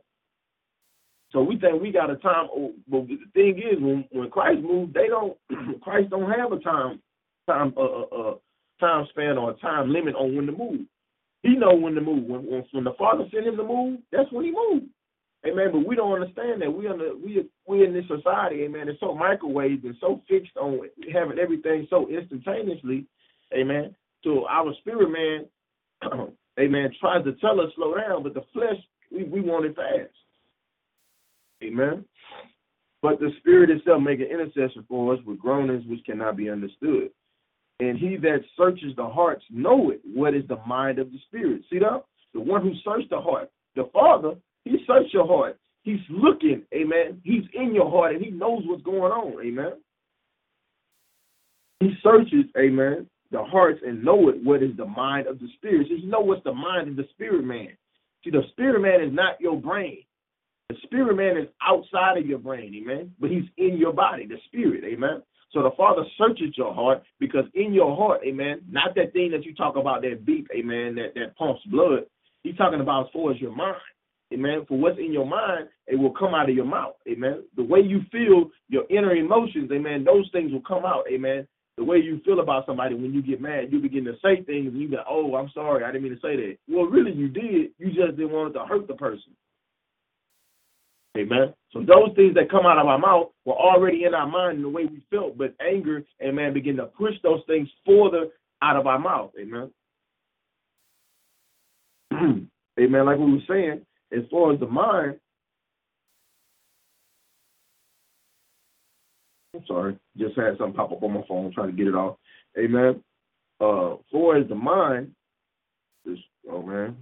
So 1.35 1.43
we 1.43 1.59
think 1.59 1.81
we 1.81 1.91
got 1.91 2.09
a 2.09 2.15
time. 2.15 2.47
Oh, 2.55 2.71
but 2.87 3.07
the 3.07 3.17
thing 3.33 3.57
is, 3.57 3.77
when 3.81 4.05
when 4.11 4.29
Christ 4.29 4.61
moved, 4.61 4.93
they 4.93 5.07
don't. 5.07 5.37
Christ 5.81 6.09
don't 6.09 6.31
have 6.31 6.53
a 6.53 6.59
time 6.59 7.01
time 7.45 7.73
uh, 7.75 7.81
uh, 7.81 8.03
uh, 8.03 8.35
time 8.79 9.05
span 9.09 9.37
or 9.37 9.51
a 9.51 9.55
time 9.55 9.91
limit 9.91 10.15
on 10.15 10.33
when 10.33 10.45
to 10.45 10.53
move. 10.53 10.87
He 11.43 11.57
know 11.57 11.75
when 11.75 11.93
to 11.95 11.99
move. 11.99 12.23
When, 12.23 12.45
when 12.49 12.63
when 12.71 12.83
the 12.85 12.93
Father 12.97 13.25
sent 13.33 13.47
him 13.47 13.57
to 13.57 13.65
move, 13.65 13.99
that's 14.13 14.31
when 14.31 14.45
he 14.45 14.51
moved. 14.51 14.85
Amen. 15.45 15.71
But 15.73 15.85
we 15.85 15.97
don't 15.97 16.13
understand 16.13 16.61
that. 16.61 16.71
We 16.71 16.87
under 16.87 17.13
we 17.17 17.45
we 17.67 17.83
in 17.83 17.93
this 17.93 18.07
society, 18.07 18.63
amen. 18.63 18.87
It's 18.87 19.01
so 19.01 19.07
microwaved 19.07 19.83
and 19.83 19.95
so 19.99 20.21
fixed 20.29 20.55
on 20.55 20.87
having 21.13 21.37
everything 21.37 21.85
so 21.89 22.07
instantaneously, 22.07 23.07
amen. 23.53 23.93
So 24.23 24.47
our 24.47 24.73
spirit 24.79 25.09
man, 25.11 26.29
amen, 26.61 26.91
tries 27.01 27.25
to 27.25 27.33
tell 27.41 27.59
us 27.59 27.73
slow 27.75 27.93
down, 27.97 28.23
but 28.23 28.33
the 28.33 28.45
flesh 28.53 28.79
we, 29.11 29.25
we 29.25 29.41
want 29.41 29.65
it 29.65 29.75
fast. 29.75 30.15
Amen. 31.63 32.05
But 33.01 33.19
the 33.19 33.31
Spirit 33.39 33.69
itself 33.69 34.01
make 34.01 34.19
an 34.19 34.27
intercession 34.27 34.85
for 34.87 35.13
us 35.13 35.19
with 35.25 35.39
groanings 35.39 35.85
which 35.87 36.05
cannot 36.05 36.37
be 36.37 36.49
understood. 36.49 37.09
And 37.79 37.97
he 37.97 38.17
that 38.17 38.39
searches 38.57 38.95
the 38.95 39.05
hearts 39.05 39.43
know 39.49 39.91
it, 39.91 40.01
what 40.03 40.33
is 40.33 40.43
the 40.47 40.57
mind 40.65 40.97
of 40.99 41.11
the 41.11 41.19
Spirit. 41.27 41.63
See 41.69 41.79
that? 41.79 42.03
The 42.33 42.39
one 42.39 42.61
who 42.61 42.71
searches 42.83 43.09
the 43.09 43.19
heart. 43.19 43.49
The 43.75 43.89
Father, 43.93 44.35
he 44.63 44.77
searches 44.87 45.13
your 45.13 45.27
heart. 45.27 45.59
He's 45.83 45.99
looking, 46.09 46.63
amen. 46.73 47.21
He's 47.23 47.43
in 47.53 47.75
your 47.75 47.91
heart 47.91 48.15
and 48.15 48.25
he 48.25 48.31
knows 48.31 48.63
what's 48.65 48.81
going 48.81 49.11
on, 49.11 49.45
amen. 49.45 49.73
He 51.79 51.93
searches, 52.01 52.45
amen, 52.57 53.07
the 53.31 53.43
hearts 53.43 53.81
and 53.85 54.03
know 54.03 54.29
it, 54.29 54.43
what 54.43 54.63
is 54.63 54.75
the 54.77 54.85
mind 54.85 55.27
of 55.27 55.39
the 55.39 55.47
Spirit. 55.57 55.87
You 55.89 56.07
know 56.07 56.21
what's 56.21 56.43
the 56.43 56.53
mind 56.53 56.89
of 56.89 56.95
the 56.95 57.05
Spirit 57.13 57.45
man. 57.45 57.69
See, 58.23 58.31
the 58.31 58.43
Spirit 58.51 58.81
man 58.81 59.07
is 59.07 59.13
not 59.13 59.39
your 59.39 59.61
brain. 59.61 60.04
The 60.69 60.75
spirit 60.83 61.15
man 61.15 61.37
is 61.37 61.47
outside 61.61 62.17
of 62.17 62.25
your 62.25 62.39
brain, 62.39 62.73
amen. 62.81 63.13
But 63.19 63.29
he's 63.29 63.45
in 63.57 63.77
your 63.77 63.93
body, 63.93 64.25
the 64.25 64.37
spirit, 64.47 64.83
amen. 64.83 65.21
So 65.51 65.61
the 65.61 65.71
Father 65.77 66.03
searches 66.17 66.57
your 66.57 66.73
heart 66.73 67.03
because 67.19 67.45
in 67.53 67.71
your 67.73 67.95
heart, 67.95 68.21
amen, 68.25 68.61
not 68.69 68.95
that 68.95 69.13
thing 69.13 69.31
that 69.31 69.45
you 69.45 69.53
talk 69.53 69.75
about 69.75 70.01
that 70.01 70.25
beep, 70.25 70.47
amen, 70.55 70.95
that, 70.95 71.13
that 71.15 71.35
pumps 71.37 71.61
blood. 71.67 72.05
He's 72.43 72.57
talking 72.57 72.81
about 72.81 73.05
as 73.05 73.11
far 73.13 73.31
as 73.31 73.39
your 73.39 73.55
mind. 73.55 73.77
Amen. 74.33 74.65
For 74.67 74.77
what's 74.77 74.97
in 74.97 75.13
your 75.13 75.25
mind, 75.25 75.69
it 75.87 75.95
will 75.95 76.11
come 76.11 76.33
out 76.33 76.49
of 76.49 76.55
your 76.55 76.65
mouth. 76.65 76.95
Amen. 77.07 77.43
The 77.55 77.63
way 77.63 77.79
you 77.79 78.01
feel, 78.11 78.49
your 78.67 78.83
inner 78.89 79.15
emotions, 79.15 79.69
amen, 79.71 80.03
those 80.03 80.27
things 80.31 80.51
will 80.51 80.61
come 80.61 80.83
out. 80.83 81.05
Amen. 81.11 81.47
The 81.77 81.83
way 81.83 81.97
you 81.97 82.21
feel 82.25 82.39
about 82.39 82.65
somebody 82.65 82.95
when 82.95 83.13
you 83.13 83.21
get 83.21 83.41
mad, 83.41 83.71
you 83.71 83.79
begin 83.79 84.03
to 84.05 84.13
say 84.23 84.43
things 84.43 84.67
and 84.67 84.81
you 84.81 84.89
go, 84.89 85.03
Oh, 85.07 85.35
I'm 85.35 85.49
sorry, 85.53 85.83
I 85.83 85.91
didn't 85.91 86.03
mean 86.03 86.15
to 86.15 86.21
say 86.21 86.35
that. 86.35 86.57
Well, 86.67 86.85
really 86.85 87.11
you 87.11 87.27
did. 87.27 87.71
You 87.77 87.87
just 87.87 88.17
didn't 88.17 88.31
want 88.31 88.53
to 88.53 88.65
hurt 88.65 88.87
the 88.87 88.95
person. 88.95 89.35
Amen. 91.17 91.53
So 91.71 91.79
those 91.79 92.13
things 92.15 92.35
that 92.35 92.51
come 92.51 92.65
out 92.65 92.77
of 92.77 92.87
our 92.87 92.97
mouth 92.97 93.27
were 93.45 93.53
already 93.53 94.03
in 94.03 94.13
our 94.13 94.27
mind 94.27 94.57
in 94.57 94.63
the 94.63 94.69
way 94.69 94.85
we 94.85 95.05
felt, 95.09 95.37
but 95.37 95.53
anger, 95.65 96.03
amen, 96.21 96.53
begin 96.53 96.75
to 96.77 96.85
push 96.85 97.13
those 97.23 97.41
things 97.47 97.69
further 97.85 98.27
out 98.61 98.75
of 98.75 98.87
our 98.87 98.99
mouth. 98.99 99.31
Amen. 99.39 99.71
amen. 102.79 103.05
Like 103.05 103.17
we 103.17 103.31
were 103.31 103.39
saying, 103.47 103.81
as 104.11 104.23
far 104.29 104.53
as 104.53 104.59
the 104.59 104.67
mind, 104.67 105.19
I'm 109.53 109.63
sorry, 109.67 109.97
just 110.17 110.37
had 110.37 110.57
something 110.57 110.73
pop 110.73 110.91
up 110.91 111.01
on 111.01 111.13
my 111.13 111.23
phone, 111.27 111.53
trying 111.53 111.71
to 111.71 111.77
get 111.77 111.87
it 111.87 111.95
off. 111.95 112.17
Amen. 112.57 113.01
Uh, 113.61 113.93
as 113.93 113.99
far 114.11 114.35
as 114.37 114.47
the 114.49 114.55
mind, 114.55 115.11
this, 116.05 116.17
oh 116.51 116.61
man, 116.61 116.97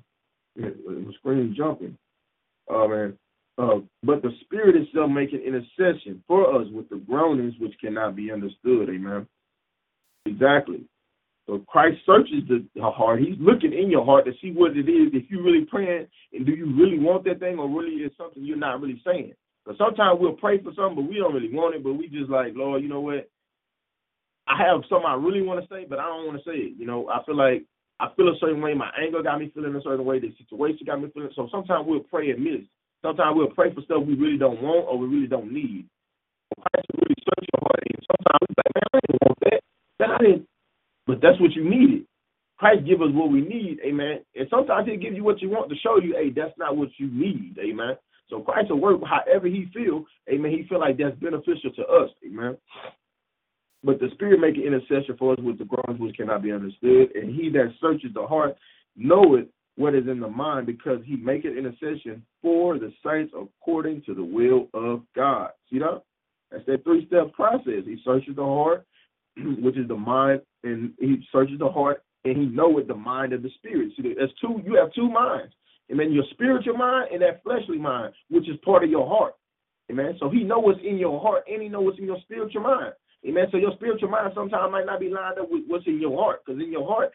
the 0.56 1.14
screen 1.18 1.56
jumping. 1.57 1.98
Oh 2.69 2.88
man, 2.88 3.18
uh, 3.57 3.80
but 4.03 4.21
the 4.21 4.31
Spirit 4.41 4.75
itself 4.75 5.11
making 5.11 5.41
intercession 5.41 6.23
for 6.27 6.59
us 6.59 6.67
with 6.71 6.89
the 6.89 6.97
groanings 6.97 7.53
which 7.59 7.73
cannot 7.80 8.15
be 8.15 8.31
understood. 8.31 8.89
Amen. 8.89 9.27
Exactly. 10.25 10.85
So 11.45 11.59
Christ 11.67 11.97
searches 12.05 12.47
the, 12.47 12.65
the 12.73 12.81
heart. 12.81 13.19
He's 13.19 13.38
looking 13.39 13.73
in 13.73 13.91
your 13.91 14.05
heart 14.05 14.25
to 14.25 14.31
see 14.41 14.51
what 14.51 14.77
it 14.77 14.89
is. 14.89 15.11
If 15.13 15.30
you're 15.30 15.43
really 15.43 15.65
praying, 15.65 16.07
and 16.31 16.45
do 16.45 16.53
you 16.53 16.73
really 16.77 16.97
want 16.97 17.25
that 17.25 17.39
thing, 17.39 17.59
or 17.59 17.67
really 17.67 17.97
is 17.97 18.11
something 18.17 18.43
you're 18.43 18.57
not 18.57 18.81
really 18.81 19.01
saying? 19.05 19.34
Because 19.63 19.77
sometimes 19.77 20.19
we'll 20.19 20.34
pray 20.34 20.57
for 20.61 20.71
something, 20.75 20.95
but 20.95 21.09
we 21.09 21.17
don't 21.17 21.34
really 21.34 21.53
want 21.53 21.75
it. 21.75 21.84
But 21.84 21.93
we 21.93 22.07
just 22.07 22.30
like, 22.30 22.53
Lord, 22.55 22.81
you 22.81 22.89
know 22.89 23.01
what? 23.01 23.30
I 24.47 24.57
have 24.57 24.81
something 24.89 25.07
I 25.07 25.15
really 25.15 25.41
want 25.41 25.61
to 25.61 25.67
say, 25.73 25.85
but 25.88 25.99
I 25.99 26.03
don't 26.03 26.27
want 26.27 26.38
to 26.38 26.49
say 26.49 26.57
it. 26.57 26.73
You 26.77 26.85
know, 26.85 27.09
I 27.09 27.23
feel 27.25 27.38
like 27.38 27.65
I 27.99 28.07
feel 28.15 28.30
a 28.30 28.39
certain 28.39 28.61
way. 28.61 28.73
My 28.73 28.89
anger 28.99 29.21
got 29.21 29.39
me 29.39 29.51
feeling 29.53 29.75
a 29.75 29.81
certain 29.81 30.05
way. 30.05 30.19
The 30.19 30.34
situation 30.38 30.85
got 30.85 31.01
me 31.01 31.09
feeling. 31.13 31.31
So 31.35 31.47
sometimes 31.51 31.85
we'll 31.88 32.01
pray 32.01 32.31
and 32.31 32.43
miss. 32.43 32.63
Sometimes 33.03 33.35
we'll 33.35 33.51
pray 33.51 33.73
for 33.73 33.81
stuff 33.81 34.01
we 34.07 34.15
really 34.15 34.38
don't 34.38 34.63
want 34.63 34.88
or 34.88 34.97
we 34.97 35.07
really 35.07 35.27
don't 35.27 35.51
need. 35.51 35.85
Christ 36.55 36.88
will 36.93 37.03
really 37.03 37.19
search 37.19 37.45
your 37.51 37.61
heart, 37.61 37.84
and 37.84 38.05
sometimes 38.07 38.39
we're 38.47 38.61
like, 38.63 38.73
man, 38.73 38.89
I 38.93 38.99
didn't 39.05 39.21
want 39.21 39.39
that. 39.43 40.45
But 41.05 41.21
that's 41.21 41.39
what 41.41 41.51
you 41.51 41.69
needed. 41.69 42.07
Christ 42.57 42.85
give 42.88 43.01
us 43.01 43.09
what 43.11 43.30
we 43.30 43.41
need, 43.41 43.80
amen. 43.85 44.23
And 44.35 44.47
sometimes 44.49 44.88
he'll 44.88 44.99
give 44.99 45.13
you 45.13 45.23
what 45.23 45.41
you 45.41 45.49
want 45.49 45.69
to 45.69 45.75
show 45.75 45.99
you, 45.99 46.15
hey, 46.15 46.31
that's 46.34 46.57
not 46.57 46.77
what 46.77 46.89
you 46.97 47.07
need, 47.11 47.57
amen. 47.59 47.97
So 48.30 48.39
Christ 48.39 48.69
will 48.69 48.80
work 48.80 49.01
however 49.03 49.47
he 49.47 49.67
feel, 49.73 50.05
amen. 50.31 50.51
He 50.51 50.65
feel 50.69 50.80
like 50.80 50.97
that's 50.97 51.17
beneficial 51.17 51.71
to 51.75 51.81
us, 51.81 52.09
amen. 52.25 52.57
But 53.84 53.99
the 53.99 54.07
Spirit 54.13 54.39
make 54.39 54.55
an 54.55 54.63
intercession 54.63 55.17
for 55.19 55.34
us 55.34 55.39
with 55.43 55.57
the 55.57 55.65
groans 55.65 55.99
which 55.99 56.15
cannot 56.15 56.41
be 56.41 56.53
understood, 56.53 57.09
and 57.15 57.35
he 57.35 57.49
that 57.49 57.73
searches 57.81 58.13
the 58.13 58.25
heart 58.25 58.55
knoweth 58.95 59.47
what 59.76 59.95
is 59.95 60.08
in 60.08 60.20
the 60.20 60.30
mind, 60.30 60.68
because 60.68 61.00
he 61.06 61.16
make 61.16 61.45
an 61.45 61.58
intercession 61.58 62.24
for 62.41 62.78
the 62.78 62.91
saints 63.06 63.34
according 63.36 64.04
to 64.04 64.14
the 64.14 64.24
will 64.24 64.68
of 64.74 65.02
God. 65.16 65.50
See 65.72 65.80
that? 65.80 66.04
That's 66.52 66.66
that 66.68 66.84
three 66.84 67.08
step 67.08 67.34
process. 67.34 67.84
He 67.86 67.98
searches 68.06 68.36
the 68.36 68.44
heart, 68.44 68.86
which 69.38 69.78
is 69.78 69.88
the 69.88 69.95
mind, 69.95 70.41
and 70.64 70.94
he 71.00 71.26
searches 71.32 71.58
the 71.60 71.70
heart, 71.70 72.04
and 72.26 72.38
he 72.38 72.45
knoweth 72.45 72.88
the 72.88 72.95
mind 72.95 73.34
of 73.34 73.41
the 73.41 73.50
spirit. 73.58 73.91
See, 73.98 74.14
there's 74.16 74.32
two. 74.40 74.62
You 74.64 74.76
have 74.76 74.94
two 74.94 75.10
minds. 75.10 75.54
Amen. 75.91 76.12
Your 76.12 76.24
spiritual 76.32 76.78
mind 76.78 77.10
and 77.12 77.22
that 77.22 77.44
fleshly 77.44 77.78
mind, 77.78 78.14
which 78.30 78.48
is 78.48 78.56
part 78.64 78.84
of 78.84 78.90
your 78.90 79.08
heart. 79.08 79.34
Amen. 79.91 80.16
So 80.20 80.30
he 80.30 80.44
know 80.44 80.60
what's 80.60 80.80
in 80.80 80.98
your 80.98 81.20
heart, 81.20 81.44
and 81.52 81.62
he 81.62 81.68
know 81.68 81.82
what's 81.82 82.00
in 82.00 82.06
your 82.06 82.20
spiritual 82.22 82.62
mind. 82.62 82.94
Amen. 83.28 83.45
So 83.52 83.58
your 83.58 83.74
spiritual 83.76 84.10
mind 84.10 84.32
sometimes 84.36 84.72
might 84.72 84.86
not 84.86 85.00
be 85.00 85.10
lined 85.10 85.40
up 85.40 85.50
with 85.50 85.64
what's 85.68 85.88
in 85.88 86.00
your 86.00 86.18
heart, 86.18 86.41
because 86.45 86.62
in 86.62 86.72
your 86.72 86.88
heart 86.88 87.12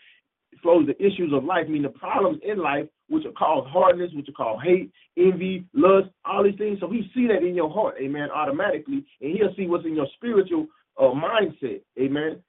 flows 0.62 0.86
the 0.86 0.96
issues 1.04 1.32
of 1.32 1.44
life, 1.44 1.64
I 1.66 1.70
mean 1.70 1.82
the 1.82 1.88
problems 1.90 2.40
in 2.42 2.58
life, 2.58 2.86
which 3.08 3.24
are 3.24 3.32
called 3.32 3.68
hardness, 3.68 4.10
which 4.14 4.28
are 4.28 4.32
called 4.32 4.62
hate, 4.62 4.92
envy, 5.16 5.64
lust, 5.72 6.08
all 6.24 6.44
these 6.44 6.58
things. 6.58 6.78
So 6.80 6.90
he 6.90 7.10
see 7.14 7.26
that 7.28 7.46
in 7.46 7.54
your 7.54 7.70
heart, 7.70 7.96
amen, 8.00 8.28
automatically, 8.34 9.04
and 9.20 9.36
he'll 9.36 9.54
see 9.56 9.66
what's 9.66 9.86
in 9.86 9.94
your 9.94 10.08
spiritual 10.16 10.66
uh, 10.98 11.12
mindset, 11.14 11.82
amen. 11.98 12.42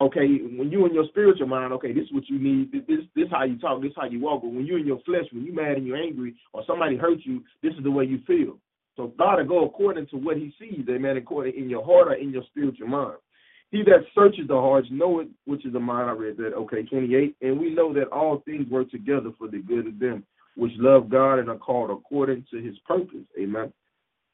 Okay, 0.00 0.26
when 0.56 0.70
you 0.70 0.84
in 0.86 0.92
your 0.92 1.06
spiritual 1.08 1.46
mind, 1.46 1.72
okay, 1.72 1.92
this 1.92 2.04
is 2.04 2.12
what 2.12 2.28
you 2.28 2.38
need. 2.38 2.72
This 2.72 3.00
this 3.14 3.28
how 3.30 3.44
you 3.44 3.58
talk. 3.58 3.80
This 3.80 3.92
how 3.96 4.06
you 4.06 4.20
walk. 4.20 4.42
But 4.42 4.50
when 4.50 4.66
you're 4.66 4.80
in 4.80 4.86
your 4.86 5.00
flesh, 5.06 5.24
when 5.32 5.44
you're 5.44 5.54
mad 5.54 5.76
and 5.76 5.86
you're 5.86 5.96
angry, 5.96 6.34
or 6.52 6.64
somebody 6.66 6.96
hurt 6.96 7.18
you, 7.22 7.42
this 7.62 7.72
is 7.78 7.84
the 7.84 7.90
way 7.90 8.04
you 8.04 8.18
feel. 8.26 8.58
So 8.96 9.12
God 9.18 9.38
will 9.38 9.46
go 9.46 9.64
according 9.64 10.08
to 10.08 10.16
what 10.16 10.36
He 10.36 10.52
sees, 10.58 10.84
amen, 10.88 11.16
according 11.16 11.54
in 11.56 11.70
your 11.70 11.84
heart 11.84 12.08
or 12.08 12.14
in 12.14 12.30
your 12.30 12.42
spiritual 12.50 12.88
mind. 12.88 13.18
He 13.74 13.82
that 13.82 14.04
searches 14.14 14.46
the 14.46 14.54
hearts 14.54 14.86
knoweth 14.88 15.26
which 15.46 15.66
is 15.66 15.72
the 15.72 15.80
mind. 15.80 16.08
I 16.08 16.12
read 16.12 16.36
that. 16.36 16.54
Okay, 16.54 16.84
28. 16.84 17.34
And 17.42 17.58
we 17.58 17.74
know 17.74 17.92
that 17.92 18.06
all 18.12 18.40
things 18.44 18.70
work 18.70 18.88
together 18.92 19.30
for 19.36 19.48
the 19.48 19.58
good 19.58 19.88
of 19.88 19.98
them 19.98 20.24
which 20.54 20.70
love 20.76 21.10
God 21.10 21.40
and 21.40 21.48
are 21.48 21.58
called 21.58 21.90
according 21.90 22.46
to 22.52 22.62
his 22.62 22.76
purpose. 22.86 23.26
Amen. 23.36 23.72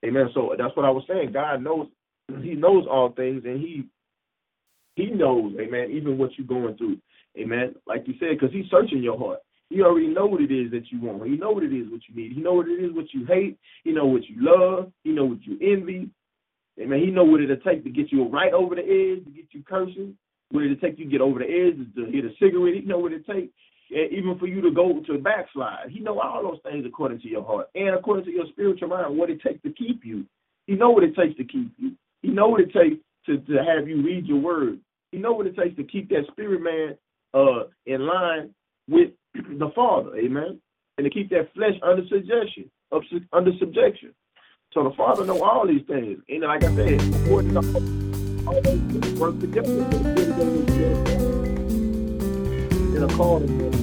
Amen. 0.05 0.29
So 0.35 0.55
that's 0.59 0.77
what 0.77 0.85
I 0.85 0.91
was 0.91 1.05
saying. 1.09 1.33
God 1.33 1.63
knows 1.63 1.87
he 2.43 2.53
knows 2.53 2.85
all 2.87 3.13
things 3.17 3.45
and 3.47 3.59
he 3.59 3.87
he 4.95 5.07
knows, 5.07 5.55
amen, 5.59 5.91
even 5.91 6.19
what 6.19 6.33
you're 6.37 6.47
going 6.47 6.77
through. 6.77 6.99
Amen. 7.39 7.77
Like 7.87 8.03
you 8.07 8.15
said, 8.21 8.39
because 8.39 8.53
he's 8.53 8.71
searching 8.71 9.03
your 9.03 9.19
heart. 9.19 9.39
He 9.71 9.81
already 9.81 10.09
know 10.09 10.27
what 10.27 10.43
it 10.43 10.53
is 10.53 10.71
that 10.73 10.93
you 10.93 11.01
want. 11.01 11.25
He 11.25 11.37
know 11.39 11.53
what 11.53 11.63
it 11.63 11.73
is 11.73 11.91
what 11.91 12.03
you 12.07 12.15
need. 12.15 12.33
He 12.33 12.43
know 12.43 12.53
what 12.53 12.69
it 12.69 12.85
is 12.85 12.93
what 12.93 13.07
you 13.15 13.25
hate. 13.25 13.57
He 13.85 13.93
know 13.93 14.05
what 14.05 14.29
you 14.29 14.37
love. 14.37 14.93
He 15.03 15.13
know 15.13 15.25
what 15.25 15.39
you 15.47 15.57
envy. 15.63 16.11
Amen. 16.81 17.01
He 17.01 17.07
know 17.07 17.25
what 17.25 17.41
it'll 17.43 17.57
take 17.57 17.85
to 17.85 17.91
get 17.91 18.11
you 18.11 18.29
right 18.29 18.53
over 18.53 18.75
the 18.75 18.83
edge, 18.83 19.25
to 19.25 19.31
get 19.31 19.47
you 19.51 19.63
cursing. 19.63 20.17
What 20.51 20.65
it'll 20.65 20.77
take 20.77 20.99
you 20.99 21.05
to 21.05 21.11
get 21.11 21.21
over 21.21 21.39
the 21.39 21.45
edge, 21.45 21.95
to 21.95 22.11
hit 22.11 22.25
a 22.25 22.31
cigarette. 22.41 22.75
He 22.75 22.81
know 22.81 22.99
what 22.99 23.13
it 23.13 23.27
takes, 23.27 23.53
even 23.91 24.37
for 24.39 24.47
you 24.47 24.61
to 24.63 24.71
go 24.71 25.01
to 25.07 25.13
a 25.13 25.19
backslide. 25.19 25.91
He 25.91 26.01
know 26.01 26.19
all 26.21 26.43
those 26.43 26.61
things 26.65 26.85
according 26.87 27.21
to 27.21 27.29
your 27.29 27.45
heart 27.45 27.69
and 27.75 27.95
according 27.95 28.25
to 28.25 28.31
your 28.31 28.47
spiritual 28.51 28.89
mind, 28.89 29.17
what 29.17 29.31
it 29.31 29.41
takes 29.43 29.63
to 29.63 29.73
keep 29.73 30.05
you. 30.05 30.25
He 30.67 30.75
know 30.75 30.91
what 30.91 31.05
it 31.05 31.15
takes 31.15 31.37
to 31.37 31.45
keep 31.45 31.73
you. 31.77 31.93
He 32.23 32.29
know 32.29 32.49
what 32.49 32.61
it 32.61 32.73
takes 32.73 32.97
to, 33.27 33.39
to 33.39 33.65
have 33.65 33.89
you 33.89 34.03
read 34.03 34.27
your 34.27 34.41
word. 34.41 34.81
He 35.13 35.19
know 35.19 35.33
what 35.33 35.47
it 35.47 35.57
takes 35.57 35.77
to 35.77 35.85
keep 35.85 36.09
that 36.09 36.25
spirit 36.31 36.63
man 36.63 36.97
uh, 37.35 37.65
in 37.87 38.07
line 38.07 38.55
with 38.89 39.11
the 39.35 39.71
Father, 39.75 40.17
amen, 40.17 40.61
and 40.99 41.05
to 41.05 41.11
keep 41.11 41.31
that 41.31 41.53
flesh 41.55 41.75
under 41.83 42.03
suggestion, 42.09 42.71
under 43.33 43.53
subjection. 43.59 44.13
So 44.73 44.85
the 44.85 44.91
Father 44.91 45.25
know 45.25 45.43
all 45.43 45.67
these 45.67 45.85
things. 45.89 46.21
And 46.29 46.43
like 46.43 46.63
I 46.63 46.73
said, 46.77 47.01
according 47.27 47.55
to 47.55 47.61
work 49.19 49.41
together 49.41 49.67
the 49.67 49.99
good 52.93 53.03
of 53.03 53.80